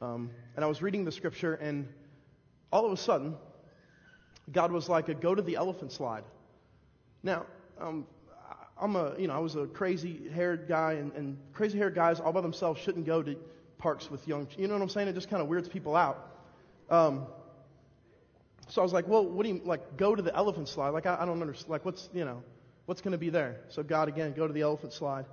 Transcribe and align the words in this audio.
Um, 0.00 0.30
and 0.56 0.64
I 0.64 0.68
was 0.68 0.82
reading 0.82 1.04
the 1.04 1.12
scripture, 1.12 1.54
and 1.54 1.88
all 2.70 2.84
of 2.84 2.92
a 2.92 2.96
sudden, 2.96 3.34
God 4.50 4.70
was 4.70 4.88
like, 4.88 5.20
"Go 5.20 5.34
to 5.34 5.42
the 5.42 5.56
elephant 5.56 5.92
slide." 5.92 6.24
Now, 7.22 7.46
um, 7.80 8.06
I'm 8.80 8.96
a, 8.96 9.14
you 9.18 9.28
know, 9.28 9.34
I 9.34 9.38
was 9.38 9.54
a 9.54 9.66
crazy-haired 9.66 10.66
guy, 10.68 10.94
and, 10.94 11.12
and 11.12 11.38
crazy-haired 11.52 11.94
guys 11.94 12.20
all 12.20 12.32
by 12.32 12.40
themselves 12.40 12.80
shouldn't 12.80 13.06
go 13.06 13.22
to 13.22 13.36
parks 13.78 14.10
with 14.10 14.26
young. 14.26 14.48
You 14.56 14.66
know 14.68 14.74
what 14.74 14.82
I'm 14.82 14.88
saying? 14.88 15.08
It 15.08 15.14
just 15.14 15.30
kind 15.30 15.42
of 15.42 15.48
weirds 15.48 15.68
people 15.68 15.94
out. 15.96 16.28
Um, 16.90 17.26
so 18.68 18.80
I 18.80 18.84
was 18.84 18.92
like, 18.92 19.06
well, 19.08 19.24
what 19.26 19.44
do 19.44 19.50
you 19.50 19.60
like? 19.64 19.96
Go 19.96 20.14
to 20.14 20.22
the 20.22 20.34
elephant 20.34 20.68
slide? 20.68 20.90
Like 20.90 21.06
I, 21.06 21.18
I 21.20 21.24
don't 21.24 21.40
understand. 21.40 21.70
Like 21.70 21.84
what's 21.84 22.08
you 22.12 22.24
know, 22.24 22.42
what's 22.86 23.00
going 23.00 23.12
to 23.12 23.18
be 23.18 23.30
there? 23.30 23.60
So 23.68 23.82
God 23.82 24.08
again, 24.08 24.32
go 24.32 24.46
to 24.46 24.52
the 24.52 24.62
elephant 24.62 24.92
slide, 24.92 25.26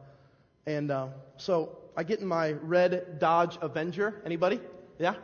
and 0.70 0.91
uh, 0.91 1.07
so 1.38 1.79
I 1.97 2.04
get 2.04 2.20
in 2.20 2.27
my 2.27 2.52
red 2.52 3.17
Dodge 3.17 3.57
Avenger. 3.59 4.21
Anybody? 4.23 4.59
Yeah. 4.99 5.15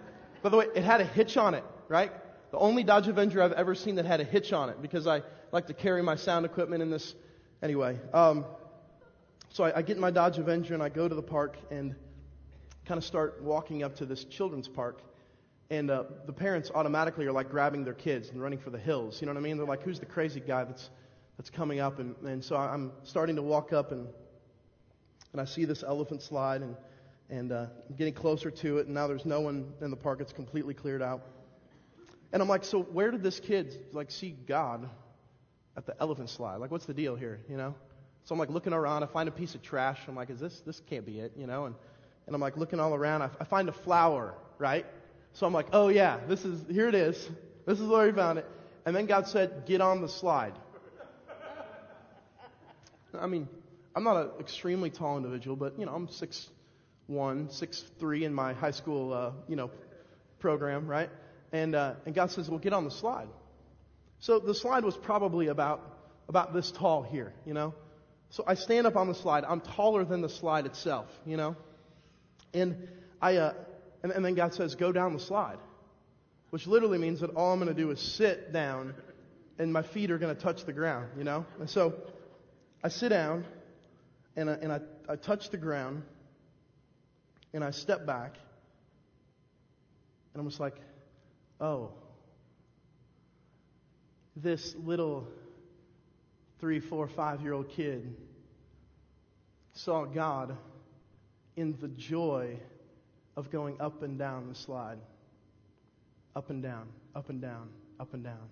By 0.42 0.50
the 0.50 0.58
way, 0.58 0.66
it 0.74 0.84
had 0.84 1.02
a 1.02 1.06
hitch 1.06 1.38
on 1.38 1.54
it, 1.54 1.64
right? 1.88 2.12
The 2.52 2.58
only 2.58 2.84
Dodge 2.84 3.08
Avenger 3.08 3.44
I've 3.44 3.52
ever 3.52 3.76
seen 3.76 3.96
that 3.96 4.06
had 4.06 4.22
a 4.22 4.24
hitch 4.24 4.54
on 4.54 4.70
it 4.70 4.82
because 4.82 5.06
I 5.06 5.22
like 5.52 5.68
to 5.68 5.76
carry 5.76 6.02
my 6.02 6.16
sound 6.16 6.48
equipment 6.48 6.82
in 6.82 6.90
this. 6.90 7.14
Anyway, 7.62 8.00
um, 8.12 8.44
so 9.50 9.66
I, 9.66 9.78
I 9.78 9.82
get 9.84 9.98
in 9.98 10.02
my 10.02 10.10
Dodge 10.10 10.40
Avenger 10.40 10.74
and 10.74 10.82
I 10.82 10.90
go 10.90 11.08
to 11.08 11.14
the 11.14 11.22
park 11.22 11.58
and 11.70 11.96
kind 12.88 12.98
of 12.98 13.04
start 13.04 13.44
walking 13.44 13.84
up 13.84 13.96
to 13.98 14.06
this 14.08 14.24
children's 14.24 14.68
park. 14.68 15.04
And 15.70 15.92
uh, 15.92 16.06
the 16.26 16.34
parents 16.34 16.72
automatically 16.74 17.28
are 17.28 17.32
like 17.32 17.52
grabbing 17.52 17.84
their 17.84 17.94
kids 17.94 18.30
and 18.30 18.42
running 18.42 18.60
for 18.60 18.72
the 18.72 18.80
hills. 18.80 19.22
You 19.22 19.28
know 19.28 19.34
what 19.34 19.40
I 19.40 19.44
mean? 19.44 19.58
They're 19.58 19.68
like, 19.68 19.84
who's 19.84 20.00
the 20.00 20.08
crazy 20.08 20.40
guy 20.40 20.64
that's, 20.64 20.90
that's 21.38 21.52
coming 21.52 21.80
up? 21.80 22.00
And, 22.00 22.16
and 22.24 22.44
so 22.44 22.56
I'm 22.56 22.92
starting 23.04 23.36
to 23.36 23.44
walk 23.44 23.74
up 23.74 23.92
and, 23.92 24.08
and 25.36 25.42
I 25.42 25.44
see 25.44 25.66
this 25.66 25.84
elephant 25.84 26.22
slide 26.22 26.62
and, 26.62 26.78
and 27.30 27.52
uh, 27.52 27.66
I'm 27.90 27.96
getting 27.98 28.14
closer 28.14 28.50
to 28.50 28.78
it. 28.78 28.86
And 28.86 28.96
now 28.96 29.06
there's 29.06 29.26
no 29.26 29.42
one 29.42 29.74
in 29.82 29.90
the 29.92 29.98
park. 29.98 30.22
It's 30.22 30.32
completely 30.32 30.74
cleared 30.74 31.02
out. 31.02 31.24
And 32.32 32.42
I'm 32.42 32.48
like, 32.48 32.64
so 32.64 32.84
where 32.84 33.12
did 33.12 33.22
this 33.22 33.42
kid 33.42 33.86
like 33.92 34.12
see 34.12 34.34
God 34.48 34.90
at 35.76 35.86
the 35.86 35.94
elephant 36.00 36.30
slide? 36.30 36.56
Like, 36.56 36.72
what's 36.72 36.86
the 36.86 36.94
deal 36.94 37.18
here? 37.18 37.42
You 37.50 37.58
know? 37.58 37.76
So 38.24 38.32
I'm 38.32 38.40
like 38.40 38.50
looking 38.50 38.72
around. 38.72 39.04
I 39.04 39.08
find 39.08 39.28
a 39.28 39.32
piece 39.32 39.56
of 39.56 39.62
trash. 39.62 40.00
I'm 40.08 40.16
like, 40.16 40.30
is 40.30 40.40
this, 40.40 40.62
this 40.62 40.82
can't 40.90 41.06
be 41.06 41.20
it, 41.20 41.34
you 41.36 41.48
know? 41.48 41.66
And, 41.66 41.76
and 42.28 42.34
I'm 42.34 42.40
like 42.40 42.56
looking 42.56 42.80
all 42.80 42.96
around. 42.96 43.22
I, 43.22 43.30
I 43.38 43.44
find 43.44 43.68
a 43.68 43.74
flower, 43.74 44.36
right? 44.58 44.86
So 45.34 45.46
I'm 45.46 45.52
like, 45.52 45.68
oh 45.74 45.90
yeah, 45.90 46.18
this 46.30 46.46
is, 46.46 46.64
here 46.72 46.88
it 46.88 46.96
is. 46.96 47.30
This 47.66 47.82
is 47.82 47.90
where 47.90 48.06
he 48.06 48.14
found 48.14 48.40
it. 48.40 48.50
And 48.86 48.96
then 48.96 49.06
God 49.06 49.28
said, 49.28 49.66
get 49.66 49.82
on 49.82 50.00
the 50.00 50.08
slide. 50.08 50.54
I 53.20 53.28
mean, 53.28 53.50
I'm 53.96 54.04
not 54.04 54.18
an 54.18 54.30
extremely 54.40 54.90
tall 54.90 55.18
individual, 55.18 55.56
but 55.56 55.80
you 55.80 55.86
know, 55.86 55.94
I'm 55.94 56.10
six 56.10 56.50
one, 57.08 57.50
six 57.50 57.84
three 58.00 58.26
in 58.26 58.34
my 58.34 58.54
high 58.54 58.72
school, 58.72 59.14
uh, 59.14 59.32
you 59.48 59.56
know, 59.56 59.72
program, 60.40 60.88
right? 60.88 61.10
And 61.52 61.76
uh, 61.76 61.94
and 62.06 62.14
God 62.14 62.32
says, 62.32 62.50
well, 62.50 62.60
get 62.60 62.74
on 62.74 62.84
the 62.84 62.92
slide. 62.92 63.30
So 64.20 64.40
the 64.40 64.54
slide 64.56 64.84
was 64.84 64.98
probably 64.98 65.48
about 65.48 65.82
about 66.28 66.54
this 66.54 66.72
tall 66.72 67.04
here, 67.04 67.34
you 67.46 67.54
know. 67.54 67.74
So 68.32 68.44
I 68.46 68.56
stand 68.56 68.86
up 68.86 68.96
on 68.96 69.08
the 69.08 69.16
slide. 69.16 69.46
I'm 69.46 69.62
taller 69.62 70.04
than 70.04 70.22
the 70.22 70.30
slide 70.30 70.66
itself, 70.66 71.08
you 71.26 71.38
know. 71.38 71.56
And 72.54 72.88
I 73.22 73.38
uh, 73.38 73.54
and, 74.04 74.12
and 74.12 74.26
then 74.26 74.36
God 74.36 74.54
says, 74.54 74.76
go 74.76 74.92
down 74.92 75.14
the 75.14 75.20
slide, 75.20 75.58
which 76.50 76.68
literally 76.68 76.98
means 76.98 77.22
that 77.22 77.30
all 77.32 77.54
I'm 77.54 77.60
going 77.60 77.74
to 77.74 77.82
do 77.82 77.92
is 77.92 78.00
sit 78.00 78.52
down 78.52 78.94
and 79.58 79.72
my 79.72 79.84
feet 79.84 80.12
are 80.12 80.18
going 80.18 80.36
to 80.36 80.42
touch 80.42 80.66
the 80.66 80.74
ground, 80.74 81.08
you 81.18 81.24
know? 81.24 81.46
And 81.60 81.70
so 81.70 81.94
I 82.84 82.90
sit 82.90 83.10
down 83.10 83.46
and 84.36 84.50
I, 84.50 84.54
and 84.54 84.72
I, 84.72 84.80
I 85.08 85.16
touch 85.16 85.50
the 85.50 85.58
ground 85.58 86.04
and 87.54 87.64
I 87.64 87.72
step 87.72 88.06
back 88.06 88.36
and 90.34 90.42
I'm 90.42 90.50
just 90.50 90.60
like, 90.60 90.76
oh, 91.62 91.92
this 94.36 94.76
little 94.76 95.26
three, 96.60 96.82
four, 96.82 97.08
five 97.08 97.42
year 97.42 97.54
old 97.54 97.70
kid 97.70 98.16
saw 99.74 100.04
God 100.04 100.58
in 101.56 101.78
the 101.80 101.88
joy 101.88 102.58
of 103.38 103.50
going 103.50 103.80
up 103.80 104.04
and 104.04 104.20
down 104.20 104.50
the 104.50 104.56
slide. 104.56 104.98
Up 106.36 106.50
and 106.50 106.62
down, 106.62 106.88
up 107.16 107.30
and 107.30 107.42
down, 107.42 107.70
up 107.98 108.14
and 108.14 108.24
down. 108.24 108.50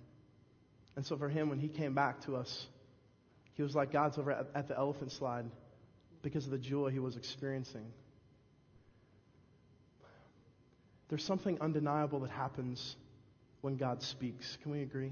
And 0.96 1.06
so 1.06 1.18
for 1.18 1.28
him, 1.28 1.50
when 1.50 1.60
he 1.60 1.68
came 1.68 1.94
back 1.94 2.22
to 2.22 2.38
us, 2.38 2.68
he 3.56 3.62
was 3.62 3.76
like 3.76 3.92
God's 3.92 4.18
over 4.18 4.32
at, 4.32 4.48
at 4.56 4.68
the 4.70 4.78
elephant 4.78 5.12
slide 5.12 5.46
because 6.24 6.46
of 6.46 6.52
the 6.52 6.58
joy 6.58 6.90
he 6.90 6.98
was 6.98 7.16
experiencing. 7.16 7.86
There's 11.10 11.24
something 11.24 11.62
undeniable 11.62 12.20
that 12.22 12.32
happens 12.32 12.96
when 13.62 13.76
God 13.76 14.02
speaks. 14.02 14.58
Can 14.64 14.72
we 14.72 14.82
agree? 14.82 15.12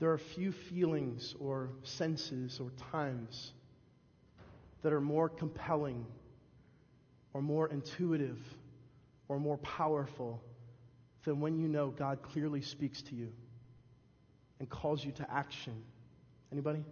There 0.00 0.10
are 0.10 0.18
few 0.18 0.50
feelings 0.50 1.36
or 1.38 1.70
senses 1.84 2.58
or 2.58 2.70
times 2.90 3.52
that 4.82 4.92
are 4.92 5.00
more 5.00 5.28
compelling 5.28 6.04
or 7.32 7.40
more 7.40 7.68
intuitive 7.68 8.38
or 9.28 9.38
more 9.38 9.58
powerful 9.58 10.42
than 11.24 11.40
when 11.40 11.58
you 11.58 11.68
know 11.68 11.90
God 11.90 12.22
clearly 12.22 12.60
speaks 12.60 13.02
to 13.02 13.14
you 13.14 13.32
and 14.58 14.68
calls 14.68 15.04
you 15.04 15.12
to 15.12 15.30
action. 15.30 15.74
Anybody? 16.52 16.84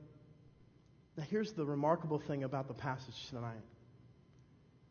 Now 1.16 1.24
here's 1.28 1.52
the 1.52 1.64
remarkable 1.64 2.18
thing 2.18 2.44
about 2.44 2.68
the 2.68 2.74
passage 2.74 3.28
tonight 3.28 3.60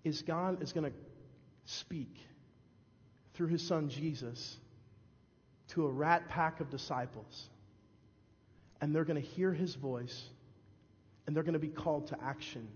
is 0.04 0.22
God 0.22 0.62
is 0.62 0.72
going 0.74 0.92
to 0.92 0.98
speak 1.66 2.16
through 3.34 3.48
his 3.48 3.62
son 3.62 3.90
Jesus 3.90 4.58
to 5.70 5.86
a 5.86 5.90
rat 5.90 6.28
pack 6.28 6.60
of 6.60 6.70
disciples. 6.70 7.50
And 8.82 8.96
they're 8.96 9.06
going 9.06 9.22
to 9.22 9.28
hear 9.28 9.54
his 9.54 9.76
voice 9.76 10.24
and 11.26 11.36
they're 11.36 11.44
going 11.44 11.54
to 11.54 11.60
be 11.60 11.68
called 11.68 12.08
to 12.08 12.18
action. 12.24 12.68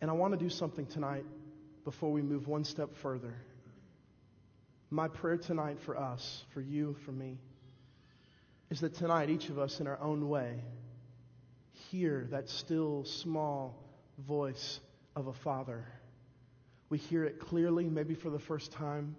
And 0.00 0.10
I 0.10 0.14
want 0.14 0.32
to 0.32 0.38
do 0.38 0.48
something 0.48 0.86
tonight 0.86 1.24
before 1.84 2.12
we 2.12 2.22
move 2.22 2.48
one 2.48 2.64
step 2.64 2.96
further. 2.96 3.34
My 4.90 5.08
prayer 5.08 5.36
tonight 5.36 5.80
for 5.80 5.96
us, 5.96 6.44
for 6.52 6.60
you, 6.60 6.96
for 7.04 7.12
me, 7.12 7.38
is 8.70 8.80
that 8.80 8.94
tonight 8.94 9.30
each 9.30 9.48
of 9.48 9.58
us 9.58 9.80
in 9.80 9.86
our 9.86 10.00
own 10.00 10.28
way 10.28 10.60
hear 11.94 12.26
that 12.32 12.48
still 12.48 13.04
small 13.04 13.72
voice 14.26 14.80
of 15.14 15.28
a 15.28 15.32
father. 15.32 15.86
We 16.88 16.98
hear 16.98 17.22
it 17.24 17.38
clearly, 17.38 17.88
maybe 17.88 18.14
for 18.14 18.30
the 18.30 18.38
first 18.38 18.72
time, 18.72 19.14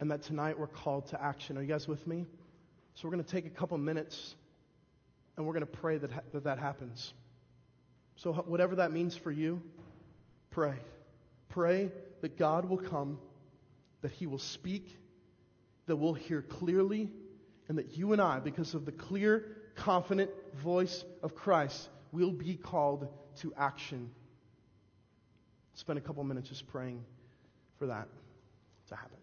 and 0.00 0.10
that 0.10 0.22
tonight 0.22 0.58
we're 0.58 0.68
called 0.68 1.08
to 1.08 1.22
action. 1.22 1.58
Are 1.58 1.60
you 1.60 1.68
guys 1.68 1.86
with 1.86 2.06
me? 2.06 2.24
So 2.94 3.06
we're 3.06 3.12
going 3.12 3.24
to 3.24 3.30
take 3.30 3.44
a 3.44 3.50
couple 3.50 3.76
minutes 3.76 4.36
and 5.36 5.44
we're 5.44 5.52
going 5.52 5.66
to 5.66 5.66
pray 5.66 5.98
that 5.98 6.32
that, 6.32 6.44
that 6.44 6.58
happens. 6.58 7.12
So, 8.16 8.32
whatever 8.32 8.76
that 8.76 8.90
means 8.90 9.14
for 9.14 9.30
you, 9.30 9.60
Pray. 10.50 10.76
Pray 11.50 11.90
that 12.22 12.38
God 12.38 12.66
will 12.68 12.78
come, 12.78 13.18
that 14.00 14.12
He 14.12 14.26
will 14.26 14.38
speak, 14.38 14.98
that 15.86 15.96
we'll 15.96 16.14
hear 16.14 16.40
clearly, 16.40 17.10
and 17.68 17.76
that 17.76 17.98
you 17.98 18.12
and 18.12 18.20
I, 18.20 18.38
because 18.38 18.74
of 18.74 18.86
the 18.86 18.92
clear, 18.92 19.61
confident 19.74 20.30
voice 20.54 21.04
of 21.22 21.34
Christ, 21.34 21.88
will 22.12 22.30
be 22.30 22.56
called 22.56 23.08
to 23.36 23.52
action. 23.56 24.10
Spend 25.74 25.98
a 25.98 26.02
couple 26.02 26.22
minutes 26.24 26.48
just 26.48 26.66
praying 26.68 27.02
for 27.78 27.86
that 27.86 28.08
to 28.88 28.96
happen. 28.96 29.21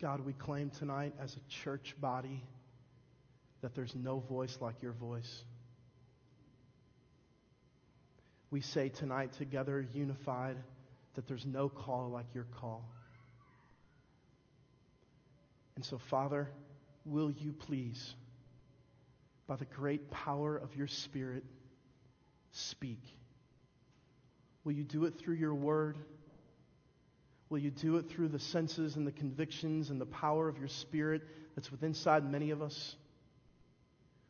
God, 0.00 0.24
we 0.24 0.32
claim 0.32 0.70
tonight 0.70 1.12
as 1.20 1.34
a 1.34 1.40
church 1.50 1.96
body 2.00 2.44
that 3.62 3.74
there's 3.74 3.96
no 3.96 4.20
voice 4.20 4.56
like 4.60 4.80
your 4.80 4.92
voice. 4.92 5.42
We 8.50 8.60
say 8.60 8.90
tonight 8.90 9.32
together, 9.32 9.84
unified, 9.92 10.56
that 11.14 11.26
there's 11.26 11.44
no 11.44 11.68
call 11.68 12.10
like 12.10 12.26
your 12.32 12.46
call. 12.60 12.88
And 15.74 15.84
so, 15.84 15.98
Father, 15.98 16.48
will 17.04 17.32
you 17.32 17.52
please, 17.52 18.14
by 19.48 19.56
the 19.56 19.64
great 19.64 20.10
power 20.12 20.56
of 20.56 20.76
your 20.76 20.86
Spirit, 20.86 21.44
speak? 22.52 23.02
Will 24.62 24.72
you 24.72 24.84
do 24.84 25.06
it 25.06 25.18
through 25.18 25.36
your 25.36 25.54
word? 25.54 25.98
Will 27.50 27.58
you 27.58 27.70
do 27.70 27.96
it 27.96 28.08
through 28.10 28.28
the 28.28 28.38
senses 28.38 28.96
and 28.96 29.06
the 29.06 29.12
convictions 29.12 29.90
and 29.90 30.00
the 30.00 30.06
power 30.06 30.48
of 30.48 30.58
your 30.58 30.68
spirit 30.68 31.22
that's 31.54 31.70
within 31.70 31.88
inside 31.88 32.30
many 32.30 32.50
of 32.50 32.60
us? 32.60 32.96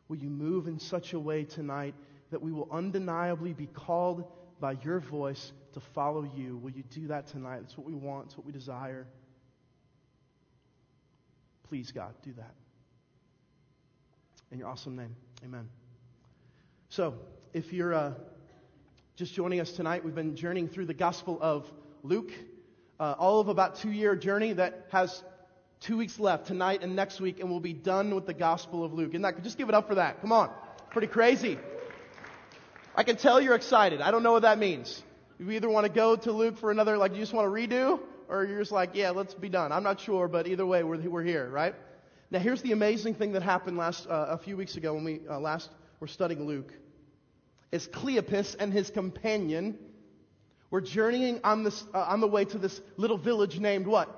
Will 0.09 0.17
you 0.17 0.31
move 0.31 0.67
in 0.67 0.79
such 0.79 1.13
a 1.13 1.21
way 1.21 1.45
tonight 1.45 1.95
that 2.31 2.41
we 2.41 2.53
will 2.53 2.69
undeniably 2.71 3.53
be 3.53 3.67
called 3.67 4.25
by 4.61 4.73
your 4.85 5.01
voice 5.01 5.53
to 5.73 5.81
follow 5.81 6.29
you? 6.37 6.57
Will 6.59 6.71
you 6.71 6.85
do 6.91 7.09
that 7.09 7.27
tonight? 7.27 7.61
That's 7.61 7.77
what 7.77 7.87
we 7.87 7.95
want, 7.95 8.27
it's 8.27 8.37
what 8.37 8.47
we 8.47 8.53
desire. 8.53 9.07
Please, 11.69 11.93
God, 11.93 12.15
do 12.23 12.33
that. 12.35 12.55
In 14.51 14.59
your 14.59 14.69
awesome 14.69 14.97
name, 14.97 15.15
amen. 15.45 15.69
So, 16.89 17.15
if 17.53 17.73
you're 17.73 17.93
uh, 17.93 18.15
just 19.17 19.35
joining 19.35 19.61
us 19.61 19.73
tonight, 19.73 20.03
we've 20.05 20.15
been 20.15 20.37
journeying 20.37 20.69
through 20.69 20.87
the 20.87 20.95
Gospel 20.95 21.39
of 21.43 21.71
Luke, 22.03 22.33
uh, 23.01 23.15
all 23.19 23.41
of 23.41 23.49
about 23.49 23.77
two 23.77 23.91
year 23.91 24.17
journey 24.17 24.53
that 24.55 24.87
has 24.91 25.23
two 25.81 25.97
weeks 25.97 26.19
left 26.19 26.47
tonight 26.47 26.83
and 26.83 26.97
next 26.97 27.21
week, 27.21 27.41
and 27.41 27.51
we'll 27.51 27.61
be 27.61 27.73
done 27.73 28.15
with 28.15 28.27
the 28.27 28.35
Gospel 28.35 28.85
of 28.85 28.93
Luke. 28.93 29.15
And 29.15 29.25
that, 29.25 29.43
just 29.43 29.59
give 29.59 29.69
it 29.69 29.75
up 29.75 29.89
for 29.89 29.97
that. 29.97 30.21
Come 30.21 30.33
on, 30.33 30.51
pretty 30.91 31.07
crazy. 31.07 31.59
I 32.95 33.05
can 33.05 33.17
tell 33.17 33.41
you're 33.41 33.55
excited. 33.55 34.01
I 34.01 34.11
don't 34.11 34.23
know 34.23 34.33
what 34.33 34.43
that 34.43 34.59
means. 34.59 35.03
You 35.39 35.51
either 35.53 35.69
want 35.69 35.87
to 35.87 35.93
go 35.93 36.17
to 36.17 36.33
Luke 36.33 36.59
for 36.59 36.73
another, 36.73 36.97
like 36.97 37.13
you 37.13 37.19
just 37.19 37.33
want 37.33 37.47
to 37.47 37.51
redo, 37.51 38.01
or 38.29 38.45
you're 38.45 38.59
just 38.59 38.73
like, 38.73 38.91
yeah, 38.95 39.11
let's 39.11 39.35
be 39.35 39.49
done. 39.49 39.71
I'm 39.71 39.85
not 39.85 40.01
sure, 40.01 40.27
but 40.27 40.49
either 40.49 40.67
way, 40.67 40.83
we're, 40.83 40.99
we're 41.09 41.23
here, 41.23 41.49
right? 41.49 41.75
Now, 42.31 42.41
here's 42.41 42.61
the 42.61 42.73
amazing 42.73 43.15
thing 43.15 43.33
that 43.33 43.43
happened 43.43 43.77
last 43.77 44.07
uh, 44.09 44.27
a 44.31 44.39
few 44.39 44.57
weeks 44.57 44.77
ago 44.77 44.95
when 44.95 45.05
we 45.05 45.21
uh, 45.31 45.39
last 45.39 45.71
were 46.01 46.09
studying 46.09 46.47
Luke. 46.47 46.73
Is 47.71 47.87
Cleopas 47.87 48.57
and 48.59 48.73
his 48.73 48.91
companion 48.91 49.79
were 50.71 50.81
journeying 50.81 51.41
on 51.45 51.65
this 51.65 51.85
uh, 51.95 51.99
on 51.99 52.21
the 52.21 52.27
way 52.27 52.45
to 52.45 52.59
this 52.59 52.81
little 52.97 53.19
village 53.19 53.59
named 53.59 53.87
what? 53.87 54.09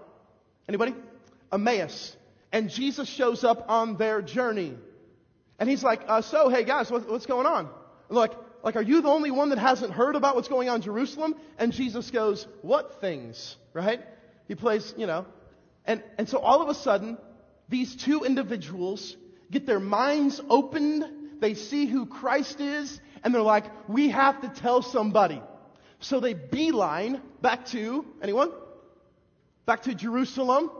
Anybody? 0.68 0.94
Emmaus. 1.52 2.16
And 2.52 2.70
Jesus 2.70 3.08
shows 3.08 3.44
up 3.44 3.66
on 3.68 3.96
their 3.96 4.22
journey, 4.22 4.74
and 5.58 5.68
he's 5.68 5.82
like, 5.82 6.02
uh, 6.08 6.22
"So, 6.22 6.48
hey 6.48 6.64
guys, 6.64 6.90
what, 6.90 7.08
what's 7.08 7.26
going 7.26 7.46
on?" 7.46 7.68
Like, 8.08 8.32
like, 8.64 8.76
are 8.76 8.82
you 8.82 9.00
the 9.02 9.08
only 9.08 9.30
one 9.30 9.50
that 9.50 9.58
hasn't 9.58 9.92
heard 9.92 10.16
about 10.16 10.34
what's 10.34 10.48
going 10.48 10.68
on 10.68 10.76
in 10.76 10.82
Jerusalem? 10.82 11.36
And 11.58 11.72
Jesus 11.72 12.10
goes, 12.10 12.46
"What 12.62 13.00
things?" 13.00 13.56
Right? 13.72 14.00
He 14.48 14.56
plays, 14.56 14.92
you 14.96 15.06
know, 15.06 15.26
and 15.84 16.02
and 16.18 16.28
so 16.28 16.38
all 16.38 16.60
of 16.60 16.68
a 16.68 16.74
sudden 16.74 17.18
these 17.68 17.94
two 17.94 18.24
individuals 18.24 19.16
get 19.50 19.66
their 19.66 19.80
minds 19.80 20.40
opened, 20.48 21.04
they 21.40 21.54
see 21.54 21.86
who 21.86 22.06
Christ 22.06 22.60
is, 22.60 23.00
and 23.22 23.34
they're 23.34 23.42
like, 23.42 23.64
we 23.88 24.10
have 24.10 24.40
to 24.42 24.48
tell 24.48 24.82
somebody. 24.82 25.40
So 26.00 26.20
they 26.20 26.34
beeline 26.34 27.20
back 27.40 27.66
to, 27.66 28.04
anyone? 28.22 28.50
Back 29.66 29.82
to 29.82 29.94
Jerusalem. 29.94 30.70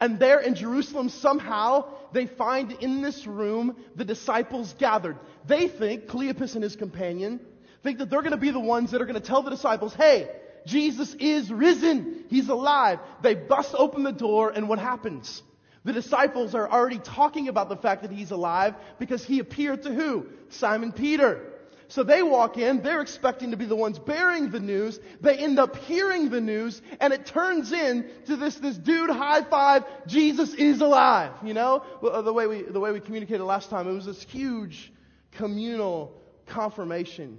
And 0.00 0.18
there 0.18 0.40
in 0.40 0.54
Jerusalem, 0.54 1.08
somehow, 1.08 1.86
they 2.12 2.26
find 2.26 2.72
in 2.72 3.02
this 3.02 3.26
room 3.26 3.76
the 3.94 4.04
disciples 4.04 4.74
gathered. 4.78 5.18
They 5.46 5.68
think, 5.68 6.06
Cleopas 6.06 6.54
and 6.54 6.62
his 6.62 6.76
companion, 6.76 7.40
think 7.82 7.98
that 7.98 8.10
they're 8.10 8.22
going 8.22 8.32
to 8.32 8.36
be 8.36 8.50
the 8.50 8.60
ones 8.60 8.92
that 8.92 9.02
are 9.02 9.06
going 9.06 9.20
to 9.20 9.26
tell 9.26 9.42
the 9.42 9.50
disciples, 9.50 9.94
hey, 9.94 10.28
Jesus 10.66 11.14
is 11.14 11.50
risen. 11.50 12.24
He's 12.28 12.48
alive. 12.48 13.00
They 13.22 13.34
bust 13.34 13.74
open 13.76 14.04
the 14.04 14.12
door, 14.12 14.50
and 14.50 14.68
what 14.68 14.78
happens? 14.78 15.42
The 15.84 15.92
disciples 15.92 16.54
are 16.54 16.70
already 16.70 16.98
talking 16.98 17.48
about 17.48 17.68
the 17.68 17.76
fact 17.76 18.02
that 18.02 18.12
he's 18.12 18.30
alive 18.30 18.74
because 19.00 19.24
he 19.24 19.40
appeared 19.40 19.82
to 19.82 19.92
who? 19.92 20.26
Simon 20.50 20.92
Peter. 20.92 21.51
So 21.92 22.02
they 22.02 22.22
walk 22.22 22.56
in, 22.56 22.82
they're 22.82 23.02
expecting 23.02 23.50
to 23.50 23.58
be 23.58 23.66
the 23.66 23.76
ones 23.76 23.98
bearing 23.98 24.48
the 24.50 24.60
news. 24.60 24.98
They 25.20 25.36
end 25.36 25.58
up 25.58 25.76
hearing 25.76 26.30
the 26.30 26.40
news, 26.40 26.80
and 26.98 27.12
it 27.12 27.26
turns 27.26 27.70
in 27.70 28.08
to 28.28 28.36
this, 28.36 28.54
this 28.54 28.78
dude 28.78 29.10
high 29.10 29.42
five, 29.42 29.84
Jesus 30.06 30.54
is 30.54 30.80
alive. 30.80 31.32
You 31.44 31.52
know? 31.52 31.84
The 32.00 32.32
way 32.32 32.46
we, 32.46 32.62
the 32.62 32.80
way 32.80 32.92
we 32.92 33.00
communicated 33.00 33.44
last 33.44 33.68
time, 33.68 33.86
it 33.88 33.92
was 33.92 34.06
this 34.06 34.22
huge 34.22 34.90
communal 35.32 36.18
confirmation. 36.46 37.38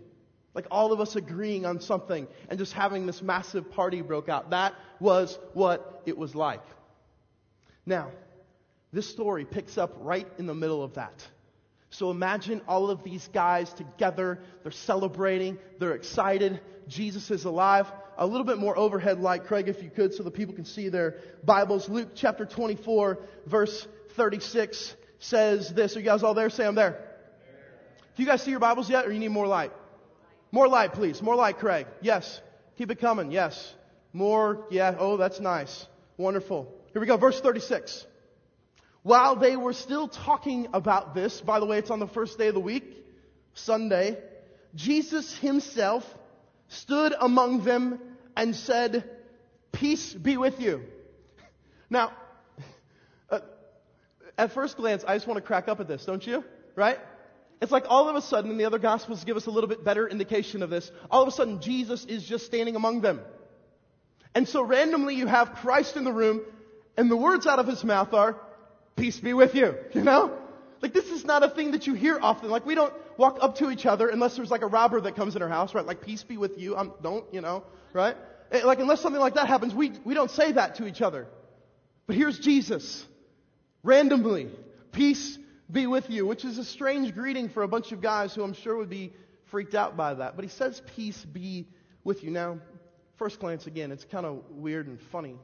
Like 0.54 0.68
all 0.70 0.94
of 0.94 1.02
us 1.02 1.16
agreeing 1.16 1.66
on 1.66 1.82
something 1.82 2.28
and 2.48 2.60
just 2.60 2.74
having 2.74 3.08
this 3.08 3.24
massive 3.24 3.72
party 3.72 4.04
broke 4.04 4.30
out. 4.30 4.52
That 4.52 4.76
was 5.00 5.40
what 5.54 6.04
it 6.06 6.16
was 6.16 6.36
like. 6.36 6.62
Now, 7.88 8.12
this 8.92 9.10
story 9.10 9.46
picks 9.46 9.80
up 9.80 9.96
right 10.00 10.28
in 10.38 10.46
the 10.46 10.54
middle 10.54 10.84
of 10.84 10.94
that. 10.94 11.26
So 11.94 12.10
imagine 12.10 12.62
all 12.68 12.90
of 12.90 13.04
these 13.04 13.28
guys 13.34 13.72
together. 13.74 14.40
They're 14.64 14.72
celebrating. 14.72 15.60
They're 15.80 15.94
excited. 15.94 16.60
Jesus 16.88 17.30
is 17.30 17.46
alive. 17.46 17.86
A 18.18 18.26
little 18.26 18.46
bit 18.46 18.58
more 18.58 18.78
overhead 18.78 19.20
light, 19.20 19.46
Craig, 19.46 19.68
if 19.68 19.84
you 19.84 19.92
could, 19.92 20.14
so 20.14 20.24
the 20.24 20.32
people 20.32 20.56
can 20.56 20.66
see 20.66 20.90
their 20.90 21.18
Bibles. 21.44 21.88
Luke 21.90 22.10
chapter 22.16 22.46
24, 22.46 23.20
verse 23.46 23.88
36 24.16 24.96
says 25.20 25.72
this. 25.74 25.96
Are 25.96 26.00
you 26.00 26.06
guys 26.06 26.24
all 26.24 26.34
there? 26.34 26.50
Say 26.50 26.66
I'm 26.66 26.76
there. 26.76 27.10
Do 28.16 28.24
you 28.24 28.28
guys 28.28 28.42
see 28.42 28.52
your 28.52 28.60
Bibles 28.60 28.90
yet, 28.90 29.06
or 29.06 29.12
you 29.12 29.20
need 29.20 29.30
more 29.30 29.48
light? 29.48 29.72
More 30.52 30.68
light, 30.68 30.94
please. 30.94 31.22
More 31.22 31.36
light, 31.36 31.58
Craig. 31.58 31.88
Yes. 32.02 32.42
Keep 32.78 32.92
it 32.92 33.00
coming. 33.00 33.32
Yes. 33.32 33.74
More. 34.14 34.66
Yeah. 34.70 34.96
Oh, 34.98 35.18
that's 35.18 35.40
nice. 35.40 35.86
Wonderful. 36.18 36.72
Here 36.92 37.02
we 37.02 37.08
go. 37.08 37.18
Verse 37.18 37.40
36. 37.40 38.06
While 39.04 39.36
they 39.36 39.58
were 39.58 39.74
still 39.74 40.08
talking 40.08 40.70
about 40.74 41.14
this, 41.14 41.42
by 41.42 41.60
the 41.60 41.66
way, 41.66 41.78
it's 41.78 41.92
on 41.92 42.00
the 42.00 42.08
first 42.08 42.38
day 42.38 42.48
of 42.48 42.54
the 42.54 42.62
week, 42.62 42.86
Sunday, 43.54 44.18
Jesus 44.76 45.38
himself 45.38 46.04
stood 46.70 47.14
among 47.20 47.66
them 47.66 48.00
and 48.36 48.56
said, 48.56 49.10
Peace 49.74 50.14
be 50.14 50.38
with 50.38 50.60
you. 50.60 50.84
Now, 51.90 52.14
uh, 53.30 53.40
at 54.38 54.54
first 54.54 54.78
glance, 54.78 55.04
I 55.06 55.16
just 55.16 55.28
want 55.28 55.38
to 55.38 55.42
crack 55.42 55.68
up 55.68 55.80
at 55.80 55.88
this, 55.88 56.06
don't 56.06 56.26
you? 56.26 56.44
Right? 56.76 57.00
It's 57.62 57.72
like 57.72 57.86
all 57.88 58.08
of 58.10 58.16
a 58.16 58.22
sudden, 58.22 58.52
and 58.52 58.60
the 58.60 58.66
other 58.66 58.80
gospels 58.80 59.24
give 59.24 59.38
us 59.38 59.48
a 59.48 59.52
little 59.52 59.68
bit 59.68 59.84
better 59.84 60.08
indication 60.08 60.64
of 60.64 60.70
this, 60.70 60.90
all 61.12 61.22
of 61.22 61.28
a 61.28 61.32
sudden 61.32 61.62
Jesus 61.62 62.06
is 62.06 62.24
just 62.24 62.46
standing 62.46 62.76
among 62.76 63.02
them. 63.02 63.20
And 64.36 64.48
so 64.48 64.64
randomly 64.64 65.16
you 65.16 65.28
have 65.28 65.56
Christ 65.56 65.98
in 65.98 66.04
the 66.04 66.12
room, 66.12 66.42
and 66.98 67.12
the 67.12 67.18
words 67.18 67.48
out 67.48 67.60
of 67.60 67.68
his 67.68 67.84
mouth 67.84 68.14
are, 68.14 68.38
peace 68.96 69.20
be 69.20 69.34
with 69.34 69.56
you, 69.56 69.76
you 69.94 70.02
know? 70.02 70.38
Like 70.82 70.94
this 70.94 71.06
is 71.06 71.24
not 71.24 71.44
a 71.44 71.50
thing 71.50 71.72
that 71.72 71.88
you 71.88 71.94
hear 71.94 72.20
often. 72.22 72.50
Like 72.50 72.66
we 72.66 72.76
don't 72.76 72.94
walk 73.18 73.38
up 73.42 73.56
to 73.60 73.72
each 73.72 73.86
other 73.86 74.10
unless 74.10 74.36
there's 74.36 74.52
like 74.52 74.64
a 74.64 74.68
robber 74.68 75.00
that 75.02 75.16
comes 75.16 75.36
in 75.36 75.42
our 75.42 75.50
house, 75.50 75.74
right? 75.74 75.86
Like 75.86 76.02
peace 76.02 76.24
be 76.24 76.38
with 76.38 76.58
you. 76.58 76.76
I'm 76.76 76.92
don't, 77.02 77.26
you 77.34 77.42
know, 77.42 77.64
right? 77.94 78.18
Eh, 78.52 78.64
like 78.66 78.80
unless 78.80 79.02
something 79.02 79.22
like 79.22 79.36
that 79.36 79.48
happens, 79.48 79.74
we, 79.74 79.94
we 80.04 80.14
don't 80.14 80.30
say 80.30 80.52
that 80.52 80.76
to 80.76 80.86
each 80.86 81.02
other. 81.02 81.28
But 82.06 82.18
here's 82.18 82.38
Jesus. 82.38 83.06
Randomly. 83.82 84.50
Peace 84.92 85.38
be 85.72 85.88
with 85.88 86.10
you, 86.10 86.26
which 86.26 86.46
is 86.46 86.58
a 86.58 86.66
strange 86.66 87.14
greeting 87.14 87.50
for 87.50 87.64
a 87.64 87.68
bunch 87.68 87.92
of 87.92 88.02
guys 88.02 88.36
who 88.36 88.44
I'm 88.44 88.54
sure 88.54 88.76
would 88.76 88.90
be 88.90 89.14
freaked 89.52 89.76
out 89.76 89.96
by 89.96 90.14
that. 90.16 90.36
But 90.36 90.44
he 90.44 90.50
says 90.50 90.82
peace 90.96 91.24
be 91.26 91.68
with 92.04 92.24
you. 92.24 92.30
Now, 92.30 92.60
first 93.18 93.40
glance 93.40 93.68
again, 93.68 93.92
it's 93.92 94.04
kind 94.04 94.26
of 94.26 94.44
weird 94.52 94.88
and 94.88 95.00
funny. 95.12 95.36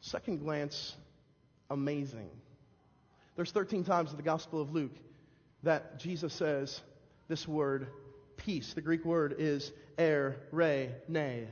Second 0.00 0.40
glance, 0.40 0.94
amazing. 1.74 2.30
There's 3.36 3.50
13 3.50 3.84
times 3.84 4.10
in 4.10 4.16
the 4.16 4.22
Gospel 4.22 4.62
of 4.62 4.72
Luke 4.72 4.96
that 5.64 5.98
Jesus 5.98 6.32
says 6.32 6.80
this 7.28 7.46
word, 7.46 7.88
peace. 8.36 8.72
The 8.74 8.80
Greek 8.80 9.04
word 9.04 9.34
is 9.38 9.72
er, 9.98 10.36
re, 10.50 10.90
ne. 11.08 11.48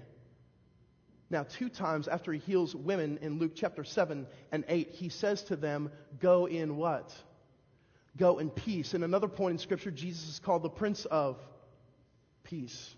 Now, 1.28 1.44
two 1.44 1.68
times 1.68 2.08
after 2.08 2.32
he 2.32 2.38
heals 2.38 2.74
women 2.74 3.18
in 3.22 3.38
Luke 3.38 3.52
chapter 3.54 3.84
7 3.84 4.26
and 4.52 4.64
8, 4.68 4.90
he 4.90 5.08
says 5.08 5.42
to 5.44 5.56
them, 5.56 5.90
Go 6.20 6.46
in 6.46 6.76
what? 6.76 7.12
Go 8.16 8.38
in 8.38 8.50
peace. 8.50 8.92
In 8.92 9.02
another 9.02 9.28
point 9.28 9.52
in 9.52 9.58
Scripture, 9.58 9.90
Jesus 9.90 10.28
is 10.28 10.38
called 10.38 10.62
the 10.62 10.68
Prince 10.68 11.06
of 11.06 11.38
Peace. 12.44 12.94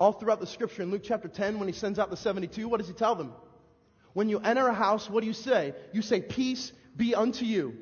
All 0.00 0.12
throughout 0.12 0.40
the 0.40 0.46
Scripture, 0.46 0.82
in 0.82 0.90
Luke 0.90 1.02
chapter 1.04 1.28
10, 1.28 1.58
when 1.58 1.68
he 1.68 1.74
sends 1.74 1.98
out 1.98 2.10
the 2.10 2.16
72, 2.16 2.66
what 2.68 2.78
does 2.78 2.88
he 2.88 2.94
tell 2.94 3.14
them? 3.14 3.32
When 4.14 4.28
you 4.28 4.38
enter 4.38 4.66
a 4.66 4.74
house, 4.74 5.10
what 5.10 5.20
do 5.20 5.26
you 5.26 5.34
say? 5.34 5.74
You 5.92 6.00
say, 6.00 6.22
Peace 6.22 6.72
be 6.96 7.14
unto 7.14 7.44
you. 7.44 7.76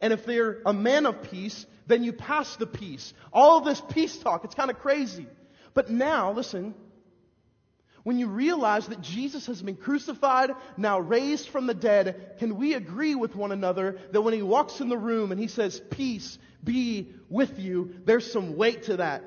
And 0.00 0.12
if 0.12 0.24
they're 0.24 0.62
a 0.64 0.72
man 0.72 1.06
of 1.06 1.22
peace, 1.22 1.66
then 1.86 2.04
you 2.04 2.12
pass 2.12 2.56
the 2.56 2.66
peace. 2.66 3.12
All 3.32 3.60
this 3.60 3.80
peace 3.90 4.16
talk, 4.18 4.44
it's 4.44 4.54
kind 4.54 4.70
of 4.70 4.78
crazy. 4.78 5.26
But 5.74 5.90
now, 5.90 6.32
listen, 6.32 6.74
when 8.04 8.18
you 8.18 8.28
realize 8.28 8.86
that 8.86 9.00
Jesus 9.02 9.46
has 9.46 9.60
been 9.60 9.76
crucified, 9.76 10.50
now 10.76 11.00
raised 11.00 11.48
from 11.48 11.66
the 11.66 11.74
dead, 11.74 12.36
can 12.38 12.56
we 12.56 12.74
agree 12.74 13.14
with 13.14 13.34
one 13.36 13.52
another 13.52 13.98
that 14.12 14.22
when 14.22 14.34
he 14.34 14.42
walks 14.42 14.80
in 14.80 14.88
the 14.88 14.96
room 14.96 15.32
and 15.32 15.40
he 15.40 15.48
says, 15.48 15.80
Peace 15.90 16.38
be 16.64 17.12
with 17.28 17.58
you, 17.58 17.94
there's 18.04 18.30
some 18.32 18.56
weight 18.56 18.84
to 18.84 18.98
that? 18.98 19.24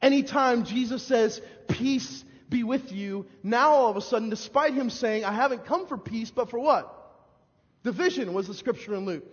Anytime 0.00 0.64
Jesus 0.64 1.02
says, 1.02 1.40
Peace 1.68 2.24
be 2.48 2.64
with 2.64 2.92
you. 2.92 3.26
Now 3.42 3.70
all 3.70 3.90
of 3.90 3.96
a 3.96 4.00
sudden, 4.00 4.30
despite 4.30 4.74
him 4.74 4.90
saying, 4.90 5.24
I 5.24 5.32
haven't 5.32 5.66
come 5.66 5.86
for 5.86 5.98
peace, 5.98 6.30
but 6.30 6.50
for 6.50 6.58
what? 6.58 6.94
Division 7.84 8.32
was 8.32 8.46
the 8.46 8.54
scripture 8.54 8.94
in 8.94 9.04
Luke. 9.04 9.24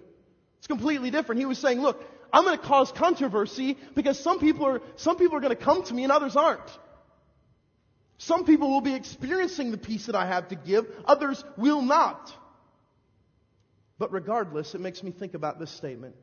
It's 0.59 0.67
completely 0.67 1.11
different. 1.11 1.39
He 1.39 1.45
was 1.45 1.57
saying, 1.59 1.81
look, 1.81 2.03
I'm 2.31 2.43
going 2.43 2.57
to 2.57 2.63
cause 2.63 2.91
controversy 2.91 3.77
because 3.95 4.19
some 4.19 4.39
people 4.39 4.65
are, 4.65 4.81
some 4.97 5.17
people 5.17 5.37
are 5.37 5.41
going 5.41 5.55
to 5.55 5.63
come 5.63 5.83
to 5.83 5.93
me 5.93 6.03
and 6.03 6.11
others 6.11 6.35
aren't. 6.35 6.69
Some 8.17 8.45
people 8.45 8.69
will 8.69 8.81
be 8.81 8.95
experiencing 8.95 9.71
the 9.71 9.77
peace 9.77 10.05
that 10.05 10.15
I 10.15 10.25
have 10.25 10.49
to 10.49 10.55
give, 10.55 10.85
others 11.05 11.43
will 11.57 11.81
not. 11.81 12.31
But 13.97 14.11
regardless, 14.11 14.75
it 14.75 14.81
makes 14.81 15.03
me 15.03 15.11
think 15.11 15.33
about 15.33 15.59
this 15.59 15.71
statement. 15.71 16.15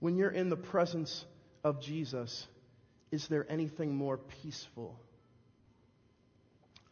When 0.00 0.16
you're 0.16 0.30
in 0.30 0.50
the 0.50 0.56
presence 0.56 1.24
of 1.62 1.80
Jesus, 1.80 2.46
is 3.10 3.26
there 3.28 3.46
anything 3.50 3.94
more 3.94 4.18
peaceful? 4.42 4.98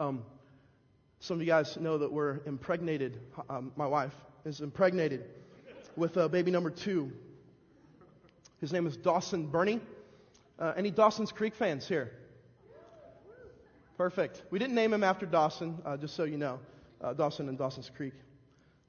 Um, 0.01 0.25
some 1.21 1.37
of 1.37 1.41
you 1.41 1.47
guys 1.47 1.77
know 1.77 1.99
that 1.99 2.13
we're 2.13 2.41
impregnated. 2.47 3.21
Um, 3.49 3.73
my 3.77 3.87
wife 3.87 4.15
is 4.45 4.61
impregnated 4.61 5.25
with 5.97 6.17
uh, 6.17 6.29
baby 6.29 6.51
number 6.51 6.71
two. 6.71 7.13
His 8.61 8.73
name 8.73 8.87
is 8.87 8.97
Dawson 8.97 9.47
Bernie. 9.47 9.81
Uh, 10.59 10.73
any 10.77 10.91
Dawson's 10.91 11.33
Creek 11.33 11.55
fans 11.55 11.87
here? 11.87 12.13
Perfect. 13.97 14.43
We 14.51 14.59
didn't 14.59 14.75
name 14.75 14.93
him 14.93 15.05
after 15.05 15.27
Dawson, 15.27 15.81
uh, 15.85 15.97
just 15.97 16.17
so 16.17 16.25
you 16.25 16.39
know. 16.39 16.59
Uh, 17.01 17.13
Dawson 17.13 17.49
and 17.49 17.59
Dawson's 17.59 17.91
Creek. 17.95 18.15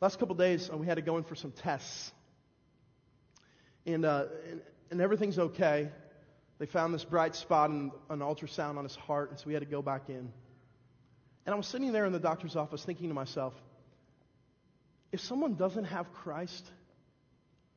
Last 0.02 0.20
couple 0.20 0.36
days, 0.36 0.70
uh, 0.72 0.78
we 0.78 0.86
had 0.86 0.96
to 0.96 1.02
go 1.02 1.18
in 1.18 1.24
for 1.24 1.36
some 1.36 1.52
tests. 1.52 2.12
And, 3.86 4.06
uh, 4.06 4.26
and, 4.50 4.62
and, 4.92 5.02
everything's 5.02 5.38
okay. 5.38 5.90
They 6.60 6.66
found 6.66 6.94
this 6.94 7.04
bright 7.04 7.36
spot 7.36 7.70
in 7.70 7.92
an 8.10 8.20
ultrasound 8.20 8.78
on 8.78 8.84
his 8.84 8.96
heart, 8.96 9.30
and 9.32 9.40
so 9.40 9.46
we 9.48 9.54
had 9.54 9.62
to 9.62 9.70
go 9.70 9.82
back 9.82 10.10
in. 10.10 10.32
And 11.46 11.54
I 11.54 11.58
was 11.58 11.68
sitting 11.68 11.92
there 11.92 12.06
in 12.06 12.14
the 12.14 12.20
doctor's 12.20 12.56
office 12.56 12.84
thinking 12.84 13.10
to 13.10 13.14
myself, 13.14 13.54
if 15.12 15.20
someone 15.20 15.56
doesn't 15.56 15.86
have 15.86 16.12
Christ, 16.14 16.70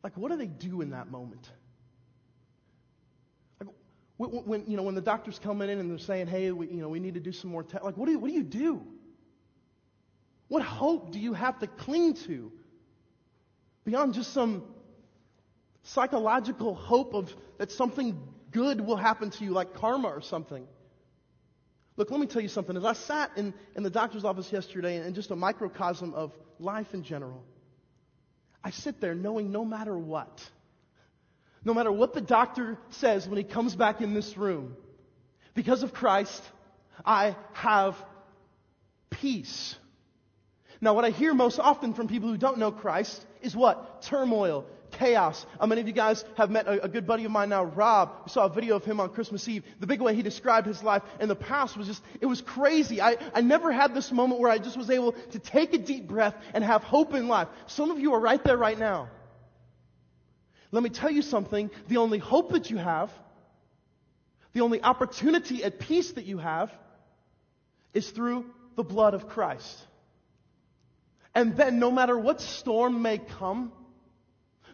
like 0.03 0.17
what 0.17 0.31
do 0.31 0.37
they 0.37 0.47
do 0.47 0.81
in 0.81 0.91
that 0.91 1.11
moment? 1.11 1.51
Like 3.61 3.69
when, 4.17 4.65
you 4.69 4.77
know, 4.77 4.85
when 4.85 4.95
the 4.95 5.01
doctors 5.01 5.39
come 5.39 5.61
in 5.63 5.71
and 5.71 5.91
they're 5.91 5.99
saying, 5.99 6.29
hey, 6.29 6.53
we, 6.53 6.69
you 6.69 6.81
know, 6.81 6.89
we 6.89 7.01
need 7.01 7.15
to 7.15 7.21
do 7.21 7.33
some 7.33 7.51
more 7.51 7.63
tests, 7.63 7.85
like 7.85 7.97
what 7.97 8.07
do, 8.07 8.13
you, 8.13 8.19
what 8.19 8.29
do 8.29 8.35
you 8.35 8.45
do? 8.45 8.83
What 10.49 10.63
hope 10.63 11.11
do 11.11 11.19
you 11.19 11.33
have 11.33 11.59
to 11.59 11.67
cling 11.67 12.15
to 12.27 12.53
beyond 13.85 14.15
just 14.15 14.33
some 14.33 14.63
psychological 15.83 16.75
hope 16.75 17.15
of 17.15 17.35
that 17.59 17.73
something 17.73 18.19
good 18.53 18.81
will 18.81 18.97
happen 18.97 19.31
to 19.31 19.45
you, 19.45 19.51
like 19.51 19.75
karma 19.75 20.09
or 20.09 20.21
something? 20.21 20.67
Look, 21.97 22.11
let 22.11 22.21
me 22.21 22.27
tell 22.27 22.43
you 22.43 22.49
something. 22.49 22.77
As 22.77 22.85
I 22.85 22.93
sat 22.93 23.31
in, 23.37 23.55
in 23.75 23.83
the 23.83 23.91
doctor's 23.91 24.25
office 24.25 24.53
yesterday 24.53 24.99
and 24.99 25.15
just 25.15 25.31
a 25.31 25.37
microcosm 25.37 26.13
of 26.15 26.33
life 26.59 26.93
in 26.93 27.03
general, 27.03 27.43
I 28.63 28.71
sit 28.71 29.01
there 29.01 29.15
knowing 29.15 29.51
no 29.51 29.65
matter 29.65 29.97
what, 29.97 30.45
no 31.65 31.73
matter 31.73 31.91
what 31.91 32.13
the 32.13 32.21
doctor 32.21 32.79
says 32.91 33.27
when 33.27 33.39
he 33.39 33.45
comes 33.45 33.75
back 33.75 34.01
in 34.01 34.13
this 34.13 34.37
room, 34.37 34.77
because 35.55 35.83
of 35.83 35.95
Christ, 35.95 36.43
I 37.05 37.35
have 37.55 37.97
peace. 39.09 39.75
Now, 40.81 40.93
what 40.95 41.07
I 41.07 41.11
hear 41.11 41.33
most 41.33 41.59
often 41.59 41.95
from 41.95 42.09
people 42.09 42.29
who 42.29 42.37
don't 42.37 42.59
know 42.59 42.71
Christ 42.71 43.25
is 43.41 43.57
what? 43.57 44.03
Turmoil, 44.03 44.67
chaos. 44.93 45.47
How 45.61 45.67
many 45.67 45.81
of 45.81 45.87
you 45.87 45.93
guys 45.93 46.25
have 46.37 46.51
met 46.51 46.67
a, 46.67 46.85
a, 46.85 46.89
good 46.89 47.07
buddy 47.07 47.25
of 47.25 47.31
mine 47.31 47.49
now, 47.49 47.65
Rob. 47.65 48.13
We 48.27 48.31
saw 48.31 48.47
a 48.47 48.49
video 48.49 48.77
of 48.77 48.85
him 48.85 49.01
on 49.01 49.11
Christmas 49.11 49.47
Eve. 49.49 49.65
The 49.81 49.87
big 49.87 50.01
way 50.01 50.15
he 50.15 50.23
described 50.23 50.67
his 50.67 50.83
life 50.83 51.03
in 51.21 51.29
the 51.29 51.37
past 51.37 51.77
was 51.77 51.87
just, 51.87 52.03
it 52.21 52.27
was 52.27 52.41
crazy. 52.41 53.01
I, 53.01 53.17
I 53.35 53.41
never 53.41 53.73
had 53.73 53.95
this 53.95 54.11
moment 54.13 54.41
where 54.41 54.51
I 54.51 54.59
just 54.59 54.77
was 54.77 54.91
able 54.91 55.13
to 55.13 55.39
take 55.39 55.75
a 55.75 55.79
deep 55.79 56.07
breath 56.07 56.35
and 56.55 56.65
have 56.65 56.83
hope 56.83 57.15
in 57.15 57.29
life. 57.29 57.49
Some 57.67 57.91
of 57.91 57.99
you 57.99 58.15
are 58.15 58.21
right 58.21 58.43
there 58.43 58.57
right 58.57 58.79
now. 58.79 59.11
Let 60.73 60.83
me 60.83 60.91
tell 60.91 61.11
you 61.11 61.23
something. 61.23 61.71
The 61.89 61.99
only 61.99 62.19
hope 62.19 62.53
that 62.53 62.71
you 62.71 62.77
have, 62.77 63.11
the 64.53 64.61
only 64.61 64.83
opportunity 64.83 65.63
at 65.65 65.79
peace 65.79 66.13
that 66.13 66.25
you 66.25 66.39
have, 66.39 66.73
is 67.95 68.11
through 68.11 68.45
the 68.77 68.85
blood 68.85 69.15
of 69.15 69.29
Christ. 69.29 69.79
And 71.35 71.57
then, 71.57 71.79
no 71.79 71.91
matter 71.91 72.19
what 72.19 72.41
storm 72.41 73.03
may 73.03 73.19
come, 73.19 73.71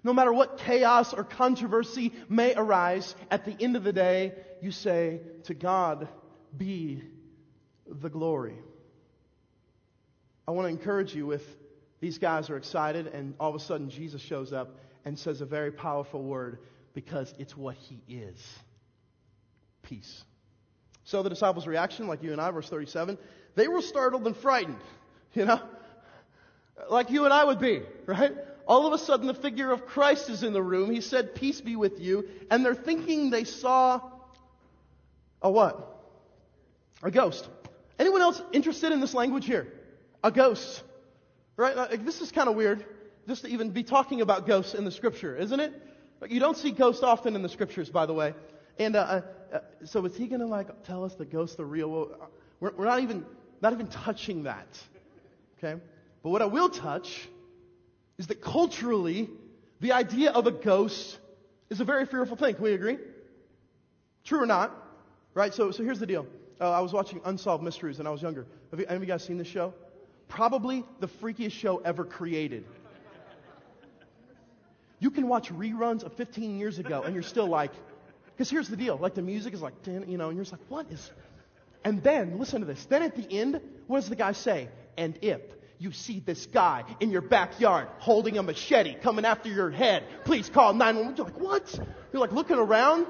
no 0.05 0.13
matter 0.13 0.33
what 0.33 0.59
chaos 0.59 1.15
or 1.15 1.25
controversy 1.25 2.13
may 2.29 2.55
arise, 2.55 3.15
at 3.31 3.45
the 3.45 3.57
end 3.61 3.77
of 3.77 3.85
the 3.85 3.93
day, 3.93 4.33
you 4.61 4.71
say, 4.71 5.21
To 5.45 5.55
God 5.55 6.09
be 6.57 7.03
the 7.87 8.11
glory. 8.11 8.57
I 10.47 10.51
want 10.51 10.67
to 10.67 10.71
encourage 10.71 11.15
you 11.15 11.27
with 11.27 11.45
these 12.01 12.19
guys 12.19 12.51
are 12.51 12.57
excited, 12.57 13.07
and 13.07 13.35
all 13.39 13.51
of 13.51 13.55
a 13.55 13.65
sudden 13.65 13.89
Jesus 13.89 14.21
shows 14.21 14.53
up 14.53 14.77
and 15.05 15.17
says 15.19 15.41
a 15.41 15.47
very 15.47 15.71
powerful 15.71 16.23
word 16.23 16.59
because 16.95 17.33
it's 17.39 17.57
what 17.57 17.77
he 17.77 18.03
is 18.09 18.37
peace. 19.83 20.25
So 21.05 21.23
the 21.23 21.31
disciples' 21.31 21.67
reaction, 21.67 22.09
like 22.09 22.23
you 22.23 22.33
and 22.33 22.41
I, 22.41 22.51
verse 22.51 22.69
37, 22.69 23.19
they 23.55 23.69
were 23.69 23.83
startled 23.83 24.27
and 24.27 24.37
frightened. 24.37 24.81
You 25.35 25.47
know? 25.47 25.63
like 26.91 27.09
you 27.09 27.25
and 27.25 27.33
I 27.33 27.45
would 27.45 27.59
be, 27.59 27.81
right? 28.05 28.33
All 28.67 28.87
of 28.87 28.93
a 28.93 28.99
sudden, 28.99 29.27
the 29.27 29.35
figure 29.35 29.71
of 29.73 29.87
Christ 29.87 30.31
is 30.31 30.43
in 30.43 30.53
the 30.53 30.63
room. 30.63 30.91
He 30.91 31.01
said, 31.01 31.35
Peace 31.35 31.61
be 31.61 31.77
with 31.77 32.01
you. 32.01 32.29
And 32.51 32.65
they're 32.65 32.75
thinking 32.75 33.31
they 33.31 33.45
saw 33.45 34.01
a 35.41 35.51
what? 35.51 36.01
A 37.03 37.11
ghost. 37.11 37.49
Anyone 37.99 38.23
else 38.23 38.41
interested 38.53 38.93
in 38.93 39.01
this 39.01 39.15
language 39.15 39.45
here? 39.45 39.67
A 40.23 40.31
ghost. 40.31 40.83
Right? 41.57 41.77
Like, 41.77 42.05
this 42.05 42.21
is 42.21 42.31
kind 42.31 42.49
of 42.49 42.55
weird 42.55 42.85
just 43.27 43.43
to 43.45 43.49
even 43.49 43.71
be 43.71 43.83
talking 43.83 44.21
about 44.21 44.47
ghosts 44.47 44.75
in 44.75 44.85
the 44.85 44.91
scripture, 44.91 45.37
isn't 45.37 45.61
it? 45.61 45.73
You 46.29 46.41
don't 46.41 46.57
see 46.57 46.71
ghosts 46.71 47.03
often 47.03 47.35
in 47.35 47.43
the 47.43 47.49
scriptures, 47.49 47.91
by 47.91 48.07
the 48.07 48.15
way. 48.15 48.35
And 48.79 48.97
uh, 48.97 49.01
uh, 49.01 49.21
uh 49.53 49.61
so 49.85 50.05
is 50.05 50.17
he 50.17 50.29
going 50.29 50.41
to 50.41 50.47
like 50.47 50.85
tell 50.85 51.05
us 51.05 51.15
the 51.15 51.25
ghosts 51.25 51.59
are 51.61 51.65
real? 51.65 52.11
We're, 52.61 52.73
we're 52.73 52.85
not 52.87 53.01
even 53.01 53.25
not 53.61 53.73
even 53.73 53.89
touching 53.89 54.45
that. 54.45 54.67
Okay. 55.59 55.81
But 56.23 56.31
what 56.31 56.43
I 56.43 56.47
will 56.47 56.69
touch 56.69 57.29
is 58.19 58.27
that 58.29 58.41
culturally, 58.41 59.31
the 59.81 59.93
idea 59.93 60.31
of 60.31 60.47
a 60.47 60.53
ghost 60.53 61.19
is 61.71 61.81
a 61.81 61.85
very 61.85 62.07
fearful 62.07 62.37
thing. 62.37 62.55
Can 62.55 62.65
we 62.65 62.75
agree? 62.75 62.99
True 64.25 64.43
or 64.43 64.47
not? 64.47 64.77
Right? 65.35 65.53
So, 65.53 65.71
so 65.71 65.83
here's 65.83 65.99
the 65.99 66.07
deal. 66.07 66.27
Uh, 66.61 66.71
I 66.71 66.81
was 66.81 66.93
watching 66.93 67.21
Unsolved 67.25 67.65
Mysteries 67.65 67.99
when 67.99 68.07
I 68.07 68.11
was 68.11 68.23
younger. 68.23 68.47
Have 68.71 68.79
you, 68.79 68.87
any 68.87 68.97
of 68.97 69.03
you 69.03 69.09
guys 69.09 69.25
seen 69.25 69.39
this 69.39 69.49
show? 69.49 69.75
Probably 70.29 70.85
the 71.01 71.09
freakiest 71.09 71.53
show 71.53 71.79
ever 71.79 72.05
created. 72.05 72.65
You 75.01 75.11
can 75.11 75.27
watch 75.27 75.51
reruns 75.51 76.05
of 76.05 76.13
15 76.13 76.59
years 76.59 76.79
ago 76.79 77.03
and 77.03 77.13
you're 77.13 77.25
still 77.25 77.49
like, 77.49 77.73
because 78.27 78.49
here's 78.49 78.69
the 78.69 78.77
deal. 78.77 78.97
Like 78.97 79.15
the 79.15 79.23
music 79.23 79.53
is 79.53 79.61
like, 79.61 79.75
you 79.85 80.17
know, 80.17 80.29
and 80.29 80.37
you're 80.37 80.45
just 80.45 80.53
like, 80.53 80.61
what 80.69 80.87
is. 80.93 81.11
And 81.85 82.03
then, 82.05 82.39
listen 82.39 82.61
to 82.61 82.67
this. 82.67 82.85
Then 82.85 83.03
at 83.03 83.17
the 83.17 83.29
end, 83.29 83.61
what 83.89 84.01
does 84.01 84.09
the 84.09 84.17
guy 84.17 84.31
say? 84.31 84.69
And 84.97 85.19
if 85.21 85.41
you 85.83 85.93
see 85.93 86.21
this 86.21 86.47
guy 86.47 86.85
in 87.01 87.11
your 87.11 87.21
backyard 87.21 87.89
holding 87.99 88.39
a 88.39 88.43
machete 88.43 88.95
coming 88.95 89.25
after 89.25 89.49
your 89.49 89.71
head, 89.71 90.05
please 90.25 90.49
call 90.49 90.73
911. 90.73 91.17
You're 91.17 91.27
like, 91.27 91.41
what? 91.41 91.87
You're 92.13 92.21
like 92.21 92.33
looking 92.33 92.57
around. 92.57 93.07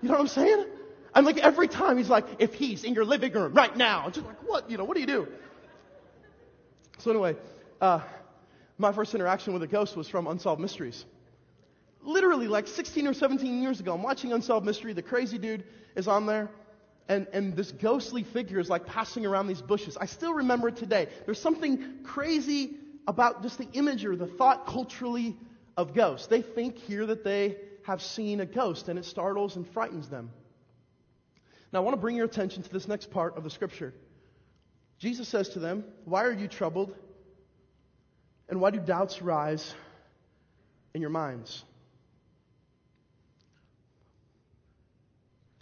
You 0.00 0.08
know 0.08 0.14
what 0.14 0.20
I'm 0.20 0.28
saying? 0.28 0.66
And 1.14 1.26
like 1.26 1.38
every 1.38 1.68
time 1.68 1.98
he's 1.98 2.08
like, 2.08 2.24
if 2.38 2.54
he's 2.54 2.84
in 2.84 2.94
your 2.94 3.04
living 3.04 3.32
room 3.32 3.52
right 3.52 3.76
now, 3.76 4.04
I'm 4.06 4.12
just 4.12 4.24
like, 4.24 4.48
what? 4.48 4.70
You 4.70 4.78
know, 4.78 4.84
what 4.84 4.94
do 4.94 5.00
you 5.00 5.06
do? 5.06 5.28
So 6.98 7.10
anyway, 7.10 7.36
uh, 7.80 8.00
my 8.78 8.92
first 8.92 9.14
interaction 9.14 9.52
with 9.52 9.62
a 9.62 9.66
ghost 9.66 9.96
was 9.96 10.08
from 10.08 10.26
Unsolved 10.26 10.60
Mysteries. 10.60 11.04
Literally 12.02 12.48
like 12.48 12.68
16 12.68 13.06
or 13.06 13.14
17 13.14 13.62
years 13.62 13.80
ago, 13.80 13.94
I'm 13.94 14.02
watching 14.02 14.32
Unsolved 14.32 14.64
Mystery. 14.64 14.92
The 14.92 15.02
crazy 15.02 15.38
dude 15.38 15.64
is 15.96 16.08
on 16.08 16.26
there 16.26 16.48
and, 17.08 17.26
and 17.32 17.56
this 17.56 17.72
ghostly 17.72 18.22
figure 18.22 18.58
is 18.58 18.70
like 18.70 18.86
passing 18.86 19.26
around 19.26 19.46
these 19.46 19.62
bushes. 19.62 19.96
I 19.96 20.06
still 20.06 20.34
remember 20.34 20.68
it 20.68 20.76
today. 20.76 21.08
There's 21.26 21.40
something 21.40 22.02
crazy 22.04 22.76
about 23.06 23.42
just 23.42 23.58
the 23.58 23.68
image 23.72 24.04
or 24.04 24.16
the 24.16 24.26
thought 24.26 24.66
culturally 24.66 25.36
of 25.76 25.94
ghosts. 25.94 26.26
They 26.28 26.42
think 26.42 26.78
here 26.78 27.06
that 27.06 27.24
they 27.24 27.56
have 27.84 28.00
seen 28.00 28.40
a 28.40 28.46
ghost 28.46 28.88
and 28.88 28.98
it 28.98 29.04
startles 29.04 29.56
and 29.56 29.68
frightens 29.68 30.08
them. 30.08 30.30
Now, 31.72 31.80
I 31.80 31.82
want 31.82 31.94
to 31.94 32.00
bring 32.00 32.16
your 32.16 32.26
attention 32.26 32.62
to 32.62 32.72
this 32.72 32.86
next 32.86 33.10
part 33.10 33.36
of 33.36 33.44
the 33.44 33.50
scripture. 33.50 33.94
Jesus 34.98 35.26
says 35.26 35.48
to 35.50 35.58
them, 35.58 35.84
Why 36.04 36.24
are 36.24 36.32
you 36.32 36.46
troubled? 36.46 36.94
And 38.48 38.60
why 38.60 38.70
do 38.70 38.78
doubts 38.78 39.22
rise 39.22 39.74
in 40.94 41.00
your 41.00 41.10
minds? 41.10 41.64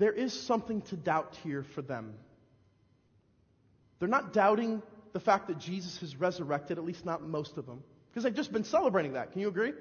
There 0.00 0.12
is 0.12 0.33
something 0.33 0.80
to 0.80 0.97
doubt 0.97 1.38
here 1.45 1.62
for 1.62 1.83
them. 1.83 2.14
They're 3.99 4.09
not 4.09 4.33
doubting 4.33 4.83
the 5.12 5.21
fact 5.21 5.49
that 5.49 5.59
Jesus 5.59 6.02
is 6.02 6.16
resurrected, 6.16 6.78
at 6.78 6.85
least 6.85 7.04
not 7.04 7.23
most 7.23 7.59
of 7.59 7.66
them, 7.66 7.83
because 8.09 8.25
they've 8.25 8.35
just 8.35 8.50
been 8.50 8.64
celebrating 8.64 9.12
that. 9.12 9.33
Can 9.33 9.42
you 9.42 9.49
agree? 9.49 9.69
I 9.69 9.73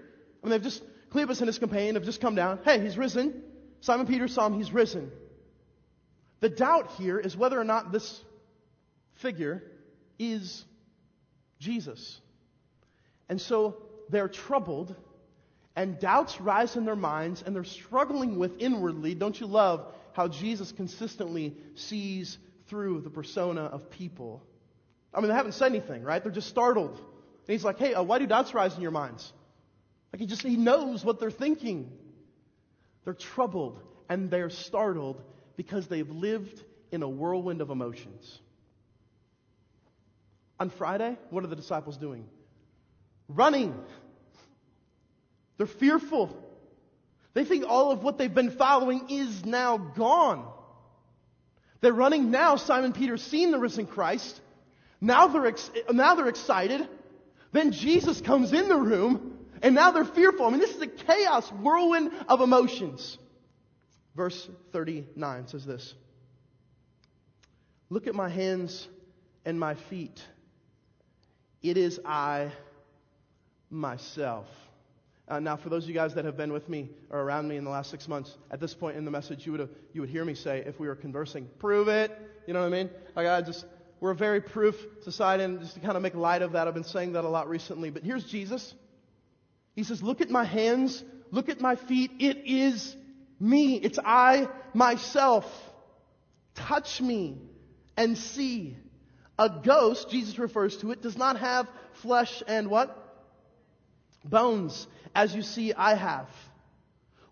mean, 0.43 0.51
they've 0.51 0.61
just, 0.61 0.83
Cleopas 1.11 1.39
and 1.39 1.47
his 1.47 1.57
companion 1.57 1.95
have 1.95 2.03
just 2.03 2.19
come 2.19 2.35
down. 2.35 2.59
Hey, 2.65 2.81
he's 2.81 2.97
risen. 2.97 3.43
Simon 3.79 4.07
Peter 4.07 4.27
saw 4.27 4.45
him, 4.47 4.55
he's 4.55 4.73
risen. 4.73 5.09
The 6.41 6.49
doubt 6.49 6.91
here 6.97 7.17
is 7.17 7.37
whether 7.37 7.57
or 7.57 7.63
not 7.63 7.93
this 7.93 8.21
figure 9.15 9.63
is 10.19 10.65
Jesus. 11.59 12.19
And 13.29 13.39
so 13.39 13.77
they're 14.09 14.27
troubled, 14.27 14.93
and 15.77 15.97
doubts 15.97 16.41
rise 16.41 16.75
in 16.75 16.83
their 16.83 16.97
minds, 16.97 17.41
and 17.41 17.55
they're 17.55 17.63
struggling 17.63 18.37
with 18.37 18.59
inwardly. 18.59 19.15
Don't 19.15 19.39
you 19.39 19.47
love 19.47 19.93
how 20.19 20.27
Jesus 20.27 20.73
consistently 20.73 21.55
sees 21.75 22.37
through 22.67 22.99
the 22.99 23.09
persona 23.09 23.61
of 23.61 23.89
people. 23.89 24.43
I 25.13 25.21
mean, 25.21 25.29
they 25.29 25.33
haven't 25.33 25.53
said 25.53 25.67
anything, 25.67 26.03
right? 26.03 26.21
They're 26.21 26.29
just 26.29 26.49
startled. 26.49 26.97
And 26.97 27.47
he's 27.47 27.63
like, 27.63 27.79
hey, 27.79 27.93
uh, 27.93 28.03
why 28.03 28.19
do 28.19 28.27
doubts 28.27 28.53
rise 28.53 28.75
in 28.75 28.81
your 28.81 28.91
minds? 28.91 29.31
Like 30.11 30.19
he 30.19 30.25
just, 30.25 30.41
he 30.41 30.57
knows 30.57 31.05
what 31.05 31.21
they're 31.21 31.31
thinking. 31.31 31.89
They're 33.05 33.13
troubled 33.13 33.81
and 34.09 34.29
they're 34.29 34.49
startled 34.49 35.23
because 35.55 35.87
they've 35.87 36.09
lived 36.09 36.65
in 36.91 37.01
a 37.01 37.07
whirlwind 37.07 37.61
of 37.61 37.69
emotions. 37.69 38.41
On 40.59 40.69
Friday, 40.69 41.17
what 41.29 41.45
are 41.45 41.47
the 41.47 41.55
disciples 41.55 41.95
doing? 41.95 42.27
Running. 43.29 43.73
They're 45.55 45.65
fearful. 45.65 46.37
They 47.39 47.45
think 47.45 47.63
all 47.65 47.93
of 47.93 48.03
what 48.03 48.17
they've 48.17 48.35
been 48.35 48.51
following 48.51 49.09
is 49.09 49.45
now 49.45 49.77
gone. 49.77 50.45
They're 51.79 51.93
running 51.93 52.31
now. 52.31 52.57
Simon 52.57 52.91
Peter's 52.91 53.23
seen 53.23 53.51
the 53.51 53.59
risen 53.59 53.85
Christ. 53.85 54.41
Now 54.99 55.27
they're, 55.27 55.45
ex- 55.45 55.71
now 55.89 56.15
they're 56.15 56.27
excited. 56.27 56.85
Then 57.53 57.71
Jesus 57.71 58.19
comes 58.19 58.51
in 58.51 58.67
the 58.67 58.75
room, 58.75 59.39
and 59.63 59.73
now 59.73 59.91
they're 59.91 60.03
fearful. 60.03 60.47
I 60.47 60.49
mean, 60.49 60.59
this 60.59 60.75
is 60.75 60.81
a 60.81 60.87
chaos, 60.87 61.49
whirlwind 61.49 62.11
of 62.27 62.41
emotions. 62.41 63.17
Verse 64.17 64.49
39 64.73 65.47
says 65.47 65.65
this 65.65 65.93
Look 67.89 68.07
at 68.07 68.15
my 68.15 68.27
hands 68.27 68.85
and 69.45 69.57
my 69.57 69.75
feet. 69.75 70.21
It 71.61 71.77
is 71.77 72.01
I 72.03 72.51
myself. 73.69 74.47
Uh, 75.29 75.39
now, 75.39 75.55
for 75.55 75.69
those 75.69 75.83
of 75.83 75.89
you 75.89 75.95
guys 75.95 76.15
that 76.15 76.25
have 76.25 76.35
been 76.35 76.51
with 76.51 76.67
me 76.67 76.89
or 77.11 77.21
around 77.21 77.47
me 77.47 77.55
in 77.55 77.63
the 77.63 77.69
last 77.69 77.91
six 77.91 78.07
months, 78.07 78.35
at 78.49 78.59
this 78.59 78.73
point 78.73 78.97
in 78.97 79.05
the 79.05 79.11
message, 79.11 79.45
you 79.45 79.51
would, 79.51 79.61
have, 79.61 79.69
you 79.93 80.01
would 80.01 80.09
hear 80.09 80.25
me 80.25 80.33
say, 80.33 80.63
if 80.65 80.79
we 80.79 80.87
were 80.87 80.95
conversing, 80.95 81.47
prove 81.59 81.87
it. 81.87 82.11
You 82.47 82.53
know 82.53 82.61
what 82.61 82.65
I 82.65 82.69
mean? 82.69 82.89
Like, 83.15 83.27
I 83.27 83.41
just, 83.43 83.63
we're 83.99 84.11
a 84.11 84.15
very 84.15 84.41
proof 84.41 84.75
society, 85.03 85.43
and 85.43 85.59
just 85.59 85.75
to 85.75 85.81
kind 85.81 85.95
of 85.95 86.01
make 86.01 86.15
light 86.15 86.41
of 86.41 86.53
that, 86.53 86.67
I've 86.67 86.73
been 86.73 86.83
saying 86.83 87.13
that 87.13 87.25
a 87.25 87.29
lot 87.29 87.47
recently. 87.47 87.91
But 87.91 88.01
here's 88.01 88.23
Jesus. 88.23 88.73
He 89.75 89.83
says, 89.83 90.01
Look 90.01 90.19
at 90.19 90.31
my 90.31 90.45
hands, 90.45 91.03
look 91.29 91.47
at 91.47 91.61
my 91.61 91.75
feet. 91.75 92.11
It 92.19 92.37
is 92.45 92.95
me. 93.39 93.75
It's 93.75 93.99
I 94.03 94.47
myself. 94.73 95.45
Touch 96.55 97.01
me 97.01 97.37
and 97.95 98.17
see. 98.17 98.75
A 99.37 99.61
ghost, 99.63 100.09
Jesus 100.09 100.39
refers 100.39 100.75
to 100.77 100.91
it, 100.91 101.01
does 101.01 101.17
not 101.17 101.39
have 101.39 101.67
flesh 102.01 102.43
and 102.47 102.69
what? 102.69 102.95
Bones, 104.25 104.85
as 105.15 105.35
you 105.35 105.41
see 105.41 105.73
I 105.73 105.95
have. 105.95 106.29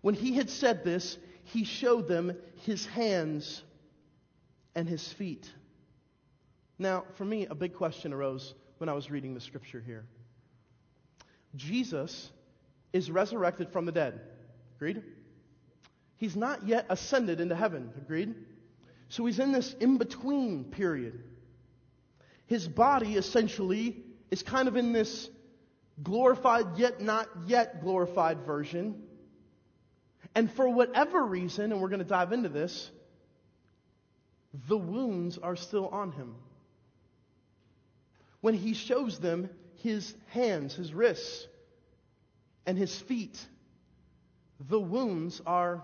When 0.00 0.14
he 0.14 0.34
had 0.34 0.50
said 0.50 0.84
this, 0.84 1.18
he 1.44 1.64
showed 1.64 2.08
them 2.08 2.36
his 2.64 2.86
hands 2.86 3.62
and 4.74 4.88
his 4.88 5.12
feet. 5.12 5.50
Now, 6.78 7.04
for 7.14 7.24
me, 7.24 7.46
a 7.46 7.54
big 7.54 7.74
question 7.74 8.12
arose 8.12 8.54
when 8.78 8.88
I 8.88 8.92
was 8.92 9.10
reading 9.10 9.34
the 9.34 9.40
scripture 9.40 9.82
here. 9.84 10.04
Jesus 11.56 12.30
is 12.92 13.10
resurrected 13.10 13.70
from 13.70 13.86
the 13.86 13.92
dead. 13.92 14.20
Agreed? 14.76 15.02
He's 16.16 16.36
not 16.36 16.66
yet 16.66 16.86
ascended 16.88 17.40
into 17.40 17.56
heaven. 17.56 17.90
Agreed? 17.96 18.34
So 19.08 19.24
he's 19.24 19.38
in 19.38 19.52
this 19.52 19.74
in 19.80 19.98
between 19.98 20.64
period. 20.64 21.22
His 22.46 22.68
body 22.68 23.14
essentially 23.14 23.96
is 24.30 24.42
kind 24.42 24.68
of 24.68 24.76
in 24.76 24.92
this 24.92 25.30
glorified 26.02 26.76
yet 26.76 27.00
not 27.00 27.28
yet 27.46 27.82
glorified 27.82 28.44
version. 28.44 29.02
And 30.34 30.50
for 30.50 30.68
whatever 30.68 31.24
reason, 31.24 31.72
and 31.72 31.80
we're 31.80 31.88
going 31.88 32.00
to 32.00 32.04
dive 32.04 32.32
into 32.32 32.48
this, 32.48 32.90
the 34.68 34.76
wounds 34.76 35.38
are 35.38 35.56
still 35.56 35.88
on 35.88 36.12
him. 36.12 36.34
When 38.40 38.54
he 38.54 38.74
shows 38.74 39.18
them 39.18 39.50
his 39.76 40.14
hands, 40.28 40.74
his 40.74 40.94
wrists, 40.94 41.46
and 42.66 42.78
his 42.78 42.96
feet, 42.96 43.38
the 44.60 44.80
wounds 44.80 45.40
are 45.46 45.82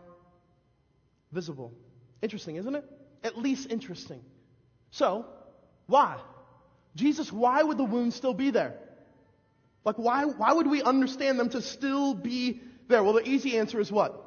visible. 1.33 1.73
Interesting, 2.23 2.57
isn't 2.57 2.75
it? 2.75 2.85
At 3.23 3.39
least 3.39 3.71
interesting. 3.71 4.23
So, 4.91 5.27
why? 5.87 6.19
Jesus, 6.95 7.33
why 7.33 7.63
would 7.63 7.79
the 7.79 7.85
wounds 7.85 8.15
still 8.15 8.35
be 8.35 8.51
there? 8.51 8.79
Like, 9.85 9.97
why, 9.97 10.25
why 10.25 10.53
would 10.53 10.67
we 10.67 10.83
understand 10.83 11.39
them 11.39 11.51
to 11.51 11.61
still 11.61 12.15
be 12.15 12.61
there? 12.89 13.03
Well, 13.05 13.13
the 13.15 13.29
easy 13.29 13.59
answer 13.59 13.81
is 13.81 13.93
what? 13.93 14.21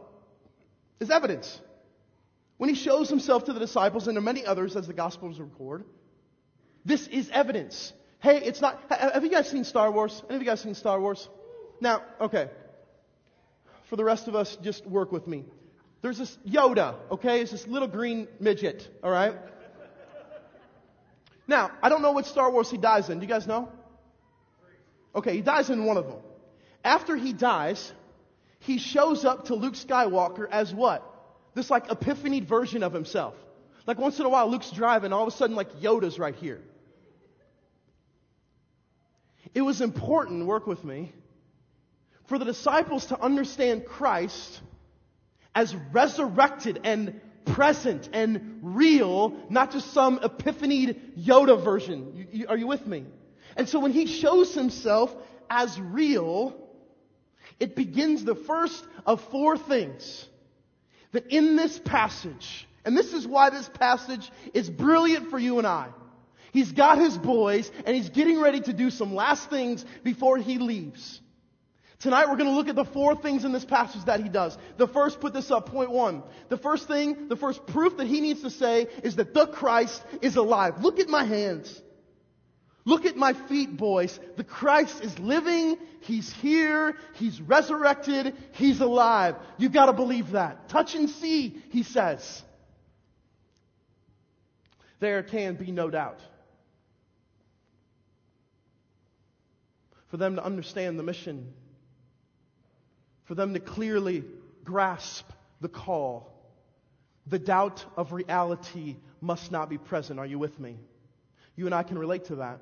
Is 1.00 1.10
evidence. 1.10 1.60
When 2.58 2.70
he 2.70 2.76
shows 2.76 3.10
himself 3.10 3.46
to 3.46 3.54
the 3.54 3.60
disciples 3.60 4.08
and 4.08 4.16
to 4.16 4.22
many 4.22 4.46
others, 4.46 4.76
as 4.76 4.88
the 4.88 4.94
Gospels 4.94 5.40
record, 5.40 5.84
this 6.86 7.08
is 7.08 7.30
evidence. 7.32 7.94
Hey, 8.20 8.38
it's 8.38 8.62
not. 8.62 8.80
Have 8.90 9.24
you 9.24 9.30
guys 9.30 9.50
seen 9.50 9.64
Star 9.64 9.92
Wars? 9.92 10.24
Any 10.28 10.38
of 10.38 10.42
you 10.42 10.48
guys 10.48 10.62
seen 10.62 10.74
Star 10.74 11.00
Wars? 11.00 11.28
Now, 11.80 12.02
okay. 12.20 12.50
For 13.90 13.96
the 13.96 14.04
rest 14.04 14.28
of 14.28 14.36
us, 14.36 14.58
just 14.62 14.86
work 14.86 15.12
with 15.12 15.28
me. 15.28 15.46
There's 16.02 16.18
this 16.18 16.38
Yoda, 16.48 16.96
okay? 17.12 17.42
It's 17.42 17.52
this 17.52 17.68
little 17.68 17.88
green 17.88 18.28
midget, 18.40 18.88
alright? 19.04 19.36
Now, 21.48 21.72
I 21.82 21.90
don't 21.90 22.02
know 22.02 22.12
what 22.12 22.26
Star 22.26 22.52
Wars 22.52 22.70
he 22.70 22.78
dies 22.78 23.10
in. 23.10 23.20
Do 23.20 23.26
you 23.26 23.30
guys 23.30 23.48
know? 23.48 23.70
Okay, 25.18 25.34
he 25.34 25.42
dies 25.42 25.72
in 25.72 25.84
one 25.86 25.98
of 25.98 26.06
them. 26.06 26.20
After 26.84 27.16
he 27.16 27.34
dies, 27.34 27.92
he 28.60 28.78
shows 28.78 29.26
up 29.26 29.46
to 29.46 29.56
Luke 29.56 29.74
Skywalker 29.74 30.48
as 30.50 30.72
what? 30.72 31.04
This 31.56 31.72
like 31.72 31.92
epiphany 31.92 32.40
version 32.40 32.84
of 32.84 32.94
himself. 32.94 33.34
Like 33.88 33.98
once 33.98 34.20
in 34.20 34.28
a 34.28 34.30
while, 34.30 34.48
Luke's 34.48 34.70
driving, 34.70 35.12
all 35.12 35.24
of 35.24 35.34
a 35.34 35.36
sudden, 35.36 35.56
like 35.56 35.72
Yoda's 35.80 36.20
right 36.20 36.36
here. 36.36 36.62
It 39.56 39.62
was 39.62 39.82
important, 39.82 40.46
work 40.46 40.68
with 40.68 40.84
me, 40.84 41.12
for 42.28 42.38
the 42.38 42.46
disciples 42.46 43.08
to 43.08 43.20
understand 43.20 43.86
Christ 43.86 44.62
as 45.56 45.76
resurrected 45.92 46.82
and 46.84 47.20
present 47.46 48.08
and 48.14 48.60
real, 48.62 49.36
not 49.50 49.72
just 49.72 49.94
some 49.94 50.20
epiphanied 50.20 51.18
Yoda 51.18 51.64
version. 51.64 52.14
You, 52.14 52.28
you, 52.32 52.48
are 52.50 52.58
you 52.58 52.68
with 52.68 52.86
me? 52.86 53.06
And 53.58 53.68
so 53.68 53.80
when 53.80 53.92
he 53.92 54.06
shows 54.06 54.54
himself 54.54 55.14
as 55.50 55.78
real, 55.80 56.56
it 57.60 57.76
begins 57.76 58.24
the 58.24 58.36
first 58.36 58.86
of 59.06 59.20
four 59.32 59.58
things 59.58 60.26
that 61.12 61.28
in 61.28 61.56
this 61.56 61.80
passage, 61.80 62.68
and 62.86 62.96
this 62.96 63.14
is 63.14 63.26
why 63.26 63.50
this 63.50 63.68
passage 63.68 64.32
is 64.54 64.70
brilliant 64.70 65.32
for 65.32 65.40
you 65.40 65.58
and 65.58 65.66
I. 65.66 65.90
He's 66.54 66.72
got 66.72 67.00
his 67.00 67.18
boys 67.18 67.70
and 67.86 67.96
he's 67.96 68.10
getting 68.10 68.40
ready 68.40 68.62
to 68.62 68.74
do 68.74 68.90
some 68.90 69.14
last 69.14 69.50
things 69.50 69.84
before 70.04 70.38
he 70.38 70.60
leaves. 70.60 71.20
Tonight 72.00 72.30
we're 72.30 72.36
going 72.36 72.50
to 72.50 72.56
look 72.56 72.68
at 72.68 72.76
the 72.76 72.86
four 72.86 73.16
things 73.16 73.44
in 73.44 73.52
this 73.52 73.66
passage 73.66 74.06
that 74.06 74.22
he 74.22 74.30
does. 74.30 74.56
The 74.78 74.88
first, 74.88 75.20
put 75.20 75.34
this 75.34 75.50
up, 75.50 75.70
point 75.70 75.90
one. 75.90 76.22
The 76.50 76.58
first 76.58 76.88
thing, 76.88 77.28
the 77.28 77.36
first 77.36 77.66
proof 77.66 77.98
that 77.98 78.06
he 78.06 78.22
needs 78.22 78.42
to 78.42 78.52
say 78.52 78.88
is 79.04 79.16
that 79.16 79.34
the 79.34 79.48
Christ 79.48 80.04
is 80.22 80.36
alive. 80.36 80.84
Look 80.84 81.00
at 81.00 81.10
my 81.10 81.24
hands. 81.24 81.82
Look 82.88 83.06
at 83.06 83.16
my 83.16 83.34
feet, 83.34 83.78
boys. 83.78 84.20
The 84.36 84.44
Christ 84.44 85.04
is 85.04 85.20
living. 85.20 85.78
He's 86.02 86.34
here. 86.34 86.98
He's 87.14 87.40
resurrected. 87.40 88.34
He's 88.54 88.82
alive. 88.82 89.36
You've 89.60 89.74
got 89.74 89.86
to 89.86 89.94
believe 89.94 90.32
that. 90.32 90.70
Touch 90.70 90.96
and 90.96 91.08
see, 91.08 91.62
he 91.70 91.84
says. 91.84 92.44
There 95.00 95.22
can 95.22 95.54
be 95.54 95.72
no 95.72 95.92
doubt. 95.92 96.20
For 100.10 100.18
them 100.18 100.38
to 100.38 100.44
understand 100.44 100.98
the 100.98 101.04
mission 101.04 101.54
for 103.28 103.36
them 103.36 103.54
to 103.54 103.60
clearly 103.60 104.24
grasp 104.64 105.30
the 105.60 105.68
call. 105.68 106.34
The 107.28 107.40
doubt 107.40 107.86
of 107.98 108.14
reality 108.14 108.96
must 109.20 109.52
not 109.52 109.70
be 109.70 109.78
present. 109.78 110.18
Are 110.18 110.26
you 110.26 110.40
with 110.40 110.58
me? 110.60 110.78
You 111.58 111.66
and 111.66 111.76
I 111.76 111.84
can 111.84 112.00
relate 112.00 112.26
to 112.26 112.38
that. 112.38 112.62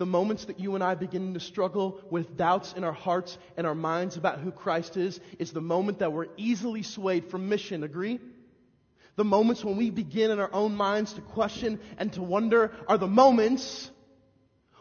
The 0.00 0.06
moments 0.06 0.46
that 0.46 0.58
you 0.58 0.76
and 0.76 0.82
I 0.82 0.94
begin 0.94 1.34
to 1.34 1.40
struggle 1.40 2.00
with 2.08 2.38
doubts 2.38 2.72
in 2.72 2.84
our 2.84 2.92
hearts 2.92 3.36
and 3.58 3.66
our 3.66 3.74
minds 3.74 4.16
about 4.16 4.40
who 4.40 4.50
Christ 4.50 4.96
is, 4.96 5.20
is 5.38 5.52
the 5.52 5.60
moment 5.60 5.98
that 5.98 6.10
we're 6.10 6.28
easily 6.38 6.82
swayed 6.82 7.26
from 7.26 7.50
mission. 7.50 7.84
Agree? 7.84 8.18
The 9.16 9.24
moments 9.24 9.62
when 9.62 9.76
we 9.76 9.90
begin 9.90 10.30
in 10.30 10.38
our 10.38 10.48
own 10.54 10.74
minds 10.74 11.12
to 11.12 11.20
question 11.20 11.80
and 11.98 12.10
to 12.14 12.22
wonder 12.22 12.72
are 12.88 12.96
the 12.96 13.06
moments 13.06 13.90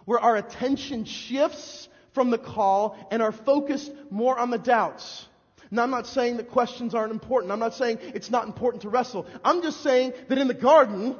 where 0.05 0.19
our 0.19 0.38
attention 0.38 1.03
shifts 1.03 1.89
from 2.13 2.29
the 2.29 2.38
call 2.38 2.97
and 3.12 3.21
are 3.21 3.34
focused 3.34 3.91
more 4.10 4.39
on 4.39 4.51
the 4.51 4.58
doubts. 4.58 5.27
Now, 5.69 5.84
I'm 5.84 5.91
not 5.91 6.08
saying 6.08 6.38
that 6.38 6.49
questions 6.49 6.95
aren't 6.95 7.12
important. 7.12 7.51
I'm 7.51 7.60
not 7.60 7.75
saying 7.75 7.97
it's 8.01 8.32
not 8.32 8.45
important 8.45 8.84
to 8.84 8.89
wrestle. 8.89 9.25
I'm 9.43 9.63
just 9.63 9.84
saying 9.84 10.13
that 10.29 10.38
in 10.38 10.47
the 10.47 10.53
garden, 10.53 11.17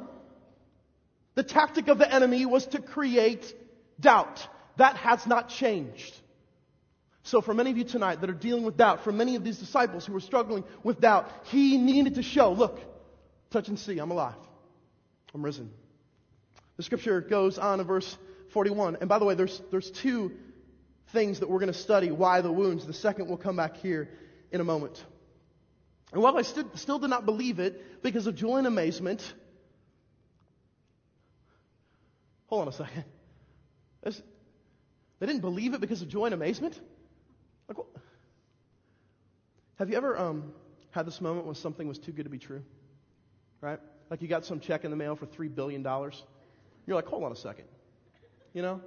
the 1.34 1.42
tactic 1.42 1.88
of 1.88 1.98
the 1.98 2.10
enemy 2.10 2.46
was 2.46 2.64
to 2.68 2.80
create 2.80 3.54
doubt. 4.00 4.46
That 4.76 4.96
has 4.96 5.26
not 5.26 5.48
changed. 5.48 6.16
So 7.22 7.40
for 7.40 7.52
many 7.52 7.70
of 7.70 7.76
you 7.76 7.84
tonight 7.84 8.22
that 8.22 8.30
are 8.30 8.34
dealing 8.34 8.64
with 8.64 8.76
doubt, 8.76 9.04
for 9.04 9.12
many 9.12 9.36
of 9.36 9.44
these 9.44 9.58
disciples 9.58 10.06
who 10.06 10.12
were 10.12 10.20
struggling 10.20 10.64
with 10.82 11.00
doubt, 11.00 11.30
he 11.44 11.76
needed 11.76 12.14
to 12.14 12.22
show, 12.22 12.52
look, 12.52 12.80
touch 13.50 13.68
and 13.68 13.78
see, 13.78 13.98
I'm 13.98 14.10
alive. 14.10 14.34
I'm 15.34 15.42
risen. 15.42 15.70
The 16.76 16.82
scripture 16.82 17.20
goes 17.20 17.58
on 17.58 17.78
in 17.78 17.86
verse 17.86 18.16
41. 18.52 18.96
And 19.00 19.08
by 19.08 19.18
the 19.18 19.24
way, 19.24 19.34
there's, 19.34 19.60
there's 19.70 19.90
two 19.90 20.32
things 21.12 21.40
that 21.40 21.50
we're 21.50 21.58
going 21.58 21.72
to 21.72 21.78
study 21.78 22.10
why 22.10 22.40
the 22.40 22.50
wounds. 22.50 22.86
The 22.86 22.92
second 22.92 23.28
will 23.28 23.36
come 23.36 23.56
back 23.56 23.76
here 23.76 24.08
in 24.50 24.60
a 24.60 24.64
moment. 24.64 25.04
And 26.12 26.22
while 26.22 26.36
I 26.36 26.42
st- 26.42 26.78
still 26.78 26.98
did 26.98 27.10
not 27.10 27.26
believe 27.26 27.60
it 27.60 28.02
because 28.02 28.26
of 28.26 28.34
joy 28.34 28.56
and 28.56 28.66
amazement, 28.66 29.22
hold 32.46 32.62
on 32.62 32.68
a 32.68 32.72
second. 32.72 33.04
They 34.02 35.26
didn't 35.26 35.40
believe 35.40 35.74
it 35.74 35.80
because 35.80 36.02
of 36.02 36.08
joy 36.08 36.26
and 36.26 36.34
amazement? 36.34 36.78
Like, 37.68 37.78
what? 37.78 37.86
Have 39.78 39.90
you 39.90 39.96
ever 39.96 40.18
um, 40.18 40.52
had 40.90 41.06
this 41.06 41.20
moment 41.20 41.46
when 41.46 41.54
something 41.54 41.88
was 41.88 41.98
too 41.98 42.12
good 42.12 42.24
to 42.24 42.30
be 42.30 42.38
true? 42.38 42.62
Right? 43.60 43.78
Like 44.10 44.22
you 44.22 44.28
got 44.28 44.44
some 44.44 44.60
check 44.60 44.84
in 44.84 44.90
the 44.90 44.96
mail 44.96 45.16
for 45.16 45.26
$3 45.26 45.54
billion. 45.54 45.82
You're 45.82 46.96
like, 46.96 47.06
hold 47.06 47.24
on 47.24 47.32
a 47.32 47.36
second. 47.36 47.66
You 48.52 48.62
know? 48.62 48.80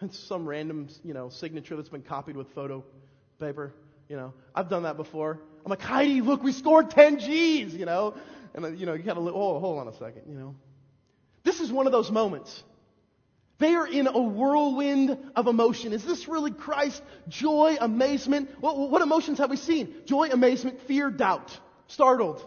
It's 0.00 0.18
some 0.18 0.48
random, 0.48 0.88
you 1.04 1.14
know, 1.14 1.28
signature 1.28 1.76
that's 1.76 1.88
been 1.88 2.02
copied 2.02 2.36
with 2.36 2.48
photo 2.54 2.82
paper. 3.38 3.72
You 4.08 4.16
know, 4.16 4.32
I've 4.54 4.68
done 4.68 4.82
that 4.82 4.96
before. 4.96 5.38
I'm 5.64 5.70
like, 5.70 5.80
Heidi, 5.80 6.20
look, 6.20 6.42
we 6.42 6.52
scored 6.52 6.90
10 6.90 7.20
G's, 7.20 7.74
you 7.74 7.86
know? 7.86 8.14
And, 8.54 8.78
you 8.78 8.86
know, 8.86 8.94
you 8.94 9.02
gotta, 9.04 9.20
oh, 9.20 9.60
hold 9.60 9.78
on 9.78 9.86
a 9.86 9.92
second, 9.92 10.22
you 10.28 10.34
know? 10.34 10.56
This 11.44 11.60
is 11.60 11.70
one 11.70 11.86
of 11.86 11.92
those 11.92 12.10
moments. 12.10 12.64
They 13.62 13.76
are 13.76 13.86
in 13.86 14.08
a 14.08 14.20
whirlwind 14.20 15.16
of 15.36 15.46
emotion. 15.46 15.92
Is 15.92 16.04
this 16.04 16.26
really 16.26 16.50
Christ? 16.50 17.00
Joy, 17.28 17.76
amazement. 17.80 18.50
What, 18.58 18.76
what 18.76 19.02
emotions 19.02 19.38
have 19.38 19.50
we 19.50 19.56
seen? 19.56 19.94
Joy, 20.04 20.30
amazement, 20.32 20.80
fear, 20.88 21.12
doubt, 21.12 21.56
startled. 21.86 22.44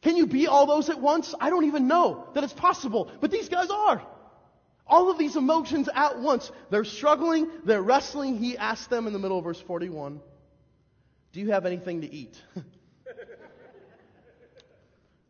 Can 0.00 0.16
you 0.16 0.26
be 0.26 0.46
all 0.46 0.64
those 0.64 0.88
at 0.88 0.98
once? 0.98 1.34
I 1.38 1.50
don't 1.50 1.66
even 1.66 1.88
know 1.88 2.26
that 2.34 2.42
it's 2.42 2.54
possible, 2.54 3.12
but 3.20 3.30
these 3.30 3.50
guys 3.50 3.68
are. 3.68 4.00
All 4.86 5.10
of 5.10 5.18
these 5.18 5.36
emotions 5.36 5.90
at 5.94 6.18
once. 6.18 6.50
They're 6.70 6.86
struggling, 6.86 7.50
they're 7.66 7.82
wrestling. 7.82 8.38
He 8.38 8.56
asked 8.56 8.88
them 8.88 9.06
in 9.08 9.12
the 9.12 9.18
middle 9.18 9.36
of 9.36 9.44
verse 9.44 9.60
41, 9.60 10.22
Do 11.34 11.40
you 11.40 11.50
have 11.50 11.66
anything 11.66 12.00
to 12.00 12.10
eat? 12.10 12.34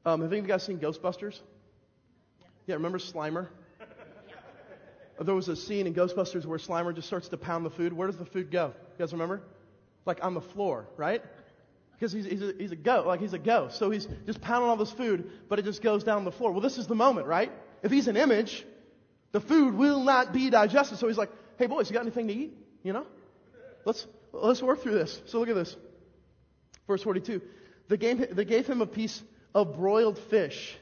um, 0.07 0.21
have 0.21 0.31
any 0.31 0.39
of 0.39 0.47
you 0.47 0.53
guys 0.53 0.63
seen 0.63 0.79
Ghostbusters? 0.79 1.41
Yeah, 2.69 2.77
remember 2.77 2.99
Slimer? 2.99 3.49
There 5.21 5.35
was 5.35 5.49
a 5.49 5.57
scene 5.57 5.87
in 5.87 5.95
Ghostbusters 5.95 6.47
where 6.47 6.59
Slimer 6.59 6.95
just 6.95 7.09
starts 7.09 7.29
to 7.29 7.37
pound 7.37 7.65
the 7.65 7.71
food. 7.71 7.93
Where 7.93 8.07
does 8.07 8.17
the 8.17 8.25
food 8.25 8.51
go? 8.51 8.67
You 8.67 8.99
guys 8.99 9.13
remember? 9.13 9.43
Like 10.07 10.25
on 10.25 10.35
the 10.35 10.41
floor, 10.41 10.87
right? 10.97 11.23
Because 11.93 12.13
he's, 12.13 12.25
he's, 12.25 12.43
a, 12.43 12.55
he's 12.57 12.71
a 12.71 12.77
ghost, 12.77 13.07
like 13.07 13.21
he's 13.21 13.33
a 13.33 13.39
ghost. 13.39 13.79
So 13.79 13.91
he's 13.91 14.07
just 14.27 14.41
pounding 14.41 14.71
all 14.71 14.77
this 14.77 14.93
food, 14.93 15.31
but 15.49 15.59
it 15.59 15.65
just 15.65 15.83
goes 15.83 16.05
down 16.05 16.25
the 16.25 16.31
floor. 16.31 16.53
Well, 16.53 16.61
this 16.61 16.79
is 16.79 16.87
the 16.87 16.95
moment, 16.95 17.27
right? 17.27 17.51
If 17.83 17.91
he's 17.91 18.07
an 18.07 18.17
image, 18.17 18.65
the 19.33 19.41
food 19.41 19.75
will 19.75 20.05
not 20.05 20.33
be 20.33 20.51
digested. 20.51 20.99
So 20.99 21.09
he's 21.09 21.19
like, 21.19 21.31
hey 21.59 21.67
boys, 21.67 21.91
you 21.91 21.95
got 21.95 22.03
anything 22.03 22.29
to 22.29 22.35
eat? 22.35 22.57
You 22.85 22.93
know? 22.93 23.07
Let's, 23.85 24.07
let's 24.33 24.63
work 24.63 24.83
through 24.83 24.95
this. 24.95 25.21
So 25.27 25.41
look 25.41 25.49
at 25.49 25.57
this. 25.57 25.77
Verse 26.87 27.03
42. 27.03 27.43
They 27.89 27.97
gave, 27.97 28.37
they 28.37 28.45
gave 28.45 28.67
him 28.67 28.81
a 28.81 28.87
piece 28.87 29.21
of 29.55 29.77
broiled 29.77 30.19
fish, 30.19 30.77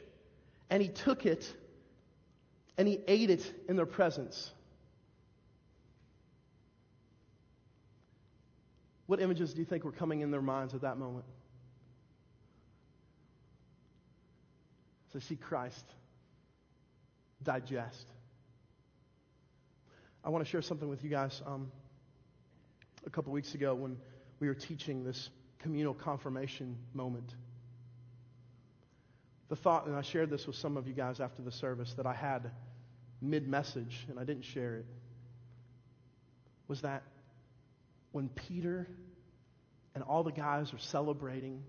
and 0.68 0.82
he 0.82 0.88
took 0.88 1.24
it 1.24 1.50
and 2.78 2.86
he 2.86 3.00
ate 3.08 3.30
it 3.30 3.52
in 3.68 3.76
their 3.76 3.86
presence. 3.86 4.52
What 9.06 9.20
images 9.20 9.52
do 9.54 9.60
you 9.60 9.64
think 9.64 9.84
were 9.84 9.92
coming 9.92 10.20
in 10.20 10.30
their 10.30 10.42
minds 10.42 10.74
at 10.74 10.80
that 10.82 10.98
moment? 10.98 11.24
So 15.12 15.20
see 15.20 15.36
Christ 15.36 15.84
digest. 17.42 18.06
I 20.24 20.30
want 20.30 20.44
to 20.44 20.50
share 20.50 20.62
something 20.62 20.88
with 20.88 21.04
you 21.04 21.10
guys. 21.10 21.40
Um, 21.46 21.70
a 23.06 23.10
couple 23.10 23.32
weeks 23.32 23.54
ago, 23.54 23.74
when 23.74 23.96
we 24.40 24.48
were 24.48 24.54
teaching 24.54 25.04
this 25.04 25.30
communal 25.60 25.94
confirmation 25.94 26.76
moment, 26.92 27.34
the 29.48 29.54
thought, 29.54 29.86
and 29.86 29.94
I 29.94 30.02
shared 30.02 30.28
this 30.28 30.46
with 30.48 30.56
some 30.56 30.76
of 30.76 30.88
you 30.88 30.92
guys 30.92 31.20
after 31.20 31.40
the 31.42 31.52
service, 31.52 31.94
that 31.94 32.06
I 32.06 32.14
had 32.14 32.50
mid 33.20 33.48
message, 33.48 34.06
and 34.08 34.18
I 34.18 34.24
didn't 34.24 34.44
share 34.44 34.76
it, 34.76 34.86
was 36.68 36.82
that 36.82 37.02
when 38.12 38.28
Peter 38.28 38.86
and 39.94 40.02
all 40.02 40.22
the 40.22 40.32
guys 40.32 40.72
are 40.74 40.78
celebrating, 40.78 41.62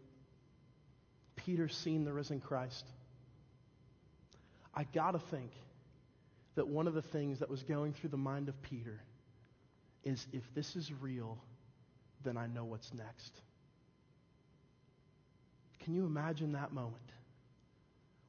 Peter 1.36 1.67
seen 1.67 2.03
the 2.03 2.12
risen 2.12 2.39
Christ. 2.39 2.86
I 4.73 4.83
got 4.83 5.12
to 5.12 5.19
think 5.19 5.51
that 6.55 6.67
one 6.67 6.88
of 6.88 6.93
the 6.93 7.01
things 7.01 7.39
that 7.39 7.49
was 7.49 7.63
going 7.63 7.93
through 7.93 8.10
the 8.10 8.17
mind 8.17 8.49
of 8.49 8.62
Peter 8.62 8.99
is 10.03 10.25
if 10.33 10.43
this 10.53 10.75
is 10.75 10.91
real, 11.01 11.38
then 12.23 12.38
I 12.38 12.47
know 12.47 12.65
what's 12.65 12.93
next. 12.93 13.31
Can 15.83 15.95
you 15.95 16.05
imagine 16.05 16.53
that 16.53 16.73
moment? 16.73 16.95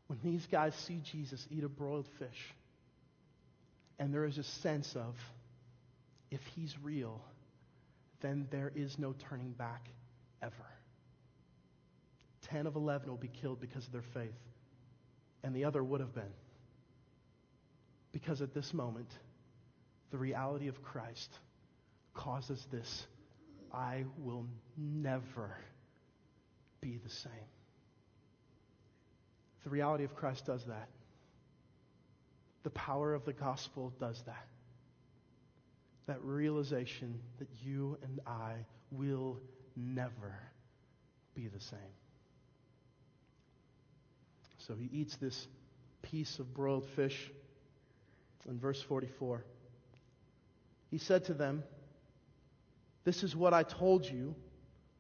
When 0.07 0.19
these 0.23 0.47
guys 0.47 0.75
see 0.75 1.01
Jesus 1.05 1.47
eat 1.51 1.65
a 1.65 1.69
broiled 1.69 2.07
fish, 2.19 2.55
and 3.99 4.13
there 4.13 4.25
is 4.25 4.39
a 4.39 4.43
sense 4.43 4.95
of 4.97 5.15
if 6.31 6.45
he's 6.55 6.77
real, 6.83 7.21
then 8.21 8.47
there 8.51 8.73
is 8.75 8.99
no 8.99 9.15
turning 9.29 9.53
back 9.53 9.89
ever. 10.43 10.55
10 12.43 12.67
of 12.67 12.77
11 12.77 13.09
will 13.09 13.17
be 13.17 13.29
killed 13.29 13.61
because 13.61 13.87
of 13.87 13.93
their 13.93 14.03
faith, 14.03 14.39
and 15.43 15.55
the 15.55 15.65
other 15.65 15.83
would 15.83 16.01
have 16.01 16.15
been. 16.15 16.33
Because 18.13 18.41
at 18.41 18.55
this 18.55 18.73
moment, 18.73 19.11
the 20.11 20.19
reality 20.19 20.69
of 20.69 20.83
Christ 20.83 21.31
causes 22.15 22.67
this 22.71 23.07
I 23.73 24.05
will 24.17 24.47
never 24.77 25.55
be 26.81 26.99
the 27.05 27.11
same. 27.11 27.33
The 29.65 29.71
reality 29.71 30.05
of 30.05 30.15
Christ 30.17 30.47
does 30.47 30.65
that. 30.65 30.89
The 32.69 32.73
power 32.73 33.15
of 33.15 33.25
the 33.25 33.33
gospel 33.33 33.95
does 33.99 34.23
that 34.27 34.47
that 36.07 36.23
realization 36.23 37.19
that 37.39 37.49
you 37.65 37.97
and 38.03 38.21
I 38.27 38.57
will 38.91 39.41
never 39.75 40.35
be 41.35 41.49
the 41.49 41.61
same. 41.61 41.79
So 44.59 44.75
he 44.75 44.91
eats 44.93 45.17
this 45.17 45.49
piece 46.03 46.39
of 46.41 46.53
broiled 46.53 46.85
fish 46.95 47.31
in 48.47 48.59
verse 48.59 48.83
44. 48.83 49.43
He 50.91 50.99
said 50.99 51.25
to 51.25 51.33
them, 51.33 51.65
This 53.05 53.23
is 53.23 53.35
what 53.35 53.55
I 53.55 53.63
told 53.63 54.05
you 54.05 54.35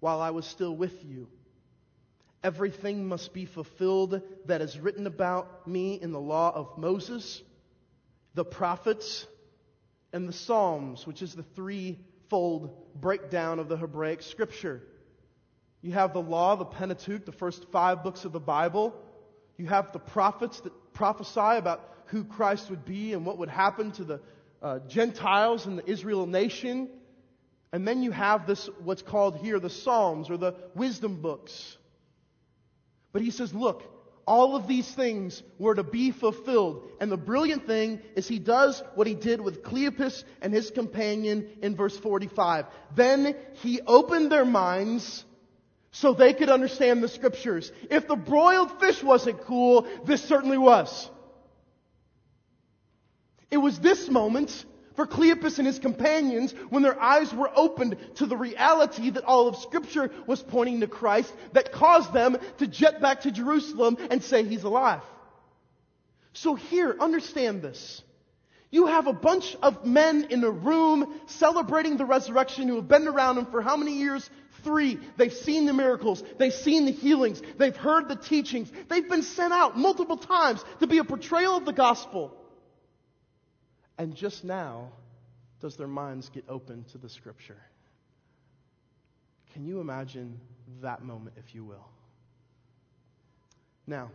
while 0.00 0.22
I 0.22 0.30
was 0.30 0.46
still 0.46 0.74
with 0.74 1.04
you. 1.04 1.28
Everything 2.42 3.06
must 3.06 3.34
be 3.34 3.44
fulfilled 3.44 4.22
that 4.46 4.62
is 4.62 4.80
written 4.80 5.06
about 5.06 5.68
me 5.68 6.00
in 6.00 6.12
the 6.12 6.20
law 6.20 6.50
of 6.54 6.78
Moses, 6.78 7.42
the 8.34 8.44
prophets, 8.44 9.26
and 10.12 10.28
the 10.28 10.32
Psalms, 10.32 11.06
which 11.06 11.22
is 11.22 11.34
the 11.34 11.42
threefold 11.42 12.74
breakdown 12.94 13.58
of 13.58 13.68
the 13.68 13.76
Hebraic 13.76 14.22
scripture. 14.22 14.82
You 15.82 15.92
have 15.92 16.12
the 16.12 16.22
law, 16.22 16.56
the 16.56 16.64
Pentateuch, 16.64 17.24
the 17.24 17.32
first 17.32 17.66
five 17.70 18.02
books 18.02 18.24
of 18.24 18.32
the 18.32 18.40
Bible. 18.40 18.94
You 19.56 19.66
have 19.66 19.92
the 19.92 19.98
prophets 19.98 20.60
that 20.60 20.72
prophesy 20.92 21.58
about 21.58 21.96
who 22.06 22.24
Christ 22.24 22.70
would 22.70 22.84
be 22.84 23.12
and 23.12 23.24
what 23.24 23.38
would 23.38 23.48
happen 23.48 23.92
to 23.92 24.04
the 24.04 24.20
uh, 24.62 24.80
Gentiles 24.88 25.66
and 25.66 25.78
the 25.78 25.88
Israel 25.88 26.26
nation. 26.26 26.88
And 27.72 27.86
then 27.86 28.02
you 28.02 28.10
have 28.12 28.46
this, 28.46 28.68
what's 28.82 29.02
called 29.02 29.36
here 29.38 29.60
the 29.60 29.70
Psalms 29.70 30.30
or 30.30 30.36
the 30.36 30.54
wisdom 30.74 31.20
books. 31.20 31.76
But 33.12 33.22
he 33.22 33.30
says, 33.30 33.52
look, 33.52 33.82
all 34.28 34.54
of 34.54 34.68
these 34.68 34.86
things 34.86 35.42
were 35.58 35.74
to 35.74 35.82
be 35.82 36.10
fulfilled. 36.10 36.92
And 37.00 37.10
the 37.10 37.16
brilliant 37.16 37.66
thing 37.66 38.00
is 38.14 38.28
he 38.28 38.38
does 38.38 38.82
what 38.94 39.06
he 39.06 39.14
did 39.14 39.40
with 39.40 39.62
Cleopas 39.62 40.22
and 40.42 40.52
his 40.52 40.70
companion 40.70 41.48
in 41.62 41.74
verse 41.74 41.96
45. 41.96 42.66
Then 42.94 43.34
he 43.54 43.80
opened 43.86 44.30
their 44.30 44.44
minds 44.44 45.24
so 45.92 46.12
they 46.12 46.34
could 46.34 46.50
understand 46.50 47.02
the 47.02 47.08
scriptures. 47.08 47.72
If 47.90 48.06
the 48.06 48.16
broiled 48.16 48.78
fish 48.78 49.02
wasn't 49.02 49.40
cool, 49.40 49.88
this 50.04 50.22
certainly 50.22 50.58
was. 50.58 51.10
It 53.50 53.56
was 53.56 53.78
this 53.78 54.10
moment 54.10 54.66
for 54.98 55.06
Cleopas 55.06 55.58
and 55.58 55.66
his 55.68 55.78
companions 55.78 56.52
when 56.70 56.82
their 56.82 57.00
eyes 57.00 57.32
were 57.32 57.48
opened 57.54 57.96
to 58.16 58.26
the 58.26 58.36
reality 58.36 59.10
that 59.10 59.22
all 59.22 59.46
of 59.46 59.54
Scripture 59.54 60.10
was 60.26 60.42
pointing 60.42 60.80
to 60.80 60.88
Christ 60.88 61.32
that 61.52 61.70
caused 61.70 62.12
them 62.12 62.36
to 62.58 62.66
jet 62.66 63.00
back 63.00 63.20
to 63.20 63.30
Jerusalem 63.30 63.96
and 64.10 64.20
say 64.20 64.42
he's 64.42 64.64
alive. 64.64 65.02
So 66.32 66.56
here, 66.56 66.96
understand 66.98 67.62
this. 67.62 68.02
You 68.72 68.86
have 68.86 69.06
a 69.06 69.12
bunch 69.12 69.56
of 69.62 69.86
men 69.86 70.26
in 70.30 70.42
a 70.42 70.50
room 70.50 71.14
celebrating 71.26 71.96
the 71.96 72.04
resurrection 72.04 72.66
who 72.66 72.74
have 72.74 72.88
been 72.88 73.06
around 73.06 73.38
him 73.38 73.46
for 73.46 73.62
how 73.62 73.76
many 73.76 73.98
years? 73.98 74.28
Three. 74.64 74.98
They've 75.16 75.32
seen 75.32 75.66
the 75.66 75.72
miracles. 75.72 76.24
They've 76.38 76.52
seen 76.52 76.86
the 76.86 76.90
healings. 76.90 77.40
They've 77.56 77.76
heard 77.76 78.08
the 78.08 78.16
teachings. 78.16 78.68
They've 78.88 79.08
been 79.08 79.22
sent 79.22 79.52
out 79.52 79.78
multiple 79.78 80.16
times 80.16 80.64
to 80.80 80.88
be 80.88 80.98
a 80.98 81.04
portrayal 81.04 81.56
of 81.56 81.66
the 81.66 81.72
gospel. 81.72 82.34
And 83.98 84.14
just 84.14 84.44
now, 84.44 84.92
does 85.60 85.76
their 85.76 85.88
minds 85.88 86.28
get 86.28 86.44
open 86.48 86.84
to 86.92 86.98
the 86.98 87.08
scripture? 87.08 87.60
Can 89.52 89.66
you 89.66 89.80
imagine 89.80 90.40
that 90.80 91.02
moment, 91.02 91.36
if 91.36 91.54
you 91.54 91.64
will? 91.64 91.88
Now, 93.86 94.10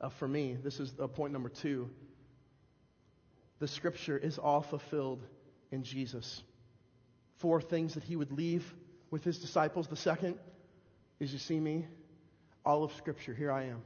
uh, 0.00 0.10
for 0.10 0.28
me, 0.28 0.56
this 0.62 0.78
is 0.78 0.92
uh, 1.00 1.06
point 1.06 1.32
number 1.32 1.48
two. 1.48 1.88
The 3.60 3.68
scripture 3.68 4.18
is 4.18 4.38
all 4.38 4.60
fulfilled 4.60 5.22
in 5.70 5.82
Jesus. 5.82 6.42
Four 7.38 7.60
things 7.60 7.94
that 7.94 8.02
he 8.02 8.16
would 8.16 8.32
leave 8.32 8.74
with 9.10 9.24
his 9.24 9.38
disciples. 9.38 9.88
The 9.88 9.96
second 9.96 10.36
is 11.18 11.32
you 11.32 11.38
see 11.38 11.58
me, 11.58 11.86
all 12.64 12.84
of 12.84 12.92
scripture, 12.92 13.34
here 13.34 13.50
I 13.50 13.64
am, 13.64 13.82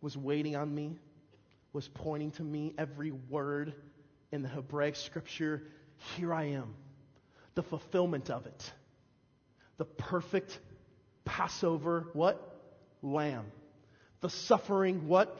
was 0.00 0.16
waiting 0.16 0.56
on 0.56 0.74
me, 0.74 0.96
was 1.78 1.88
pointing 1.94 2.32
to 2.32 2.42
me, 2.42 2.74
every 2.76 3.12
word 3.12 3.72
in 4.32 4.42
the 4.42 4.48
Hebraic 4.48 4.96
scripture, 4.96 5.62
here 6.16 6.34
I 6.34 6.46
am, 6.46 6.74
the 7.54 7.62
fulfillment 7.62 8.30
of 8.30 8.46
it. 8.46 8.72
The 9.76 9.84
perfect 9.84 10.58
Passover, 11.24 12.08
what? 12.14 12.60
Lamb. 13.00 13.44
The 14.22 14.28
suffering, 14.28 15.06
what? 15.06 15.32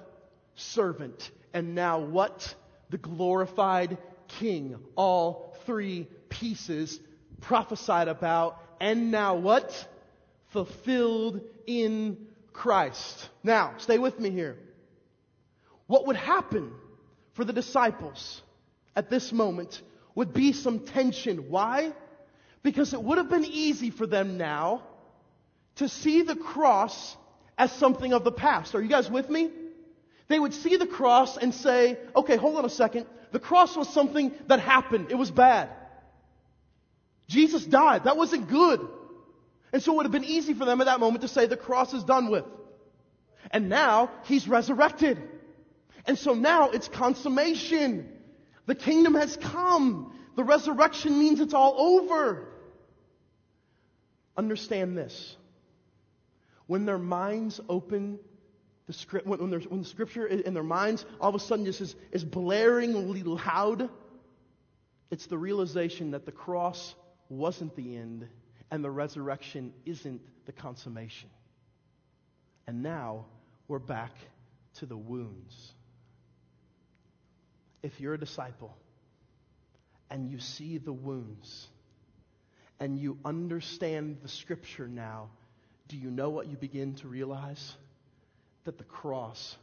Servant. 0.55 1.29
And 1.53 1.75
now 1.75 1.99
what? 1.99 2.55
The 2.91 2.99
glorified 2.99 3.99
King. 4.39 4.77
All 4.95 5.57
three 5.67 6.07
pieces 6.29 7.01
prophesied 7.41 8.07
about, 8.07 8.63
and 8.81 9.11
now 9.11 9.35
what? 9.35 9.73
Fulfilled 10.53 11.41
in 11.67 12.29
Christ. 12.53 13.29
Now, 13.43 13.75
stay 13.79 13.99
with 13.99 14.21
me 14.21 14.31
here. 14.31 14.57
What 15.89 16.07
would 16.07 16.17
happen 16.17 16.71
for 17.33 17.45
the 17.45 17.53
disciples 17.53 18.43
at 18.95 19.11
this 19.11 19.33
moment 19.33 19.83
would 20.15 20.35
be 20.35 20.53
some 20.53 20.81
tension. 20.81 21.49
Why? 21.49 21.93
Because 22.63 22.93
it 22.93 23.03
would 23.03 23.19
have 23.19 23.31
been 23.31 23.45
easy 23.45 23.91
for 23.91 24.07
them 24.07 24.37
now 24.37 24.83
to 25.77 25.89
see 25.89 26.23
the 26.23 26.37
cross 26.37 27.17
as 27.57 27.73
something 27.73 28.13
of 28.13 28.25
the 28.25 28.33
past. 28.33 28.75
Are 28.75 28.83
you 28.83 28.89
guys 28.89 29.11
with 29.11 29.31
me? 29.31 29.51
They 30.29 30.39
would 30.39 30.53
see 30.53 30.77
the 30.77 30.87
cross 30.87 31.37
and 31.37 31.55
say, 31.55 31.99
okay, 32.15 32.37
hold 32.37 32.57
on 32.59 32.65
a 32.65 32.71
second. 32.71 33.07
The 33.33 33.39
cross 33.39 33.77
was 33.77 33.89
something 33.89 34.33
that 34.49 34.61
happened. 34.61 35.11
It 35.11 35.15
was 35.15 35.31
bad. 35.31 35.71
Jesus 37.29 37.65
died. 37.65 38.05
That 38.05 38.17
wasn't 38.17 38.49
good. 38.49 38.87
And 39.73 39.83
so 39.83 39.93
it 39.93 39.97
would 39.97 40.07
have 40.07 40.13
been 40.13 40.25
easy 40.25 40.55
for 40.55 40.65
them 40.65 40.81
at 40.81 40.85
that 40.85 41.01
moment 41.01 41.23
to 41.23 41.29
say 41.29 41.47
the 41.47 41.57
cross 41.57 41.95
is 41.95 42.05
done 42.05 42.31
with. 42.31 42.45
And 43.51 43.69
now 43.69 44.11
he's 44.25 44.49
resurrected. 44.49 45.19
And 46.09 46.19
so 46.19 46.33
now 46.33 46.71
it's 46.71 46.89
consummation. 46.89 48.09
The 48.65 48.75
kingdom 48.75 49.15
has 49.15 49.37
come. 49.37 50.19
The 50.37 50.43
resurrection 50.43 51.19
means 51.19 51.39
it's 51.39 51.53
all 51.53 51.75
over. 51.79 52.49
Understand 54.35 54.97
this. 54.97 55.37
When 56.67 56.87
their 56.87 56.99
minds 56.99 57.61
open, 57.69 58.19
the 58.87 58.95
script, 58.95 59.27
when, 59.27 59.39
when, 59.39 59.61
when 59.61 59.83
the 59.83 59.89
scripture 59.89 60.27
in 60.27 60.55
their 60.55 60.63
minds 60.63 61.05
all 61.21 61.29
of 61.29 61.35
a 61.35 61.39
sudden 61.39 61.67
just 61.67 61.83
is, 61.83 61.95
is 62.11 62.25
blaringly 62.25 63.23
loud, 63.25 63.91
it's 65.11 65.27
the 65.27 65.39
realization 65.39 66.13
that 66.13 66.25
the 66.25 66.33
cross 66.33 66.95
wasn't 67.29 67.77
the 67.77 67.97
end 67.97 68.27
and 68.71 68.83
the 68.83 68.91
resurrection 68.91 69.75
isn't 69.85 70.23
the 70.47 70.53
consummation. 70.53 71.29
And 72.67 72.83
now 72.83 73.27
we're 73.67 73.79
back 73.79 74.13
to 74.77 74.87
the 74.87 74.97
wounds 74.97 75.75
if 77.83 78.01
you're 78.01 78.15
a 78.15 78.19
disciple 78.19 78.77
and 80.11 80.31
you 80.31 80.39
see 80.39 80.79
the 80.79 80.93
wounds 80.93 81.69
and 82.81 82.99
you 82.99 83.19
understand 83.25 84.19
the 84.23 84.29
scripture 84.29 84.89
now, 84.89 85.29
do 85.89 85.97
you 85.97 86.11
know 86.11 86.31
what 86.31 86.49
you 86.49 86.57
begin 86.57 86.95
to 86.97 87.09
realize? 87.09 87.75
That 88.65 88.79
the 88.79 88.85
cross 88.85 89.57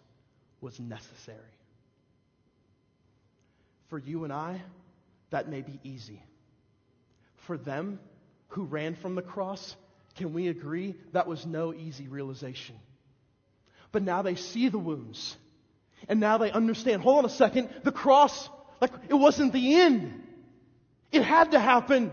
was 0.61 0.79
necessary. 0.79 1.39
For 3.89 3.99
you 3.99 4.23
and 4.23 4.33
I, 4.33 4.61
that 5.29 5.47
may 5.49 5.61
be 5.61 5.79
easy. 5.83 6.21
For 7.47 7.57
them 7.57 7.99
who 8.49 8.63
ran 8.63 8.95
from 8.95 9.15
the 9.15 9.21
cross, 9.21 9.75
can 10.15 10.33
we 10.33 10.47
agree 10.47 10.95
that 11.11 11.27
was 11.27 11.45
no 11.45 11.73
easy 11.73 12.07
realization? 12.07 12.75
But 13.91 14.01
now 14.01 14.23
they 14.23 14.35
see 14.35 14.69
the 14.69 14.79
wounds 14.79 15.37
and 16.07 16.19
now 16.19 16.37
they 16.37 16.51
understand, 16.51 17.01
hold 17.01 17.19
on 17.19 17.25
a 17.25 17.29
second, 17.29 17.69
the 17.83 17.91
cross, 17.91 18.49
like, 18.81 18.91
it 19.09 19.13
wasn't 19.13 19.53
the 19.53 19.75
end. 19.75 20.23
It 21.11 21.23
had 21.23 21.51
to 21.51 21.59
happen. 21.59 22.11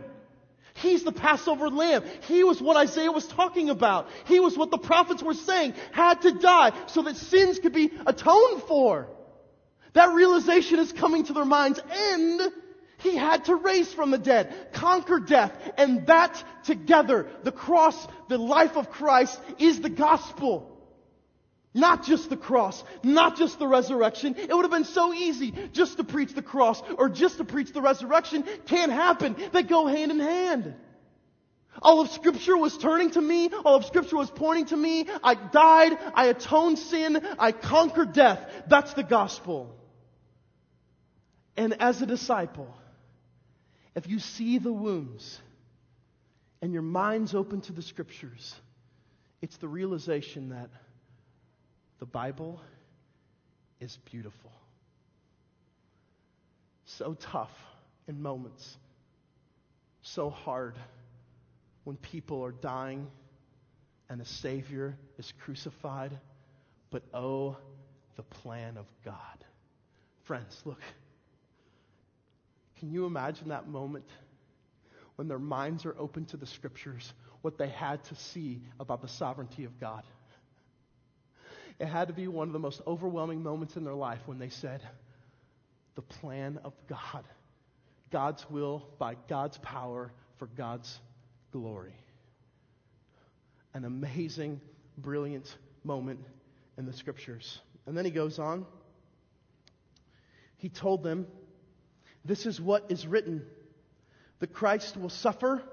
He's 0.75 1.05
the 1.05 1.13
Passover 1.13 1.69
lamb. 1.69 2.05
He 2.29 2.45
was 2.45 2.61
what 2.61 2.77
Isaiah 2.77 3.13
was 3.13 3.27
talking 3.27 3.69
about. 3.69 4.09
He 4.27 4.41
was 4.41 4.57
what 4.57 4.71
the 4.71 4.79
prophets 4.79 5.23
were 5.23 5.35
saying 5.35 5.75
had 5.93 6.23
to 6.23 6.33
die 6.33 6.73
so 6.87 7.03
that 7.03 7.17
sins 7.17 7.59
could 7.59 7.73
be 7.73 7.91
atoned 8.07 8.63
for. 8.63 9.09
That 9.93 10.15
realization 10.15 10.79
is 10.79 10.93
coming 10.93 11.25
to 11.25 11.33
their 11.35 11.45
minds 11.45 11.81
and 11.91 12.41
he 12.99 13.17
had 13.17 13.47
to 13.47 13.57
raise 13.57 13.93
from 13.93 14.11
the 14.11 14.19
dead, 14.19 14.69
conquer 14.73 15.19
death, 15.19 15.53
and 15.77 16.07
that 16.07 16.43
together, 16.65 17.27
the 17.43 17.53
cross, 17.53 17.97
the 18.29 18.39
life 18.39 18.77
of 18.77 18.91
Christ 18.91 19.39
is 19.59 19.81
the 19.81 19.91
gospel. 19.91 20.72
Not 21.75 22.05
just 22.05 22.29
the 22.29 22.37
cross, 22.37 22.83
not 23.03 23.37
just 23.37 23.59
the 23.59 23.67
resurrection. 23.67 24.35
It 24.37 24.55
would 24.55 24.63
have 24.63 24.71
been 24.71 24.85
so 24.85 25.15
easy 25.15 25.55
just 25.73 25.97
to 25.97 26.05
preach 26.05 26.35
the 26.35 26.43
cross 26.43 26.83
or 26.99 27.09
just 27.09 27.39
to 27.39 27.45
preach 27.45 27.73
the 27.73 27.81
resurrection. 27.81 28.45
Can't 28.67 28.93
happen. 28.93 29.37
They 29.53 29.63
go 29.63 29.87
hand 29.87 30.11
in 30.11 30.21
hand. 30.21 30.75
All 31.81 32.01
of 32.01 32.11
scripture 32.11 32.57
was 32.57 32.77
turning 32.77 33.13
to 33.13 33.21
me. 33.21 33.49
All 33.65 33.77
of 33.77 33.87
scripture 33.87 34.17
was 34.17 34.31
pointing 34.31 34.67
to 34.67 34.77
me. 34.77 35.07
I 35.25 35.35
died. 35.35 35.97
I 36.15 36.27
atoned 36.27 36.79
sin. 36.79 37.25
I 37.39 37.53
conquered 37.53 38.13
death. 38.13 38.45
That's 38.69 38.93
the 38.93 39.03
gospel. 39.03 39.75
And 41.57 41.81
as 41.81 42.03
a 42.03 42.07
disciple, 42.07 42.75
if 43.95 44.07
you 44.09 44.19
see 44.19 44.59
the 44.59 44.73
wounds 44.73 45.41
and 46.61 46.75
your 46.75 46.83
mind's 46.83 47.35
open 47.35 47.63
to 47.63 47.73
the 47.73 47.83
scriptures, 47.83 48.55
it's 49.41 49.57
the 49.57 49.69
realization 49.69 50.51
that 50.51 50.69
the 52.03 52.07
Bible 52.07 52.61
is 53.79 53.97
beautiful. 54.11 54.51
So 56.85 57.15
tough 57.15 57.53
in 58.09 58.21
moments, 58.21 58.77
so 60.03 60.29
hard 60.29 60.75
when 61.85 61.97
people 61.99 62.45
are 62.45 62.51
dying 62.51 63.07
and 64.09 64.21
the 64.21 64.25
Savior 64.25 64.97
is 65.17 65.33
crucified. 65.45 66.19
But 66.91 67.05
oh, 67.15 67.57
the 68.17 68.25
plan 68.25 68.79
of 68.79 68.87
God. 69.05 69.45
Friends, 70.25 70.61
look. 70.65 70.83
Can 72.81 72.91
you 72.91 73.07
imagine 73.07 73.51
that 73.51 73.69
moment 73.69 74.09
when 75.15 75.29
their 75.29 75.39
minds 75.39 75.87
are 75.87 75.95
open 75.97 76.25
to 76.25 76.37
the 76.37 76.47
scriptures, 76.47 77.15
what 77.43 77.59
they 77.59 77.69
had 77.69 78.03
to 78.07 78.17
see 78.17 78.61
about 78.81 79.03
the 79.03 79.09
sovereignty 79.09 79.63
of 79.63 79.79
God? 79.79 80.03
It 81.83 81.89
had 81.89 82.07
to 82.07 82.15
be 82.15 82.29
one 82.29 82.47
of 82.47 82.53
the 82.53 82.61
most 82.61 82.81
overwhelming 82.87 83.43
moments 83.43 83.77
in 83.77 83.83
their 83.83 83.93
life 83.93 84.21
when 84.27 84.39
they 84.39 84.51
said, 84.51 84.83
The 85.97 86.03
plan 86.03 86.61
of 86.63 86.75
God, 86.87 87.25
God's 88.13 88.49
will 88.49 88.87
by 89.01 89.17
God's 89.29 89.59
power 89.59 90.13
for 90.39 90.47
God's 90.47 91.01
glory. 91.51 91.97
An 93.75 93.85
amazing, 93.85 94.61
brilliant 94.97 95.57
moment 95.83 96.21
in 96.79 96.87
the 96.87 96.93
scriptures. 96.93 97.59
And 97.87 97.99
then 97.99 98.05
he 98.05 98.13
goes 98.13 98.39
on. 98.39 98.65
He 100.59 100.69
told 100.69 101.03
them, 101.03 101.27
This 102.25 102.47
is 102.47 102.61
what 102.61 102.87
is 102.91 103.09
written 103.09 103.45
the 104.39 104.47
Christ 104.47 104.97
will 104.97 105.09
suffer 105.09 105.65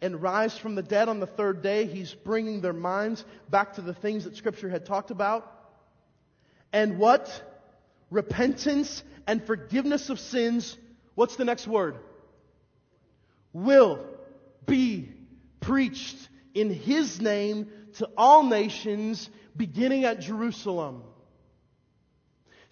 and 0.00 0.20
rise 0.20 0.56
from 0.56 0.74
the 0.74 0.82
dead 0.82 1.08
on 1.08 1.20
the 1.20 1.26
third 1.26 1.62
day. 1.62 1.86
He's 1.86 2.12
bringing 2.12 2.60
their 2.60 2.72
minds 2.72 3.24
back 3.50 3.74
to 3.74 3.80
the 3.80 3.94
things 3.94 4.24
that 4.24 4.36
Scripture 4.36 4.68
had 4.68 4.86
talked 4.86 5.10
about. 5.10 5.50
And 6.72 6.98
what? 6.98 7.30
Repentance 8.10 9.02
and 9.26 9.44
forgiveness 9.46 10.10
of 10.10 10.20
sins. 10.20 10.76
What's 11.14 11.36
the 11.36 11.44
next 11.44 11.66
word? 11.66 11.96
Will 13.52 14.04
be 14.66 15.08
preached 15.60 16.16
in 16.54 16.70
His 16.70 17.20
name 17.20 17.68
to 17.98 18.08
all 18.16 18.42
nations, 18.42 19.30
beginning 19.56 20.04
at 20.04 20.20
Jerusalem. 20.20 21.02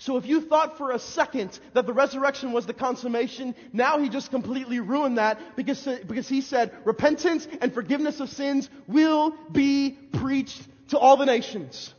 So 0.04 0.18
if 0.18 0.26
you 0.26 0.42
thought 0.42 0.76
for 0.76 0.90
a 0.90 0.98
second 0.98 1.58
that 1.72 1.86
the 1.86 1.94
resurrection 1.94 2.52
was 2.52 2.66
the 2.66 2.74
consummation, 2.74 3.54
now 3.72 3.98
he 3.98 4.10
just 4.10 4.30
completely 4.30 4.78
ruined 4.78 5.16
that 5.16 5.56
because, 5.56 5.82
because 6.06 6.28
he 6.28 6.42
said 6.42 6.72
repentance 6.84 7.48
and 7.62 7.72
forgiveness 7.72 8.20
of 8.20 8.28
sins 8.28 8.68
will 8.86 9.34
be 9.50 9.92
preached 10.12 10.60
to 10.90 10.98
all 10.98 11.16
the 11.16 11.24
nations. 11.24 11.94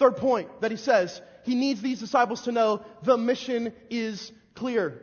Third 0.00 0.16
point 0.16 0.48
that 0.62 0.72
he 0.72 0.76
says, 0.76 1.22
he 1.44 1.54
needs 1.54 1.80
these 1.80 2.00
disciples 2.00 2.42
to 2.42 2.50
know 2.50 2.84
the 3.04 3.16
mission 3.16 3.72
is 3.88 4.32
clear. 4.56 5.00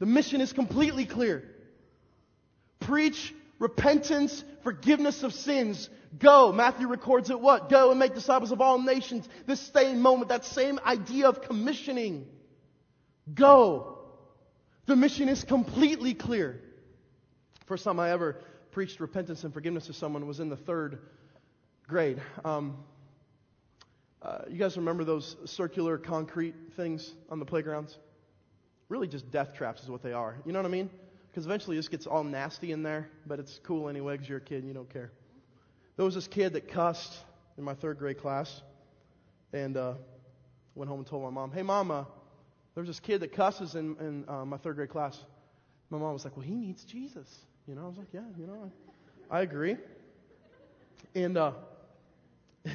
The 0.00 0.06
mission 0.06 0.42
is 0.42 0.52
completely 0.52 1.06
clear. 1.06 1.44
Preach 2.78 3.34
repentance, 3.62 4.42
forgiveness 4.64 5.22
of 5.22 5.32
sins. 5.32 5.88
Go. 6.18 6.52
Matthew 6.52 6.88
records 6.88 7.30
it 7.30 7.40
what? 7.40 7.70
Go 7.70 7.90
and 7.90 7.98
make 7.98 8.12
disciples 8.12 8.50
of 8.50 8.60
all 8.60 8.78
nations. 8.78 9.26
This 9.46 9.60
same 9.72 10.00
moment, 10.00 10.30
that 10.30 10.44
same 10.44 10.80
idea 10.84 11.28
of 11.28 11.42
commissioning. 11.42 12.26
Go. 13.32 14.00
The 14.86 14.96
mission 14.96 15.28
is 15.28 15.44
completely 15.44 16.12
clear. 16.12 16.60
First 17.66 17.84
time 17.84 18.00
I 18.00 18.10
ever 18.10 18.42
preached 18.72 18.98
repentance 18.98 19.44
and 19.44 19.54
forgiveness 19.54 19.86
to 19.86 19.92
someone 19.92 20.26
was 20.26 20.40
in 20.40 20.48
the 20.48 20.56
third 20.56 20.98
grade. 21.86 22.20
Um, 22.44 22.78
uh, 24.20 24.38
you 24.50 24.58
guys 24.58 24.76
remember 24.76 25.04
those 25.04 25.36
circular 25.44 25.98
concrete 25.98 26.54
things 26.76 27.14
on 27.30 27.38
the 27.38 27.44
playgrounds? 27.44 27.96
Really, 28.88 29.06
just 29.06 29.30
death 29.30 29.54
traps 29.54 29.84
is 29.84 29.88
what 29.88 30.02
they 30.02 30.12
are. 30.12 30.36
You 30.44 30.52
know 30.52 30.58
what 30.58 30.66
I 30.66 30.70
mean? 30.70 30.90
Because 31.32 31.46
eventually 31.46 31.76
this 31.76 31.88
gets 31.88 32.06
all 32.06 32.24
nasty 32.24 32.72
in 32.72 32.82
there, 32.82 33.08
but 33.26 33.38
it's 33.38 33.58
cool 33.64 33.88
anyway 33.88 34.14
because 34.14 34.28
you're 34.28 34.36
a 34.36 34.42
kid 34.42 34.58
and 34.58 34.68
you 34.68 34.74
don't 34.74 34.92
care. 34.92 35.10
There 35.96 36.04
was 36.04 36.14
this 36.14 36.28
kid 36.28 36.52
that 36.52 36.68
cussed 36.68 37.16
in 37.56 37.64
my 37.64 37.72
third 37.72 37.98
grade 37.98 38.18
class, 38.18 38.60
and 39.50 39.78
uh, 39.78 39.94
went 40.74 40.90
home 40.90 41.00
and 41.00 41.06
told 41.06 41.22
my 41.22 41.30
mom, 41.30 41.50
"Hey, 41.50 41.62
mama, 41.62 42.06
there's 42.74 42.86
this 42.86 43.00
kid 43.00 43.20
that 43.20 43.32
cusses 43.32 43.74
in, 43.74 43.96
in 43.98 44.24
uh, 44.28 44.44
my 44.44 44.58
third 44.58 44.76
grade 44.76 44.90
class." 44.90 45.18
My 45.88 45.96
mom 45.96 46.12
was 46.12 46.24
like, 46.24 46.36
"Well, 46.36 46.44
he 46.44 46.54
needs 46.54 46.84
Jesus." 46.84 47.28
You 47.66 47.76
know, 47.76 47.84
I 47.84 47.88
was 47.88 47.96
like, 47.96 48.12
"Yeah, 48.12 48.20
you 48.38 48.46
know, 48.46 48.70
I, 49.30 49.38
I 49.38 49.40
agree." 49.40 49.78
And 51.14 51.38
uh, 51.38 51.52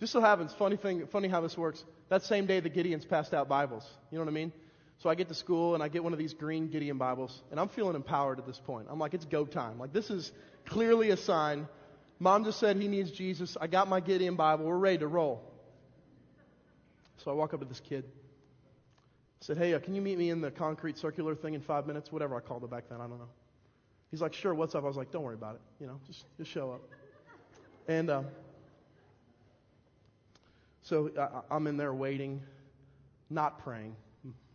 just 0.00 0.12
so 0.12 0.20
happens, 0.20 0.52
funny 0.52 0.76
thing, 0.76 1.06
funny 1.06 1.28
how 1.28 1.40
this 1.40 1.56
works. 1.56 1.84
That 2.08 2.24
same 2.24 2.46
day, 2.46 2.58
the 2.58 2.70
Gideons 2.70 3.08
passed 3.08 3.32
out 3.32 3.48
Bibles. 3.48 3.88
You 4.10 4.18
know 4.18 4.24
what 4.24 4.30
I 4.30 4.34
mean? 4.34 4.52
So 4.98 5.10
I 5.10 5.14
get 5.14 5.28
to 5.28 5.34
school 5.34 5.74
and 5.74 5.82
I 5.82 5.88
get 5.88 6.02
one 6.02 6.12
of 6.12 6.18
these 6.18 6.34
green 6.34 6.68
Gideon 6.68 6.98
Bibles, 6.98 7.42
and 7.50 7.60
I'm 7.60 7.68
feeling 7.68 7.94
empowered 7.94 8.38
at 8.38 8.46
this 8.46 8.58
point. 8.58 8.86
I'm 8.90 8.98
like, 8.98 9.14
it's 9.14 9.24
go 9.24 9.44
time. 9.44 9.78
Like, 9.78 9.92
this 9.92 10.10
is 10.10 10.32
clearly 10.66 11.10
a 11.10 11.16
sign. 11.16 11.68
Mom 12.18 12.44
just 12.44 12.58
said 12.58 12.76
he 12.76 12.88
needs 12.88 13.10
Jesus. 13.10 13.56
I 13.60 13.66
got 13.66 13.88
my 13.88 14.00
Gideon 14.00 14.36
Bible. 14.36 14.64
We're 14.64 14.78
ready 14.78 14.98
to 14.98 15.06
roll. 15.06 15.42
So 17.18 17.30
I 17.30 17.34
walk 17.34 17.54
up 17.54 17.60
to 17.60 17.66
this 17.66 17.80
kid. 17.80 18.04
I 18.06 19.44
said, 19.44 19.58
hey, 19.58 19.74
uh, 19.74 19.78
can 19.78 19.94
you 19.94 20.00
meet 20.00 20.16
me 20.16 20.30
in 20.30 20.40
the 20.40 20.50
concrete 20.50 20.96
circular 20.96 21.34
thing 21.34 21.54
in 21.54 21.60
five 21.60 21.86
minutes? 21.86 22.10
Whatever 22.10 22.36
I 22.36 22.40
called 22.40 22.64
it 22.64 22.70
back 22.70 22.84
then, 22.88 23.00
I 23.00 23.06
don't 23.06 23.18
know. 23.18 23.28
He's 24.10 24.22
like, 24.22 24.32
sure, 24.32 24.54
what's 24.54 24.74
up? 24.74 24.84
I 24.84 24.86
was 24.86 24.96
like, 24.96 25.10
don't 25.10 25.22
worry 25.22 25.34
about 25.34 25.56
it. 25.56 25.60
You 25.80 25.86
know, 25.86 26.00
just, 26.06 26.24
just 26.38 26.50
show 26.50 26.72
up. 26.72 26.80
And 27.88 28.08
uh, 28.08 28.22
so 30.82 31.10
I, 31.18 31.54
I'm 31.54 31.66
in 31.66 31.76
there 31.76 31.92
waiting, 31.92 32.40
not 33.28 33.62
praying 33.62 33.96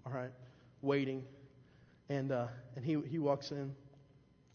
all 0.06 0.14
right, 0.14 0.32
waiting. 0.82 1.24
And, 2.10 2.32
uh, 2.32 2.48
and 2.76 2.84
he, 2.84 2.98
he 3.08 3.20
walks 3.20 3.52
in, 3.52 3.76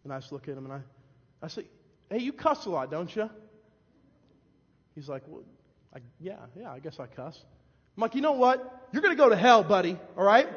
and 0.02 0.12
I 0.12 0.18
just 0.18 0.32
look 0.32 0.48
at 0.48 0.56
him, 0.56 0.64
and 0.64 0.72
I, 0.72 0.80
I 1.42 1.48
say, 1.48 1.64
hey, 2.10 2.18
you 2.18 2.32
cuss 2.32 2.66
a 2.66 2.70
lot, 2.70 2.90
don't 2.90 3.14
you? 3.14 3.30
He's 4.94 5.08
like, 5.08 5.22
well, 5.26 5.42
I, 5.94 5.98
yeah, 6.20 6.36
yeah, 6.58 6.72
I 6.72 6.78
guess 6.80 6.98
I 6.98 7.06
cuss. 7.06 7.38
I'm 7.96 8.00
like, 8.00 8.14
you 8.14 8.20
know 8.20 8.32
what? 8.32 8.88
You're 8.92 9.02
going 9.02 9.16
to 9.16 9.22
go 9.22 9.28
to 9.28 9.36
hell, 9.36 9.62
buddy, 9.62 9.98
all 10.16 10.24
right? 10.24 10.48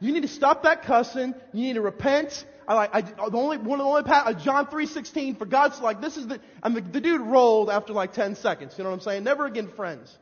You 0.00 0.12
need 0.12 0.22
to 0.22 0.28
stop 0.28 0.62
that 0.62 0.82
cussing. 0.84 1.34
You 1.52 1.62
need 1.62 1.74
to 1.74 1.80
repent. 1.80 2.44
I 2.68 2.74
like, 2.74 2.90
I, 2.92 3.00
the 3.00 3.36
only, 3.36 3.56
one 3.56 3.80
of 3.80 3.86
the 3.86 3.90
only, 3.90 4.02
uh, 4.06 4.32
John 4.34 4.66
3.16, 4.66 5.38
for 5.38 5.46
God's 5.46 5.80
like, 5.80 6.00
this 6.00 6.16
is 6.16 6.26
the, 6.26 6.40
and 6.62 6.76
the, 6.76 6.80
the 6.82 7.00
dude 7.00 7.22
rolled 7.22 7.70
after 7.70 7.92
like 7.92 8.12
10 8.12 8.36
seconds. 8.36 8.74
You 8.76 8.84
know 8.84 8.90
what 8.90 8.96
I'm 8.96 9.02
saying? 9.02 9.24
Never 9.24 9.46
again 9.46 9.68
friends. 9.74 10.16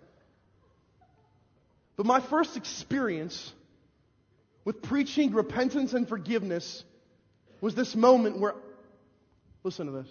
But 1.97 2.07
my 2.07 2.21
first 2.21 2.57
experience 2.57 3.53
with 4.67 4.83
preaching 4.83 5.33
repentance 5.33 5.95
and 5.95 6.09
forgiveness 6.09 6.85
was 7.61 7.77
this 7.77 7.95
moment 7.95 8.39
where, 8.39 8.55
listen 9.63 9.87
to 9.87 9.93
this, 9.93 10.09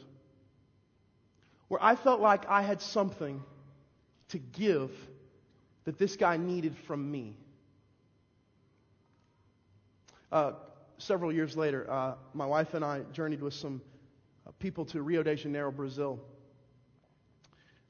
where 1.67 1.83
I 1.83 1.97
felt 1.97 2.21
like 2.21 2.47
I 2.47 2.61
had 2.61 2.81
something 2.81 3.43
to 4.29 4.39
give 4.39 4.91
that 5.83 5.99
this 5.99 6.15
guy 6.15 6.37
needed 6.37 6.73
from 6.87 7.11
me. 7.11 7.35
Uh, 10.31 10.53
several 10.99 11.33
years 11.33 11.57
later, 11.57 11.85
uh, 11.91 12.15
my 12.33 12.45
wife 12.45 12.73
and 12.73 12.83
I 12.83 13.01
journeyed 13.11 13.41
with 13.41 13.53
some 13.53 13.81
uh, 14.47 14.51
people 14.57 14.85
to 14.85 15.01
Rio 15.01 15.21
de 15.21 15.35
Janeiro, 15.35 15.69
Brazil. 15.69 16.17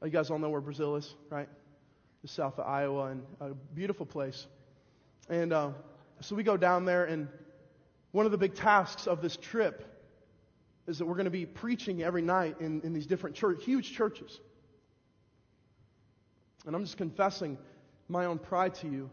Uh, 0.02 0.08
you 0.08 0.12
guys 0.12 0.32
all 0.32 0.40
know 0.40 0.50
where 0.50 0.62
Brazil 0.62 0.96
is, 0.96 1.14
right? 1.30 1.48
The 2.24 2.28
south 2.28 2.58
of 2.58 2.66
Iowa, 2.66 3.12
and 3.12 3.24
a 3.40 3.54
beautiful 3.76 4.08
place. 4.08 4.48
And 5.30 5.54
uh, 5.54 5.70
so 6.22 6.36
we 6.36 6.44
go 6.44 6.58
down 6.58 6.86
there, 6.86 7.06
and 7.06 7.28
one 8.12 8.26
of 8.26 8.32
the 8.32 8.38
big 8.38 8.56
tasks 8.56 9.08
of 9.08 9.22
this 9.22 9.38
trip 9.38 9.84
is 10.88 11.00
that 11.00 11.06
we're 11.06 11.16
going 11.16 11.26
to 11.26 11.32
be 11.32 11.46
preaching 11.46 12.04
every 12.04 12.22
night 12.22 12.58
in, 12.60 12.82
in 12.82 12.94
these 12.94 13.06
different 13.06 13.36
church, 13.36 13.64
huge 13.64 13.92
churches. 13.94 14.40
And 16.66 16.76
I'm 16.76 16.84
just 16.84 16.98
confessing 16.98 17.58
my 18.08 18.26
own 18.26 18.40
pride 18.40 18.76
to 18.76 18.88
you 18.88 19.10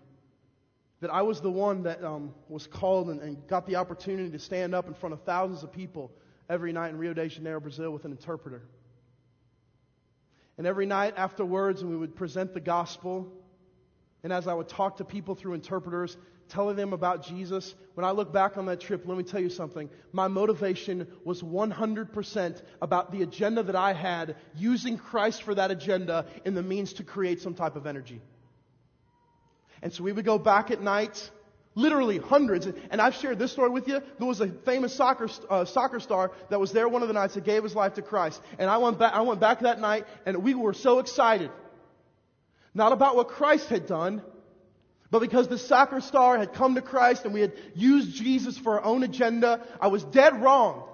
that 1.01 1.11
I 1.13 1.23
was 1.23 1.41
the 1.41 1.51
one 1.51 1.83
that 1.83 2.05
um, 2.05 2.33
was 2.49 2.67
called 2.67 3.11
and, 3.11 3.21
and 3.21 3.47
got 3.49 3.67
the 3.67 3.77
opportunity 3.77 4.31
to 4.31 4.39
stand 4.39 4.75
up 4.75 4.87
in 4.87 4.95
front 4.95 5.13
of 5.13 5.23
thousands 5.23 5.65
of 5.65 5.73
people 5.73 6.13
every 6.49 6.73
night 6.73 6.91
in 6.91 6.99
Rio 6.99 7.13
de 7.13 7.29
Janeiro, 7.29 7.61
Brazil, 7.61 7.91
with 7.91 8.05
an 8.05 8.13
interpreter. 8.13 8.63
And 10.59 10.67
every 10.67 10.87
night 10.87 11.15
afterwards, 11.17 11.83
we 11.83 11.97
would 11.97 12.15
present 12.15 12.55
the 12.55 12.61
gospel. 12.61 13.33
And 14.23 14.33
as 14.33 14.47
I 14.47 14.55
would 14.55 14.69
talk 14.69 14.99
to 14.99 15.05
people 15.05 15.35
through 15.35 15.55
interpreters, 15.55 16.17
telling 16.49 16.77
them 16.77 16.93
about 16.93 17.25
Jesus, 17.25 17.75
when 17.95 18.05
I 18.05 18.11
look 18.11 18.33
back 18.33 18.57
on 18.57 18.67
that 18.67 18.81
trip, 18.81 19.05
let 19.07 19.17
me 19.17 19.25
tell 19.25 19.41
you 19.41 19.51
something. 19.51 19.89
My 20.13 20.29
motivation 20.29 21.07
was 21.25 21.43
100% 21.43 22.63
about 22.81 23.13
the 23.13 23.23
agenda 23.23 23.63
that 23.63 23.77
I 23.77 23.93
had, 23.93 24.37
using 24.57 24.99
Christ 24.99 25.43
for 25.43 25.55
that 25.55 25.71
agenda 25.71 26.27
in 26.45 26.55
the 26.55 26.63
means 26.63 26.95
to 26.95 27.05
create 27.05 27.41
some 27.41 27.55
type 27.55 27.77
of 27.77 27.87
energy. 27.87 28.21
And 29.83 29.93
so 29.93 30.05
we 30.05 30.13
would 30.13 30.25
go 30.25 30.39
back 30.39 30.71
at 30.71 30.81
night, 30.81 31.31
literally 31.75 32.19
hundreds. 32.19 32.67
And 32.67 33.01
I've 33.01 33.15
shared 33.15 33.39
this 33.39 33.53
story 33.53 33.71
with 33.71 33.89
you. 33.89 34.01
There 34.19 34.29
was 34.29 34.41
a 34.41 34.49
famous 34.49 34.95
soccer, 34.95 35.29
uh, 35.51 35.65
soccer 35.65 36.01
star 36.01 36.31
that 36.51 36.61
was 36.61 36.73
there 36.73 36.89
one 36.89 37.03
of 37.03 37.09
the 37.09 37.15
nights 37.15 37.35
that 37.35 37.45
gave 37.45 37.63
his 37.63 37.75
life 37.75 37.95
to 37.95 38.03
Christ. 38.03 38.41
And 38.59 38.71
I 38.71 38.79
went 38.79 39.01
I 39.03 39.23
went 39.23 39.41
back 39.41 39.61
that 39.61 39.81
night 39.81 40.07
and 40.25 40.43
we 40.43 40.55
were 40.55 40.75
so 40.75 40.99
excited. 41.01 41.51
Not 42.75 42.93
about 42.93 43.17
what 43.17 43.29
Christ 43.29 43.69
had 43.69 43.87
done, 43.87 44.23
but 45.13 45.21
because 45.21 45.47
the 45.47 45.59
soccer 45.59 46.01
star 46.01 46.39
had 46.39 46.55
come 46.55 46.75
to 46.75 46.81
Christ 46.81 47.27
and 47.27 47.35
we 47.35 47.43
had 47.43 47.53
used 47.75 48.15
Jesus 48.15 48.57
for 48.57 48.81
our 48.81 48.85
own 48.85 49.03
agenda, 49.03 49.61
I 49.79 49.89
was 49.89 50.03
dead 50.05 50.41
wrong. 50.41 50.89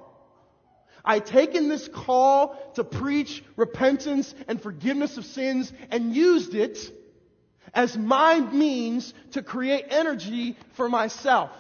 I 1.05 1.15
had 1.15 1.27
taken 1.27 1.69
this 1.69 1.87
call 1.87 2.59
to 2.75 2.83
preach 2.83 3.45
repentance 3.55 4.35
and 4.49 4.61
forgiveness 4.61 5.17
of 5.19 5.25
sins 5.25 5.73
and 5.93 6.17
used 6.17 6.57
it 6.57 6.79
as 7.73 7.97
my 7.97 8.41
means 8.41 9.15
to 9.33 9.43
create 9.45 9.85
energy 9.89 10.57
for 10.75 10.89
myself. 10.89 11.53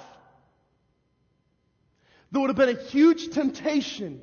There 2.32 2.40
would 2.40 2.50
have 2.50 2.56
been 2.56 2.76
a 2.76 2.88
huge 2.88 3.30
temptation 3.30 4.20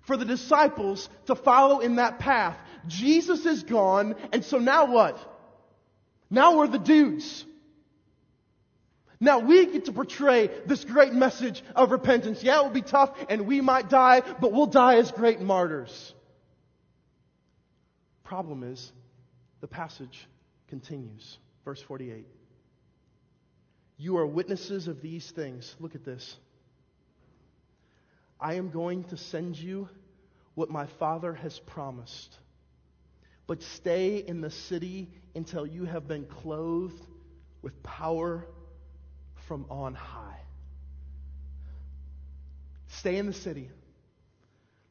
for 0.00 0.16
the 0.16 0.24
disciples 0.24 1.08
to 1.26 1.36
follow 1.36 1.78
in 1.78 1.96
that 1.96 2.18
path. 2.18 2.56
Jesus 2.88 3.46
is 3.46 3.62
gone, 3.62 4.16
and 4.32 4.44
so 4.44 4.58
now 4.58 4.92
what? 4.92 5.16
Now 6.28 6.58
we're 6.58 6.66
the 6.66 6.78
dudes. 6.78 7.44
Now 9.20 9.40
we 9.40 9.66
get 9.66 9.86
to 9.86 9.92
portray 9.92 10.48
this 10.66 10.84
great 10.84 11.12
message 11.12 11.62
of 11.74 11.90
repentance. 11.90 12.42
Yeah, 12.42 12.60
it 12.60 12.64
will 12.64 12.70
be 12.70 12.82
tough 12.82 13.16
and 13.28 13.46
we 13.46 13.60
might 13.60 13.88
die, 13.88 14.22
but 14.40 14.52
we'll 14.52 14.66
die 14.66 14.96
as 14.96 15.10
great 15.10 15.40
martyrs. 15.40 16.14
Problem 18.22 18.62
is, 18.62 18.92
the 19.60 19.66
passage 19.66 20.28
continues. 20.68 21.38
Verse 21.64 21.82
48. 21.82 22.26
You 23.96 24.18
are 24.18 24.26
witnesses 24.26 24.86
of 24.86 25.02
these 25.02 25.28
things. 25.30 25.74
Look 25.80 25.96
at 25.96 26.04
this. 26.04 26.36
I 28.40 28.54
am 28.54 28.70
going 28.70 29.04
to 29.04 29.16
send 29.16 29.56
you 29.56 29.88
what 30.54 30.70
my 30.70 30.86
Father 31.00 31.34
has 31.34 31.58
promised. 31.58 32.36
But 33.48 33.62
stay 33.62 34.18
in 34.18 34.40
the 34.40 34.50
city 34.50 35.10
until 35.34 35.66
you 35.66 35.84
have 35.84 36.06
been 36.06 36.26
clothed 36.26 37.04
with 37.62 37.82
power 37.82 38.46
from 39.48 39.64
on 39.70 39.94
high. 39.94 40.40
Stay 42.98 43.16
in 43.16 43.26
the 43.26 43.32
city. 43.32 43.70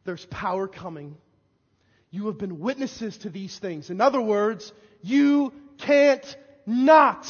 There's 0.03 0.25
power 0.25 0.67
coming. 0.67 1.15
You 2.09 2.27
have 2.27 2.37
been 2.37 2.59
witnesses 2.59 3.17
to 3.19 3.29
these 3.29 3.57
things. 3.59 3.89
In 3.89 4.01
other 4.01 4.21
words, 4.21 4.73
you 5.01 5.53
can't 5.77 6.37
not 6.65 7.27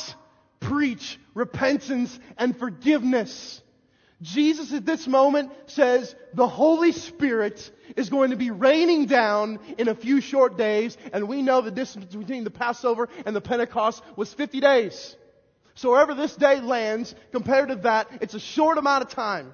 preach 0.59 1.19
repentance 1.34 2.17
and 2.38 2.57
forgiveness. 2.57 3.61
Jesus 4.21 4.73
at 4.73 4.86
this 4.86 5.05
moment 5.05 5.51
says 5.67 6.15
the 6.34 6.47
Holy 6.47 6.91
Spirit 6.91 7.71
is 7.95 8.09
going 8.09 8.32
to 8.32 8.38
be 8.38 8.51
raining 8.51 9.05
down 9.05 9.59
in 9.78 9.88
a 9.88 9.95
few 9.95 10.21
short 10.21 10.57
days, 10.57 10.97
and 11.13 11.28
we 11.28 11.41
know 11.41 11.61
the 11.61 11.71
distance 11.71 12.05
between 12.15 12.43
the 12.43 12.49
Passover 12.49 13.09
and 13.25 13.36
the 13.36 13.41
Pentecost 13.41 14.01
was 14.15 14.34
50 14.34 14.59
days. 14.59 15.15
So 15.78 15.91
wherever 15.91 16.15
this 16.15 16.36
day 16.36 16.59
lands, 16.59 17.13
compared 17.32 17.69
to 17.69 17.75
that, 17.78 18.07
it's 18.19 18.34
a 18.34 18.39
short 18.39 18.80
amount 18.80 19.03
of 19.03 19.09
time. 19.11 19.53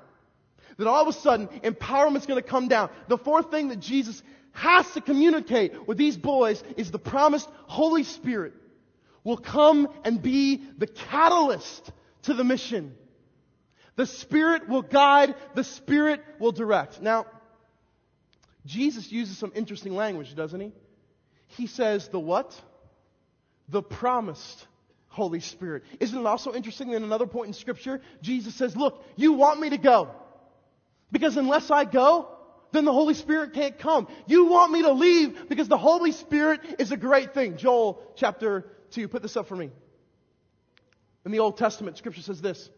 That 0.77 0.87
all 0.87 1.01
of 1.01 1.13
a 1.13 1.19
sudden, 1.19 1.47
empowerment's 1.47 2.25
gonna 2.25 2.41
come 2.41 2.69
down. 2.69 2.89
The 3.09 3.17
fourth 3.17 3.51
thing 3.51 3.67
that 3.67 3.81
Jesus 3.81 4.23
has 4.53 4.89
to 4.93 5.01
communicate 5.01 5.85
with 5.85 5.97
these 5.97 6.15
boys 6.15 6.63
is 6.77 6.91
the 6.91 6.99
promised 6.99 7.49
Holy 7.67 8.03
Spirit 8.03 8.53
will 9.25 9.37
come 9.37 9.89
and 10.05 10.21
be 10.21 10.61
the 10.77 10.87
catalyst 10.87 11.91
to 12.23 12.33
the 12.33 12.45
mission. 12.45 12.95
The 13.97 14.05
Spirit 14.05 14.69
will 14.69 14.81
guide, 14.81 15.35
the 15.55 15.63
Spirit 15.65 16.21
will 16.39 16.53
direct. 16.53 17.01
Now, 17.01 17.25
Jesus 18.65 19.11
uses 19.11 19.37
some 19.37 19.51
interesting 19.55 19.93
language, 19.93 20.33
doesn't 20.35 20.59
he? 20.59 20.71
He 21.47 21.67
says 21.67 22.07
the 22.07 22.19
what? 22.19 22.59
The 23.67 23.83
promised 23.83 24.67
Holy 25.13 25.39
Spirit. 25.39 25.83
Isn't 25.99 26.19
it 26.19 26.25
also 26.25 26.53
interesting 26.53 26.89
that 26.89 26.97
in 26.97 27.03
another 27.03 27.27
point 27.27 27.47
in 27.47 27.53
Scripture, 27.53 28.01
Jesus 28.21 28.55
says, 28.55 28.75
Look, 28.75 29.03
you 29.15 29.33
want 29.33 29.59
me 29.59 29.69
to 29.69 29.77
go. 29.77 30.09
Because 31.11 31.37
unless 31.37 31.69
I 31.69 31.85
go, 31.85 32.27
then 32.71 32.83
the 32.83 32.91
Holy 32.91 33.13
Spirit 33.13 33.53
can't 33.53 33.77
come. 33.77 34.07
You 34.25 34.45
want 34.45 34.71
me 34.71 34.81
to 34.81 34.91
leave 34.91 35.47
because 35.47 35.67
the 35.67 35.77
Holy 35.77 36.11
Spirit 36.11 36.61
is 36.79 36.91
a 36.91 36.97
great 36.97 37.35
thing. 37.35 37.57
Joel 37.57 38.01
chapter 38.15 38.65
2, 38.91 39.07
put 39.07 39.21
this 39.21 39.37
up 39.37 39.47
for 39.47 39.55
me. 39.55 39.69
In 41.25 41.31
the 41.31 41.39
Old 41.39 41.57
Testament, 41.57 41.99
Scripture 41.99 42.23
says 42.23 42.41
this. 42.41 42.69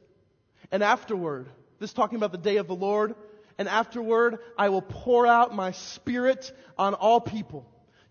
And 0.72 0.84
afterward, 0.84 1.48
this 1.80 1.94
talking 1.94 2.18
about 2.18 2.34
the 2.34 2.38
day 2.38 2.58
of 2.58 2.68
the 2.68 2.76
Lord, 2.76 3.16
and 3.58 3.70
afterward 3.70 4.40
I 4.58 4.68
will 4.68 4.82
pour 4.82 5.26
out 5.26 5.56
my 5.56 5.72
spirit 5.72 6.52
on 6.78 6.94
all 6.94 7.22
people. 7.22 7.66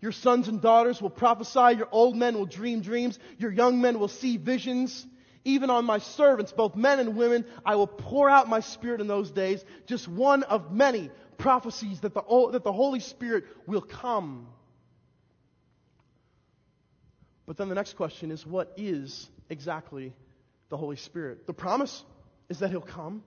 Your 0.05 0.11
sons 0.11 0.47
and 0.47 0.61
daughters 0.61 1.01
will 1.01 1.09
prophesy, 1.09 1.77
your 1.77 1.87
old 1.91 2.15
men 2.15 2.35
will 2.35 2.45
dream 2.45 2.81
dreams, 2.81 3.17
your 3.39 3.51
young 3.51 3.81
men 3.81 3.97
will 3.97 4.07
see 4.07 4.37
visions. 4.37 5.03
Even 5.43 5.71
on 5.71 5.83
my 5.83 5.97
servants, 5.97 6.51
both 6.51 6.75
men 6.75 6.99
and 6.99 7.15
women, 7.15 7.43
I 7.65 7.75
will 7.75 7.87
pour 7.87 8.29
out 8.29 8.47
my 8.47 8.59
spirit 8.59 9.01
in 9.01 9.07
those 9.07 9.31
days. 9.31 9.65
Just 9.87 10.07
one 10.07 10.43
of 10.43 10.71
many 10.71 11.09
prophecies 11.39 12.01
that 12.01 12.13
the, 12.13 12.21
that 12.51 12.63
the 12.63 12.71
Holy 12.71 12.99
Spirit 12.99 13.45
will 13.65 13.81
come. 13.81 14.45
But 17.47 17.57
then 17.57 17.69
the 17.69 17.75
next 17.75 17.95
question 17.95 18.29
is 18.29 18.45
what 18.45 18.73
is 18.77 19.27
exactly 19.49 20.13
the 20.69 20.77
Holy 20.77 20.97
Spirit? 20.97 21.47
The 21.47 21.53
promise 21.53 22.05
is 22.47 22.59
that 22.59 22.69
He'll 22.69 22.79
come. 22.79 23.23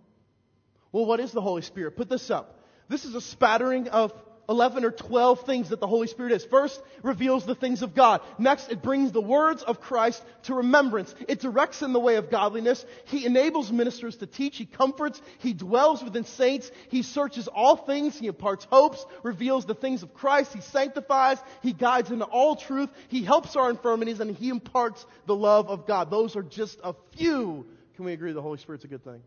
Well, 0.92 1.06
what 1.06 1.18
is 1.18 1.32
the 1.32 1.42
Holy 1.42 1.62
Spirit? 1.62 1.96
Put 1.96 2.08
this 2.08 2.30
up. 2.30 2.62
This 2.88 3.04
is 3.04 3.16
a 3.16 3.20
spattering 3.20 3.88
of 3.88 4.12
11 4.48 4.84
or 4.84 4.90
12 4.90 5.44
things 5.44 5.68
that 5.68 5.80
the 5.80 5.86
Holy 5.86 6.06
Spirit 6.06 6.32
is. 6.32 6.44
First, 6.44 6.80
reveals 7.02 7.44
the 7.44 7.54
things 7.54 7.82
of 7.82 7.94
God. 7.94 8.22
Next, 8.38 8.70
it 8.70 8.82
brings 8.82 9.12
the 9.12 9.20
words 9.20 9.62
of 9.62 9.80
Christ 9.80 10.22
to 10.44 10.54
remembrance. 10.54 11.14
It 11.28 11.40
directs 11.40 11.82
in 11.82 11.92
the 11.92 12.00
way 12.00 12.16
of 12.16 12.30
godliness. 12.30 12.84
He 13.04 13.26
enables 13.26 13.70
ministers 13.70 14.16
to 14.16 14.26
teach. 14.26 14.56
He 14.56 14.64
comforts. 14.64 15.20
He 15.38 15.52
dwells 15.52 16.02
within 16.02 16.24
saints. 16.24 16.70
He 16.88 17.02
searches 17.02 17.46
all 17.46 17.76
things. 17.76 18.18
He 18.18 18.26
imparts 18.26 18.64
hopes, 18.70 19.04
reveals 19.22 19.66
the 19.66 19.74
things 19.74 20.02
of 20.02 20.14
Christ. 20.14 20.54
He 20.54 20.62
sanctifies. 20.62 21.38
He 21.62 21.74
guides 21.74 22.10
into 22.10 22.24
all 22.24 22.56
truth. 22.56 22.88
He 23.08 23.22
helps 23.22 23.54
our 23.54 23.68
infirmities 23.68 24.20
and 24.20 24.34
he 24.34 24.48
imparts 24.48 25.04
the 25.26 25.36
love 25.36 25.68
of 25.68 25.86
God. 25.86 26.10
Those 26.10 26.36
are 26.36 26.42
just 26.42 26.78
a 26.82 26.94
few. 27.16 27.66
Can 27.96 28.06
we 28.06 28.12
agree 28.14 28.32
the 28.32 28.40
Holy 28.40 28.58
Spirit's 28.58 28.84
a 28.84 28.88
good 28.88 29.04
thing? 29.04 29.20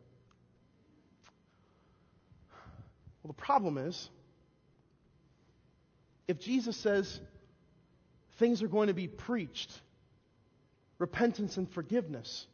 Well, 3.21 3.27
the 3.27 3.33
problem 3.33 3.77
is, 3.77 4.09
if 6.31 6.39
Jesus 6.39 6.77
says 6.77 7.19
things 8.37 8.63
are 8.63 8.69
going 8.69 8.87
to 8.87 8.93
be 8.93 9.07
preached, 9.07 9.69
repentance 10.97 11.57
and 11.57 11.69
forgiveness, 11.69 12.47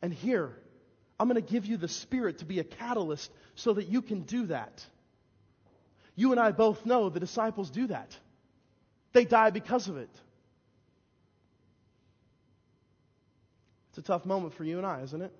and 0.00 0.14
here, 0.14 0.56
I'm 1.18 1.28
going 1.28 1.42
to 1.42 1.52
give 1.52 1.66
you 1.66 1.76
the 1.76 1.88
Spirit 1.88 2.38
to 2.38 2.44
be 2.44 2.60
a 2.60 2.64
catalyst 2.64 3.32
so 3.56 3.72
that 3.72 3.88
you 3.88 4.00
can 4.00 4.22
do 4.22 4.46
that. 4.46 4.86
You 6.14 6.30
and 6.30 6.40
I 6.40 6.52
both 6.52 6.86
know 6.86 7.08
the 7.08 7.18
disciples 7.18 7.68
do 7.68 7.88
that. 7.88 8.16
They 9.12 9.24
die 9.24 9.50
because 9.50 9.88
of 9.88 9.96
it. 9.96 10.10
It's 13.88 13.98
a 13.98 14.02
tough 14.02 14.24
moment 14.24 14.54
for 14.54 14.62
you 14.62 14.78
and 14.78 14.86
I, 14.86 15.00
isn't 15.00 15.20
it? 15.20 15.32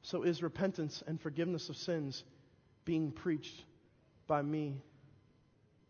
So, 0.00 0.22
is 0.22 0.42
repentance 0.42 1.02
and 1.06 1.20
forgiveness 1.20 1.68
of 1.68 1.76
sins 1.76 2.24
being 2.86 3.12
preached 3.12 3.64
by 4.26 4.42
me 4.42 4.76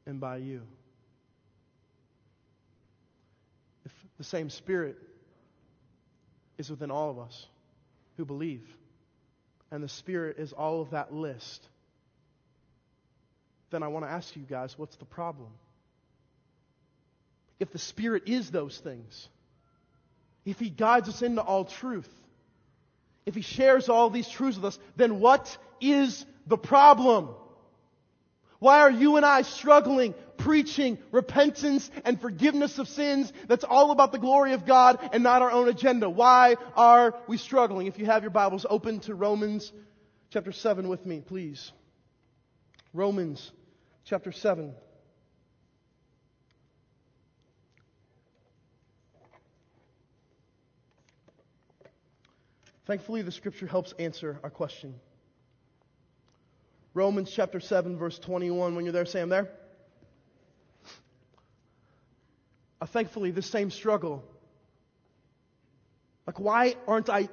and 0.06 0.20
by 0.20 0.36
you. 0.36 0.62
If 3.84 3.92
the 4.18 4.24
same 4.24 4.50
Spirit 4.50 4.96
is 6.58 6.70
within 6.70 6.90
all 6.90 7.10
of 7.10 7.18
us 7.18 7.46
who 8.16 8.24
believe, 8.24 8.66
and 9.70 9.82
the 9.82 9.88
Spirit 9.88 10.38
is 10.38 10.52
all 10.52 10.82
of 10.82 10.90
that 10.90 11.12
list, 11.14 11.66
then 13.70 13.82
I 13.82 13.88
want 13.88 14.04
to 14.04 14.10
ask 14.10 14.36
you 14.36 14.42
guys 14.42 14.78
what's 14.78 14.96
the 14.96 15.04
problem? 15.04 15.48
If 17.58 17.70
the 17.70 17.78
Spirit 17.78 18.24
is 18.26 18.50
those 18.50 18.78
things, 18.78 19.28
if 20.44 20.58
He 20.58 20.68
guides 20.68 21.08
us 21.08 21.22
into 21.22 21.40
all 21.40 21.64
truth, 21.64 22.10
if 23.24 23.34
He 23.34 23.40
shares 23.40 23.88
all 23.88 24.10
these 24.10 24.28
truths 24.28 24.56
with 24.56 24.66
us, 24.66 24.78
then 24.96 25.20
what 25.20 25.56
is 25.80 26.26
the 26.46 26.58
problem? 26.58 27.30
Why 28.62 28.78
are 28.82 28.92
you 28.92 29.16
and 29.16 29.26
I 29.26 29.42
struggling 29.42 30.14
preaching 30.36 30.96
repentance 31.10 31.90
and 32.04 32.20
forgiveness 32.20 32.78
of 32.78 32.86
sins 32.86 33.32
that's 33.48 33.64
all 33.64 33.90
about 33.90 34.12
the 34.12 34.20
glory 34.20 34.52
of 34.52 34.64
God 34.64 35.00
and 35.12 35.24
not 35.24 35.42
our 35.42 35.50
own 35.50 35.68
agenda? 35.68 36.08
Why 36.08 36.54
are 36.76 37.16
we 37.26 37.38
struggling? 37.38 37.88
If 37.88 37.98
you 37.98 38.06
have 38.06 38.22
your 38.22 38.30
Bibles 38.30 38.64
open 38.70 39.00
to 39.00 39.16
Romans 39.16 39.72
chapter 40.30 40.52
7 40.52 40.88
with 40.88 41.04
me, 41.04 41.20
please. 41.26 41.72
Romans 42.94 43.50
chapter 44.04 44.30
7. 44.30 44.72
Thankfully, 52.86 53.22
the 53.22 53.32
scripture 53.32 53.66
helps 53.66 53.92
answer 53.98 54.38
our 54.44 54.50
question. 54.50 54.94
Romans 56.94 57.30
chapter 57.34 57.60
7, 57.60 57.96
verse 57.96 58.18
21. 58.18 58.74
When 58.74 58.84
you're 58.84 58.92
there, 58.92 59.06
say, 59.06 59.20
I'm 59.20 59.28
there. 59.28 59.50
Uh, 62.80 62.86
thankfully, 62.86 63.30
the 63.30 63.42
same 63.42 63.70
struggle. 63.70 64.24
Like, 66.26 66.38
why 66.38 66.74
aren't 66.86 67.08
I. 67.08 67.28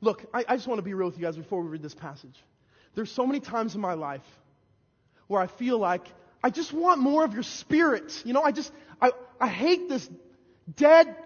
Look, 0.00 0.24
I, 0.34 0.44
I 0.48 0.56
just 0.56 0.68
want 0.68 0.78
to 0.78 0.82
be 0.82 0.94
real 0.94 1.08
with 1.08 1.18
you 1.18 1.24
guys 1.24 1.36
before 1.36 1.62
we 1.62 1.68
read 1.68 1.82
this 1.82 1.94
passage. 1.94 2.36
There's 2.94 3.10
so 3.10 3.26
many 3.26 3.40
times 3.40 3.74
in 3.74 3.80
my 3.80 3.94
life 3.94 4.26
where 5.26 5.40
I 5.40 5.46
feel 5.46 5.78
like 5.78 6.06
I 6.42 6.50
just 6.50 6.72
want 6.72 7.00
more 7.00 7.24
of 7.24 7.32
your 7.32 7.42
spirit. 7.42 8.12
You 8.24 8.32
know, 8.32 8.42
I 8.42 8.52
just, 8.52 8.72
I, 9.00 9.12
I 9.40 9.48
hate 9.48 9.88
this 9.88 10.08
dead 10.76 11.16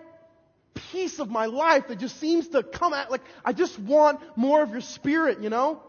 piece 0.90 1.18
of 1.18 1.28
my 1.28 1.46
life 1.46 1.88
that 1.88 1.98
just 1.98 2.18
seems 2.18 2.48
to 2.48 2.62
come 2.62 2.92
at, 2.92 3.10
like, 3.10 3.22
I 3.44 3.52
just 3.52 3.78
want 3.78 4.20
more 4.36 4.62
of 4.62 4.70
your 4.70 4.80
spirit, 4.80 5.42
you 5.42 5.50
know? 5.50 5.82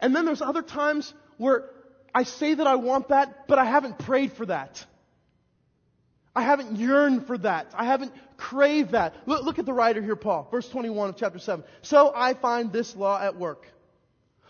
And 0.00 0.14
then 0.14 0.24
there's 0.24 0.42
other 0.42 0.62
times 0.62 1.12
where 1.36 1.70
I 2.14 2.22
say 2.22 2.54
that 2.54 2.66
I 2.66 2.76
want 2.76 3.08
that, 3.08 3.48
but 3.48 3.58
I 3.58 3.64
haven't 3.64 3.98
prayed 3.98 4.32
for 4.32 4.46
that. 4.46 4.84
I 6.36 6.42
haven't 6.42 6.76
yearned 6.76 7.26
for 7.26 7.38
that. 7.38 7.72
I 7.74 7.84
haven't 7.84 8.12
craved 8.36 8.92
that. 8.92 9.14
Look, 9.26 9.44
look, 9.44 9.58
at 9.58 9.66
the 9.66 9.72
writer 9.72 10.02
here, 10.02 10.16
Paul, 10.16 10.48
verse 10.50 10.68
21 10.68 11.10
of 11.10 11.16
chapter 11.16 11.38
7. 11.38 11.64
So 11.82 12.12
I 12.14 12.34
find 12.34 12.72
this 12.72 12.96
law 12.96 13.20
at 13.20 13.36
work. 13.36 13.66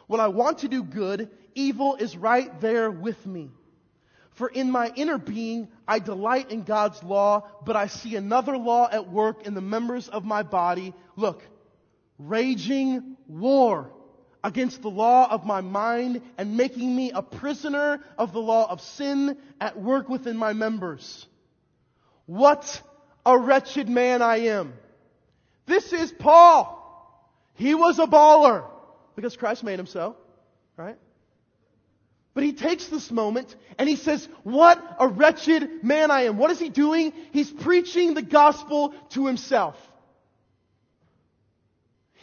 When 0.06 0.20
I 0.20 0.28
want 0.28 0.58
to 0.58 0.68
do 0.68 0.82
good, 0.82 1.30
evil 1.54 1.96
is 1.96 2.16
right 2.16 2.60
there 2.60 2.90
with 2.90 3.26
me. 3.26 3.50
For 4.32 4.48
in 4.48 4.70
my 4.70 4.90
inner 4.96 5.18
being, 5.18 5.68
I 5.86 6.00
delight 6.00 6.50
in 6.50 6.64
God's 6.64 7.02
law, 7.02 7.48
but 7.64 7.76
I 7.76 7.86
see 7.86 8.16
another 8.16 8.58
law 8.58 8.88
at 8.90 9.08
work 9.08 9.46
in 9.46 9.54
the 9.54 9.60
members 9.60 10.08
of 10.08 10.24
my 10.24 10.42
body. 10.42 10.92
Look, 11.16 11.42
raging 12.18 13.16
war 13.28 13.92
against 14.44 14.82
the 14.82 14.90
law 14.90 15.26
of 15.28 15.46
my 15.46 15.62
mind 15.62 16.20
and 16.36 16.56
making 16.56 16.94
me 16.94 17.10
a 17.10 17.22
prisoner 17.22 17.98
of 18.18 18.32
the 18.34 18.40
law 18.40 18.70
of 18.70 18.80
sin 18.82 19.38
at 19.58 19.80
work 19.80 20.08
within 20.10 20.36
my 20.36 20.52
members. 20.52 21.26
What 22.26 22.82
a 23.24 23.36
wretched 23.38 23.88
man 23.88 24.20
I 24.20 24.48
am. 24.48 24.74
This 25.66 25.94
is 25.94 26.12
Paul. 26.12 26.82
He 27.54 27.74
was 27.74 27.98
a 27.98 28.06
baller 28.06 28.64
because 29.16 29.34
Christ 29.34 29.64
made 29.64 29.80
him 29.80 29.86
so, 29.86 30.16
right? 30.76 30.98
But 32.34 32.44
he 32.44 32.52
takes 32.52 32.88
this 32.88 33.10
moment 33.10 33.54
and 33.78 33.88
he 33.88 33.96
says, 33.96 34.28
what 34.42 34.82
a 34.98 35.08
wretched 35.08 35.82
man 35.82 36.10
I 36.10 36.22
am. 36.22 36.36
What 36.36 36.50
is 36.50 36.58
he 36.58 36.68
doing? 36.68 37.14
He's 37.32 37.50
preaching 37.50 38.12
the 38.12 38.22
gospel 38.22 38.92
to 39.10 39.26
himself. 39.26 39.76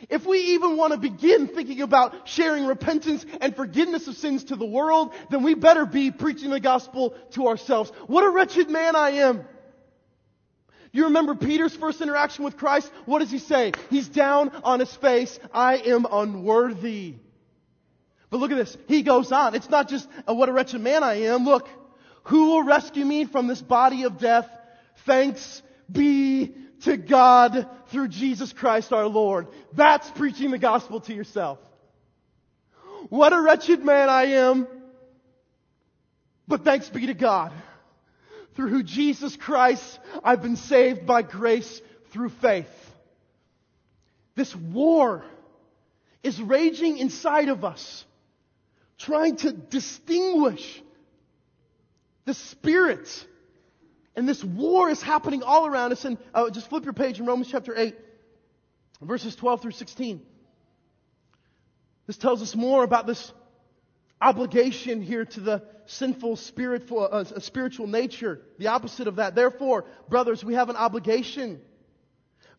If 0.10 0.26
we 0.26 0.40
even 0.54 0.78
want 0.78 0.94
to 0.94 1.00
begin 1.00 1.48
thinking 1.48 1.82
about 1.82 2.28
sharing 2.28 2.66
repentance 2.66 3.26
and 3.40 3.56
forgiveness 3.56 4.08
of 4.08 4.16
sins 4.16 4.46
to 4.46 4.56
the 4.56 4.66
world, 4.66 5.14
then 5.30 5.44
we 5.44 5.54
better 5.54 5.86
be 5.86 6.12
preaching 6.12 6.50
the 6.50 6.60
gospel 6.60 7.16
to 7.32 7.48
ourselves. 7.48 7.92
What 8.08 8.24
a 8.24 8.30
wretched 8.30 8.70
man 8.70 8.96
I 8.96 9.12
am. 9.12 9.46
You 10.92 11.06
remember 11.06 11.36
Peter's 11.36 11.76
first 11.76 12.02
interaction 12.02 12.44
with 12.44 12.58
Christ? 12.58 12.92
What 13.06 13.20
does 13.20 13.32
he 13.32 13.40
say? 13.40 13.72
He's 13.90 14.10
down 14.10 14.50
on 14.64 14.80
his 14.80 14.94
face. 14.96 15.40
I 15.54 15.78
am 15.78 16.06
unworthy. 16.12 17.16
But 18.30 18.40
look 18.40 18.52
at 18.52 18.58
this. 18.58 18.78
He 18.88 19.04
goes 19.04 19.32
on. 19.32 19.56
It's 19.56 19.70
not 19.70 19.90
just 19.90 20.08
a, 20.28 20.34
what 20.34 20.50
a 20.50 20.54
wretched 20.54 20.82
man 20.82 21.04
I 21.04 21.26
am. 21.26 21.46
Look, 21.46 21.68
who 22.24 22.48
will 22.48 22.64
rescue 22.64 23.06
me 23.06 23.26
from 23.26 23.48
this 23.48 23.62
body 23.62 24.04
of 24.04 24.18
death? 24.18 24.50
Thanks 25.06 25.62
be 25.90 26.54
to 26.82 26.98
God 26.98 27.68
through 27.88 28.08
Jesus 28.08 28.54
Christ 28.54 28.92
our 28.94 29.08
Lord. 29.08 29.48
That's 29.74 30.10
preaching 30.12 30.52
the 30.52 30.58
gospel 30.58 31.02
to 31.02 31.14
yourself. 31.14 31.60
What 33.10 33.34
a 33.34 33.42
wretched 33.42 33.84
man 33.84 34.10
I 34.10 34.24
am. 34.24 34.68
But 36.48 36.64
thanks 36.64 36.90
be 36.90 37.08
to 37.08 37.14
God. 37.14 37.52
Through 38.56 38.70
who 38.70 38.84
Jesus 38.84 39.36
Christ, 39.36 40.00
I've 40.24 40.42
been 40.42 40.58
saved 40.58 41.06
by 41.06 41.22
grace 41.22 41.82
through 42.12 42.30
faith. 42.30 42.68
This 44.36 44.56
war 44.56 45.24
is 46.24 46.40
raging 46.42 46.98
inside 46.98 47.50
of 47.50 47.64
us, 47.64 48.06
trying 48.98 49.38
to 49.38 49.52
distinguish 49.52 50.82
the 52.26 52.34
spirit 52.34 53.08
and 54.16 54.28
this 54.28 54.44
war 54.44 54.90
is 54.90 55.02
happening 55.02 55.44
all 55.44 55.66
around 55.66 55.92
us. 55.92 56.04
And 56.06 56.18
uh, 56.34 56.50
just 56.50 56.70
flip 56.70 56.84
your 56.84 56.94
page 56.94 57.20
in 57.20 57.26
Romans 57.26 57.50
chapter 57.50 57.78
8, 57.78 57.96
verses 59.02 59.36
12 59.36 59.62
through 59.62 59.72
16. 59.72 60.22
This 62.08 62.18
tells 62.18 62.42
us 62.42 62.56
more 62.56 62.84
about 62.84 63.08
this 63.08 63.32
obligation 64.20 65.02
here 65.02 65.26
to 65.26 65.40
the 65.40 65.64
sinful 65.86 66.36
spiritual, 66.36 67.08
uh, 67.10 67.24
spiritual 67.40 67.88
nature, 67.88 68.42
the 68.60 68.68
opposite 68.68 69.08
of 69.08 69.16
that. 69.16 69.34
Therefore, 69.34 69.86
brothers, 70.10 70.44
we 70.44 70.56
have 70.56 70.70
an 70.70 70.76
obligation. 70.76 71.62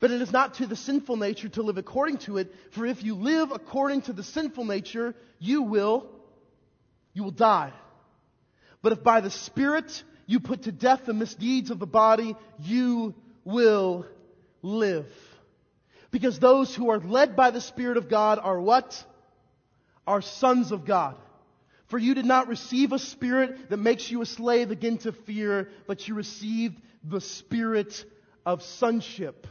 But 0.01 0.11
it 0.11 0.21
is 0.21 0.33
not 0.33 0.55
to 0.55 0.67
the 0.67 0.75
sinful 0.75 1.17
nature 1.17 1.49
to 1.51 1.63
live 1.63 1.79
according 1.79 2.19
to 2.19 2.39
it, 2.39 2.53
for 2.73 2.87
if 2.87 3.05
you 3.05 3.15
live 3.15 3.53
according 3.53 4.03
to 4.03 4.13
the 4.13 4.25
sinful 4.25 4.65
nature, 4.65 5.15
you 5.39 5.63
will, 5.63 6.09
you 7.13 7.23
will 7.23 7.31
die. 7.31 7.73
But 8.83 8.93
if 8.93 9.05
by 9.05 9.21
the 9.21 9.31
Spirit 9.31 10.03
you 10.33 10.41
put 10.41 10.63
to 10.63 10.73
death 10.73 11.05
the 11.05 11.13
misdeeds 11.13 11.71
of 11.71 11.79
the 11.79 11.87
body, 11.87 12.35
you 12.59 13.15
will 13.45 14.07
live. 14.63 15.07
Because 16.11 16.39
those 16.39 16.75
who 16.75 16.91
are 16.91 16.99
led 16.99 17.37
by 17.37 17.51
the 17.51 17.61
Spirit 17.61 17.99
of 17.99 18.09
God 18.09 18.39
are 18.43 18.59
what? 18.59 19.05
Are 20.07 20.23
sons 20.23 20.73
of 20.73 20.87
God. 20.87 21.17
For 21.89 21.99
you 21.99 22.15
did 22.15 22.25
not 22.25 22.49
receive 22.49 22.93
a 22.93 22.99
spirit 22.99 23.69
that 23.69 23.77
makes 23.77 24.11
you 24.11 24.23
a 24.23 24.27
slave 24.27 24.71
again 24.71 24.97
to 24.99 25.13
fear, 25.13 25.69
but 25.87 26.09
you 26.09 26.15
received 26.15 26.81
the 27.05 27.21
spirit 27.21 28.03
of 28.47 28.63
sonship. 28.63 29.47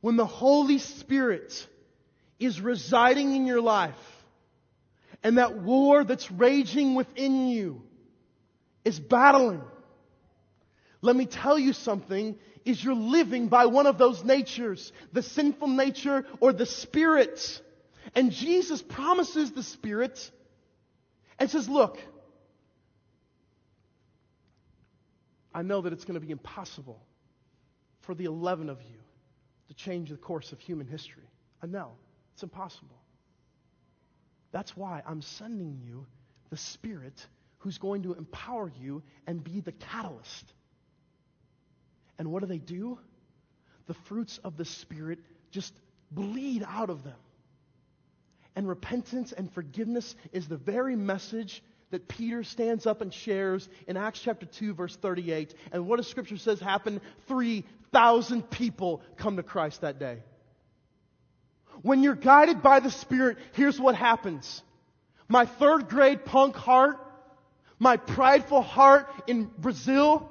When 0.00 0.16
the 0.16 0.26
Holy 0.26 0.78
Spirit 0.78 1.64
is 2.40 2.60
residing 2.60 3.36
in 3.36 3.46
your 3.46 3.60
life, 3.60 3.94
and 5.22 5.38
that 5.38 5.58
war 5.58 6.02
that's 6.02 6.28
raging 6.32 6.96
within 6.96 7.46
you 7.46 7.82
is 8.88 8.98
battling. 8.98 9.62
Let 11.00 11.14
me 11.14 11.26
tell 11.26 11.58
you 11.58 11.72
something, 11.72 12.36
is 12.64 12.82
you're 12.82 12.94
living 12.94 13.48
by 13.48 13.66
one 13.66 13.86
of 13.86 13.98
those 13.98 14.24
natures, 14.24 14.92
the 15.12 15.22
sinful 15.22 15.68
nature 15.68 16.26
or 16.40 16.52
the 16.52 16.66
spirit. 16.66 17.62
And 18.16 18.32
Jesus 18.32 18.82
promises 18.82 19.52
the 19.52 19.62
spirit 19.62 20.30
and 21.38 21.48
says, 21.48 21.68
look, 21.68 21.98
I 25.54 25.62
know 25.62 25.82
that 25.82 25.92
it's 25.92 26.04
going 26.04 26.18
to 26.20 26.26
be 26.26 26.32
impossible 26.32 27.00
for 28.00 28.14
the 28.14 28.24
11 28.24 28.70
of 28.70 28.80
you 28.82 28.98
to 29.68 29.74
change 29.74 30.10
the 30.10 30.16
course 30.16 30.50
of 30.52 30.60
human 30.60 30.86
history. 30.86 31.28
I 31.62 31.66
know. 31.66 31.92
It's 32.34 32.42
impossible. 32.42 32.96
That's 34.50 34.76
why 34.76 35.02
I'm 35.06 35.20
sending 35.20 35.78
you 35.84 36.06
the 36.50 36.56
Spirit 36.56 37.26
who's 37.58 37.78
going 37.78 38.02
to 38.04 38.14
empower 38.14 38.72
you 38.80 39.02
and 39.26 39.42
be 39.42 39.60
the 39.60 39.72
catalyst. 39.72 40.52
And 42.18 42.30
what 42.30 42.40
do 42.40 42.46
they 42.46 42.58
do? 42.58 42.98
The 43.86 43.94
fruits 43.94 44.38
of 44.44 44.56
the 44.56 44.64
Spirit 44.64 45.18
just 45.50 45.72
bleed 46.10 46.64
out 46.66 46.90
of 46.90 47.04
them. 47.04 47.16
And 48.56 48.68
repentance 48.68 49.32
and 49.32 49.52
forgiveness 49.52 50.16
is 50.32 50.48
the 50.48 50.56
very 50.56 50.96
message 50.96 51.62
that 51.90 52.08
Peter 52.08 52.42
stands 52.42 52.86
up 52.86 53.00
and 53.00 53.14
shares 53.14 53.68
in 53.86 53.96
Acts 53.96 54.20
chapter 54.20 54.46
2 54.46 54.74
verse 54.74 54.96
38. 54.96 55.54
And 55.72 55.86
what 55.86 55.96
does 55.96 56.08
scripture 56.08 56.36
says 56.36 56.60
happened? 56.60 57.00
3,000 57.28 58.50
people 58.50 59.02
come 59.16 59.36
to 59.36 59.42
Christ 59.42 59.82
that 59.82 59.98
day. 59.98 60.18
When 61.82 62.02
you're 62.02 62.14
guided 62.14 62.62
by 62.62 62.80
the 62.80 62.90
Spirit, 62.90 63.38
here's 63.52 63.80
what 63.80 63.94
happens. 63.94 64.62
My 65.28 65.46
third 65.46 65.88
grade 65.88 66.24
punk 66.24 66.56
heart 66.56 66.98
my 67.78 67.96
prideful 67.96 68.62
heart 68.62 69.08
in 69.26 69.50
Brazil, 69.58 70.30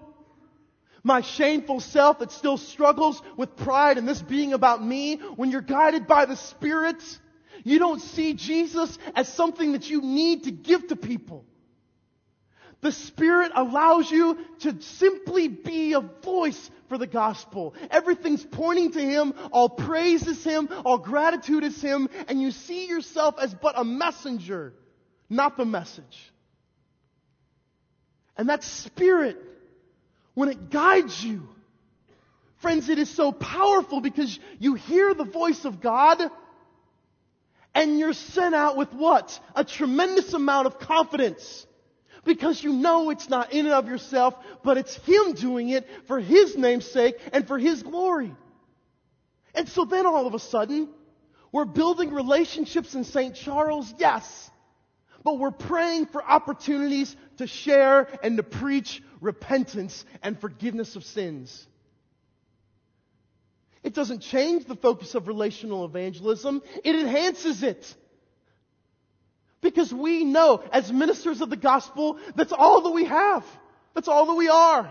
my 1.04 1.22
shameful 1.22 1.80
self 1.80 2.20
that 2.20 2.32
still 2.32 2.58
struggles 2.58 3.22
with 3.38 3.56
pride 3.56 3.98
and 3.98 4.08
this 4.08 4.22
being 4.22 4.54
about 4.54 4.84
me, 4.84 5.18
when 5.36 5.52
you're 5.52 5.62
guided 5.62 6.08
by 6.08 6.26
the 6.26 6.36
Spirit, 6.36 7.02
you 7.64 7.80
don't 7.80 8.02
see 8.02 8.34
Jesus 8.34 8.98
as 9.16 9.32
something 9.32 9.72
that 9.72 9.90
you 9.90 10.02
need 10.02 10.44
to 10.44 10.52
give 10.52 10.88
to 10.88 10.96
people. 10.96 11.46
The 12.82 12.92
Spirit 12.92 13.52
allows 13.56 14.12
you 14.12 14.38
to 14.60 14.80
simply 14.82 15.48
be 15.48 15.94
a 15.94 16.02
voice 16.02 16.70
for 16.90 16.98
the 16.98 17.08
gospel. 17.08 17.74
Everything's 17.90 18.46
pointing 18.46 18.92
to 18.92 19.02
Him, 19.02 19.34
all 19.52 19.70
praise 19.70 20.28
is 20.28 20.44
Him, 20.44 20.70
all 20.86 21.00
gratitude 21.00 21.64
is 21.64 21.82
Him, 21.82 22.08
and 22.28 22.42
you 22.42 22.52
see 22.52 22.88
yourself 22.88 23.36
as 23.42 23.54
but 23.54 23.80
a 23.80 23.84
messenger, 23.84 24.74
not 25.30 25.58
the 25.58 25.66
message. 25.66 26.32
And 28.38 28.50
that 28.50 28.64
spirit, 28.64 29.38
when 30.36 30.50
it 30.50 30.70
guides 30.70 31.24
you, 31.24 31.48
friends, 32.62 32.88
it 32.88 33.00
is 33.00 33.10
so 33.10 33.32
powerful 33.32 34.00
because 34.00 34.40
you 34.60 34.76
hear 34.76 35.14
the 35.14 35.24
voice 35.24 35.66
of 35.66 35.82
God 35.82 36.22
and 37.74 37.98
you're 37.98 38.14
sent 38.14 38.54
out 38.56 38.78
with 38.78 38.94
what? 38.94 39.40
A 39.56 39.64
tremendous 39.64 40.34
amount 40.34 40.68
of 40.68 40.80
confidence. 40.80 41.66
Because 42.24 42.62
you 42.62 42.74
know 42.74 43.10
it's 43.10 43.30
not 43.30 43.54
in 43.54 43.66
and 43.66 43.74
of 43.74 43.88
yourself, 43.88 44.36
but 44.64 44.78
it's 44.78 44.96
Him 45.06 45.34
doing 45.34 45.70
it 45.70 45.88
for 46.08 46.20
His 46.20 46.58
name's 46.58 46.86
sake 46.86 47.16
and 47.32 47.48
for 47.48 47.58
His 47.58 47.82
glory. 47.82 48.34
And 49.56 49.68
so 49.70 49.86
then 49.86 50.06
all 50.06 50.28
of 50.28 50.34
a 50.34 50.40
sudden, 50.40 50.90
we're 51.52 51.66
building 51.66 52.14
relationships 52.14 52.94
in 52.96 53.06
St. 53.06 53.34
Charles, 53.34 53.92
yes 53.98 54.52
but 55.28 55.40
we're 55.40 55.52
praying 55.52 56.06
for 56.06 56.24
opportunities 56.24 57.14
to 57.38 57.48
share 57.48 58.08
and 58.24 58.38
to 58.38 58.44
preach 58.44 59.02
repentance 59.22 60.06
and 60.22 60.40
forgiveness 60.40 60.96
of 60.96 61.04
sins. 61.04 61.66
It 63.84 63.94
doesn't 63.94 64.20
change 64.20 64.66
the 64.66 64.76
focus 64.76 65.16
of 65.16 65.28
relational 65.28 65.86
evangelism, 65.86 66.62
it 66.84 66.96
enhances 66.96 67.64
it. 67.64 67.96
Because 69.62 69.92
we 69.92 70.24
know, 70.24 70.64
as 70.72 70.92
ministers 70.92 71.42
of 71.42 71.50
the 71.50 71.58
gospel, 71.58 72.20
that's 72.36 72.54
all 72.54 72.82
that 72.82 72.92
we 72.92 73.06
have. 73.06 73.44
That's 73.96 74.08
all 74.08 74.28
that 74.28 74.36
we 74.36 74.50
are. 74.50 74.88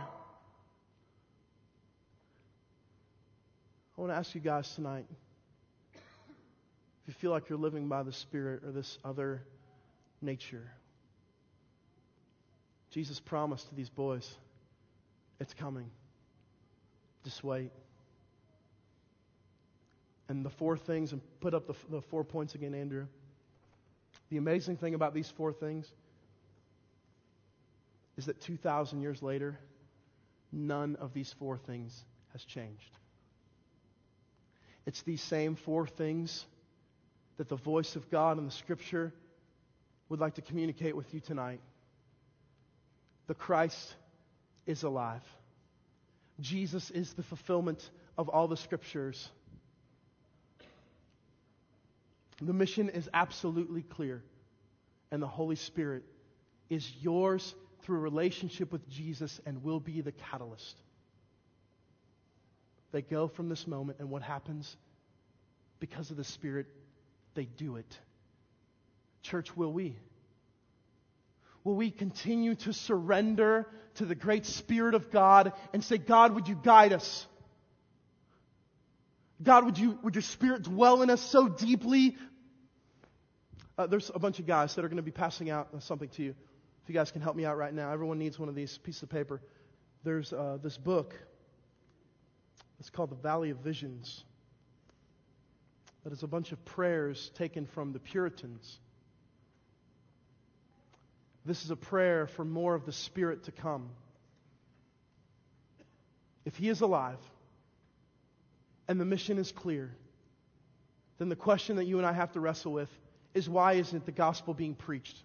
I 3.97 4.01
want 4.01 4.12
to 4.12 4.16
ask 4.16 4.34
you 4.34 4.40
guys 4.40 4.70
tonight 4.74 5.07
if 5.94 7.09
you 7.09 7.14
feel 7.14 7.30
like 7.30 7.49
you're 7.49 7.59
living 7.59 7.88
by 7.88 8.03
the 8.03 8.12
Spirit 8.12 8.64
or 8.64 8.72
this 8.72 8.99
other 9.05 9.42
nature. 10.20 10.70
Jesus 12.97 13.20
promised 13.20 13.68
to 13.68 13.74
these 13.74 13.90
boys, 13.90 14.38
it's 15.38 15.53
coming. 15.53 15.90
Just 17.24 17.44
wait. 17.44 17.70
And 20.30 20.42
the 20.42 20.49
four 20.49 20.78
things, 20.78 21.12
and 21.12 21.20
put 21.40 21.53
up 21.53 21.66
the, 21.66 21.74
the 21.90 22.01
four 22.01 22.24
points 22.24 22.55
again, 22.55 22.72
Andrew. 22.72 23.07
The 24.30 24.38
amazing 24.38 24.78
thing 24.78 24.94
about 24.94 25.12
these 25.12 25.28
four 25.28 25.53
things 25.53 25.92
is 28.16 28.24
that 28.24 28.40
2,000 28.40 29.03
years 29.03 29.22
later, 29.22 29.59
none 30.51 30.97
of 30.97 31.12
these 31.12 31.34
four 31.38 31.59
things 31.59 32.03
has 32.32 32.44
changed. 32.44 32.97
It's 34.86 35.03
these 35.03 35.20
same 35.20 35.55
four 35.55 35.86
things 35.86 36.47
that 37.36 37.51
the 37.51 37.57
voice 37.57 37.94
of 37.94 38.11
God 38.11 38.38
in 38.38 38.47
the 38.47 38.51
Scripture 38.51 39.12
would 40.09 40.18
like 40.18 40.36
to 40.36 40.40
communicate 40.40 40.97
with 40.97 41.12
you 41.12 41.20
tonight. 41.20 41.61
The 43.27 43.35
Christ 43.35 43.95
is 44.66 44.83
alive. 44.83 45.22
Jesus 46.41 46.91
is 46.91 47.14
the 47.14 47.22
fulfillment 47.22 47.91
of 48.18 48.29
all 48.29 48.49
the 48.49 48.57
scriptures. 48.57 49.31
The 52.43 52.53
mission 52.53 52.91
is 52.91 53.09
absolutely 53.14 53.83
clear, 53.83 54.22
and 55.11 55.22
the 55.22 55.27
Holy 55.27 55.57
Spirit 55.57 56.05
is 56.68 56.91
yours 57.01 57.55
through 57.83 57.97
a 57.97 58.01
relationship 58.01 58.72
with 58.72 58.89
Jesus 58.91 59.41
and 59.47 59.62
will 59.62 59.81
be 59.81 60.03
the 60.03 60.12
catalyst. 60.12 60.77
They 62.93 63.03
go 63.03 63.29
from 63.29 63.49
this 63.49 63.66
moment, 63.66 64.01
and 64.01 64.11
what 64.11 64.22
happens? 64.22 64.77
Because 65.81 66.11
of 66.11 66.16
the 66.16 66.24
Spirit, 66.24 66.66
they 67.35 67.45
do 67.45 67.77
it. 67.77 67.99
Church, 69.22 69.57
will 69.57 69.72
we? 69.72 69.97
Will 71.67 71.75
we 71.75 71.91
continue 71.91 72.55
to 72.55 72.73
surrender 72.73 73.67
to 73.97 74.05
the 74.05 74.14
great 74.14 74.47
Spirit 74.47 74.95
of 74.95 75.11
God 75.11 75.53
and 75.73 75.83
say, 75.83 75.99
God, 75.99 76.33
would 76.37 76.47
you 76.47 76.55
guide 76.55 76.93
us? 76.93 77.27
God, 79.43 79.64
would 79.64 79.77
you, 79.77 79.99
would 80.05 80.14
your 80.14 80.23
Spirit 80.23 80.62
dwell 80.62 81.03
in 81.03 81.11
us 81.11 81.21
so 81.21 81.49
deeply? 81.49 82.17
Uh, 83.77 83.89
there's 83.89 84.12
a 84.14 84.21
bunch 84.21 84.39
of 84.39 84.47
guys 84.47 84.77
that 84.77 84.85
are 84.85 84.89
going 84.89 84.99
to 84.99 85.03
be 85.03 85.11
passing 85.11 85.51
out 85.51 85.83
something 85.83 86.09
to 86.11 86.23
you. 86.23 86.37
If 86.85 86.89
you 86.89 86.95
guys 86.95 87.11
can 87.11 87.21
help 87.21 87.35
me 87.35 87.45
out 87.45 87.59
right 87.59 87.75
now, 87.75 87.93
everyone 87.93 88.21
needs 88.21 88.39
one 88.39 88.49
of 88.49 88.55
these 88.55 88.79
pieces 88.79 89.03
of 89.03 89.09
paper. 89.09 89.43
There's 90.05 90.33
uh, 90.33 90.59
this 90.62 90.79
book. 90.79 91.14
It's 92.79 92.91
called 92.91 93.11
The 93.11 93.17
Valley 93.17 93.51
of 93.51 93.59
Visions. 93.59 94.23
That 96.05 96.12
is 96.12 96.23
a 96.23 96.29
bunch 96.29 96.53
of 96.53 96.64
prayers 96.64 97.33
taken 97.35 97.67
from 97.67 97.93
the 97.93 97.99
Puritans. 97.99 98.79
This 101.47 101.64
is 101.64 101.70
a 101.70 101.76
prayer 101.76 102.26
for 102.26 102.44
more 102.44 102.74
of 102.74 102.84
the 102.84 102.92
Spirit 102.92 103.44
to 103.44 103.53
come. 103.53 103.88
If 106.44 106.57
He 106.57 106.68
is 106.68 106.80
alive 106.80 107.18
and 108.88 109.01
the 109.01 109.05
mission 109.05 109.38
is 109.38 109.53
clear, 109.53 109.94
then 111.18 111.28
the 111.28 111.36
question 111.36 111.76
that 111.76 111.84
you 111.84 111.99
and 111.99 112.07
I 112.07 112.12
have 112.12 112.32
to 112.32 112.40
wrestle 112.40 112.72
with 112.72 112.90
is 113.32 113.49
why 113.49 113.74
isn't 113.74 114.07
the 114.07 114.12
gospel 114.12 114.55
being 114.55 114.74
preached? 114.74 115.16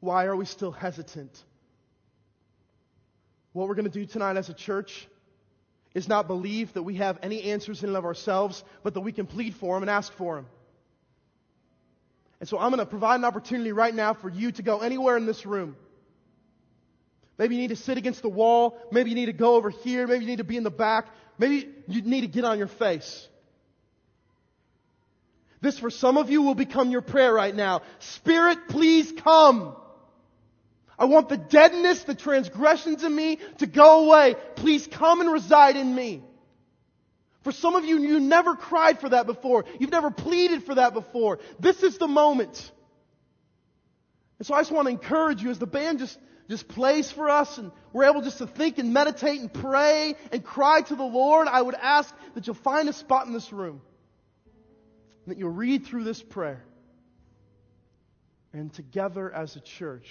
Why 0.00 0.26
are 0.26 0.36
we 0.36 0.44
still 0.44 0.72
hesitant? 0.72 1.42
What 3.52 3.66
we're 3.66 3.74
going 3.74 3.90
to 3.90 3.90
do 3.90 4.04
tonight 4.04 4.36
as 4.36 4.50
a 4.50 4.54
church 4.54 5.08
is 5.94 6.06
not 6.06 6.28
believe 6.28 6.74
that 6.74 6.82
we 6.82 6.96
have 6.96 7.18
any 7.22 7.44
answers 7.44 7.82
in 7.82 7.88
and 7.88 7.96
of 7.96 8.04
ourselves, 8.04 8.62
but 8.82 8.94
that 8.94 9.00
we 9.00 9.10
can 9.10 9.26
plead 9.26 9.54
for 9.54 9.74
them 9.74 9.82
and 9.82 9.90
ask 9.90 10.12
for 10.12 10.36
them. 10.36 10.46
And 12.40 12.48
so 12.48 12.58
I'm 12.58 12.70
going 12.70 12.78
to 12.78 12.86
provide 12.86 13.16
an 13.16 13.24
opportunity 13.24 13.72
right 13.72 13.94
now 13.94 14.14
for 14.14 14.28
you 14.28 14.52
to 14.52 14.62
go 14.62 14.80
anywhere 14.80 15.16
in 15.16 15.26
this 15.26 15.44
room. 15.44 15.76
Maybe 17.36 17.54
you 17.54 17.62
need 17.62 17.68
to 17.68 17.76
sit 17.76 17.98
against 17.98 18.22
the 18.22 18.28
wall. 18.28 18.78
Maybe 18.90 19.10
you 19.10 19.16
need 19.16 19.26
to 19.26 19.32
go 19.32 19.56
over 19.56 19.70
here. 19.70 20.06
Maybe 20.06 20.24
you 20.24 20.30
need 20.30 20.38
to 20.38 20.44
be 20.44 20.56
in 20.56 20.64
the 20.64 20.70
back. 20.70 21.06
Maybe 21.38 21.68
you 21.86 22.02
need 22.02 22.22
to 22.22 22.26
get 22.26 22.44
on 22.44 22.58
your 22.58 22.66
face. 22.66 23.28
This 25.60 25.78
for 25.78 25.90
some 25.90 26.16
of 26.16 26.30
you 26.30 26.42
will 26.42 26.54
become 26.54 26.90
your 26.90 27.00
prayer 27.00 27.32
right 27.32 27.54
now. 27.54 27.82
Spirit, 27.98 28.68
please 28.68 29.12
come. 29.24 29.74
I 30.98 31.04
want 31.04 31.28
the 31.28 31.36
deadness, 31.36 32.02
the 32.04 32.14
transgressions 32.14 33.04
in 33.04 33.14
me 33.14 33.38
to 33.58 33.66
go 33.66 34.06
away. 34.06 34.34
Please 34.56 34.86
come 34.86 35.20
and 35.20 35.32
reside 35.32 35.76
in 35.76 35.94
me. 35.94 36.22
For 37.42 37.52
some 37.52 37.76
of 37.76 37.84
you, 37.84 37.98
you 38.00 38.20
never 38.20 38.54
cried 38.54 39.00
for 39.00 39.08
that 39.10 39.26
before. 39.26 39.64
You've 39.78 39.90
never 39.90 40.10
pleaded 40.10 40.64
for 40.64 40.74
that 40.74 40.92
before. 40.92 41.38
This 41.60 41.82
is 41.82 41.98
the 41.98 42.08
moment. 42.08 42.72
And 44.38 44.46
so 44.46 44.54
I 44.54 44.60
just 44.60 44.72
want 44.72 44.86
to 44.86 44.90
encourage 44.90 45.42
you 45.42 45.50
as 45.50 45.58
the 45.58 45.66
band 45.66 46.00
just, 46.00 46.18
just 46.48 46.68
plays 46.68 47.10
for 47.10 47.28
us 47.28 47.58
and 47.58 47.70
we're 47.92 48.04
able 48.04 48.22
just 48.22 48.38
to 48.38 48.46
think 48.46 48.78
and 48.78 48.92
meditate 48.92 49.40
and 49.40 49.52
pray 49.52 50.16
and 50.32 50.44
cry 50.44 50.80
to 50.82 50.96
the 50.96 51.04
Lord. 51.04 51.48
I 51.48 51.62
would 51.62 51.74
ask 51.74 52.12
that 52.34 52.46
you'll 52.46 52.54
find 52.54 52.88
a 52.88 52.92
spot 52.92 53.26
in 53.26 53.32
this 53.32 53.52
room 53.52 53.80
and 55.24 55.34
that 55.34 55.38
you'll 55.38 55.50
read 55.50 55.86
through 55.86 56.04
this 56.04 56.22
prayer. 56.22 56.64
And 58.52 58.72
together 58.72 59.32
as 59.32 59.54
a 59.56 59.60
church, 59.60 60.08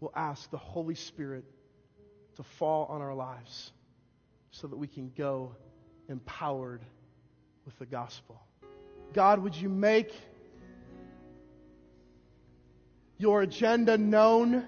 we'll 0.00 0.12
ask 0.16 0.50
the 0.50 0.58
Holy 0.58 0.94
Spirit 0.94 1.44
to 2.36 2.42
fall 2.42 2.86
on 2.86 3.02
our 3.02 3.14
lives 3.14 3.70
so 4.52 4.66
that 4.66 4.76
we 4.76 4.86
can 4.86 5.10
go 5.16 5.54
empowered 6.08 6.82
with 7.64 7.78
the 7.78 7.86
gospel. 7.86 8.40
God, 9.12 9.40
would 9.40 9.54
you 9.54 9.68
make 9.68 10.12
your 13.18 13.42
agenda 13.42 13.96
known? 13.98 14.64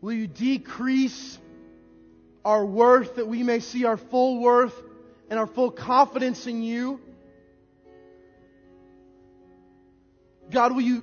Will 0.00 0.12
you 0.12 0.26
decrease 0.26 1.38
our 2.44 2.64
worth 2.64 3.16
that 3.16 3.26
we 3.26 3.42
may 3.42 3.60
see 3.60 3.84
our 3.84 3.96
full 3.96 4.40
worth 4.40 4.74
and 5.28 5.38
our 5.38 5.46
full 5.46 5.70
confidence 5.70 6.46
in 6.46 6.62
you? 6.62 7.00
God, 10.50 10.74
will 10.74 10.82
you 10.82 11.02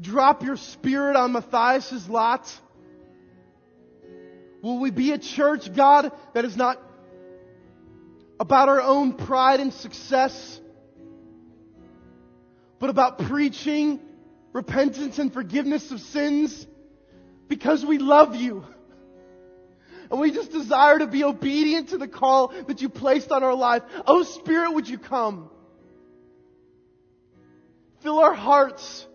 drop 0.00 0.42
your 0.42 0.56
spirit 0.56 1.16
on 1.16 1.32
Matthias's 1.32 2.08
lot? 2.08 2.52
Will 4.62 4.80
we 4.80 4.90
be 4.90 5.12
a 5.12 5.18
church, 5.18 5.72
God, 5.74 6.10
that 6.34 6.44
is 6.44 6.56
not 6.56 6.82
about 8.40 8.68
our 8.68 8.80
own 8.80 9.14
pride 9.14 9.60
and 9.60 9.72
success, 9.72 10.60
but 12.78 12.90
about 12.90 13.18
preaching 13.18 14.00
repentance 14.52 15.18
and 15.18 15.32
forgiveness 15.32 15.90
of 15.90 16.00
sins 16.00 16.66
because 17.48 17.84
we 17.84 17.98
love 17.98 18.34
you. 18.34 18.64
And 20.10 20.20
we 20.20 20.32
just 20.32 20.50
desire 20.50 20.98
to 21.00 21.06
be 21.06 21.22
obedient 21.22 21.90
to 21.90 21.98
the 21.98 22.08
call 22.08 22.48
that 22.66 22.80
you 22.80 22.88
placed 22.88 23.30
on 23.30 23.42
our 23.42 23.54
life. 23.54 23.82
Oh 24.06 24.22
Spirit, 24.22 24.72
would 24.72 24.88
you 24.88 24.98
come? 24.98 25.50
Fill 28.02 28.18
our 28.18 28.34
hearts. 28.34 29.06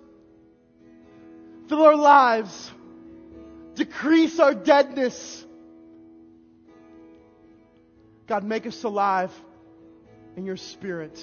Fill 1.67 1.81
our 1.81 1.95
lives 1.95 2.71
decrease 3.75 4.39
our 4.39 4.53
deadness. 4.53 5.45
God, 8.27 8.43
make 8.43 8.65
us 8.65 8.83
alive 8.83 9.31
in 10.35 10.45
your 10.45 10.57
spirit. 10.57 11.19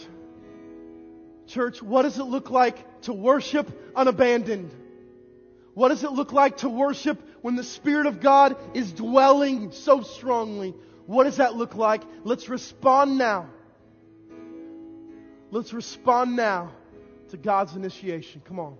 Church, 1.47 1.83
what 1.83 2.03
does 2.03 2.19
it 2.19 2.25
look 2.25 2.51
like 2.51 3.03
to 3.03 3.13
worship 3.13 3.69
unabandoned? 3.97 4.73
What 5.75 5.89
does 5.89 6.05
it 6.05 6.13
look 6.13 6.33
like 6.33 6.59
to 6.59 6.69
worship 6.69 7.19
when 7.43 7.57
the 7.57 7.65
Spirit 7.65 8.07
of 8.07 8.21
God 8.21 8.57
is 8.75 8.93
dwelling 8.93 9.73
so 9.73 10.03
strongly? 10.03 10.75
What 11.07 11.25
does 11.25 11.39
that 11.39 11.57
look 11.57 11.75
like? 11.75 12.03
Let's 12.23 12.49
respond 12.49 13.19
now. 13.19 13.49
Let's 15.51 15.73
respond 15.73 16.37
now 16.37 16.73
to 17.31 17.37
God's 17.37 17.75
initiation. 17.75 18.43
Come 18.45 18.61
on. 18.61 18.77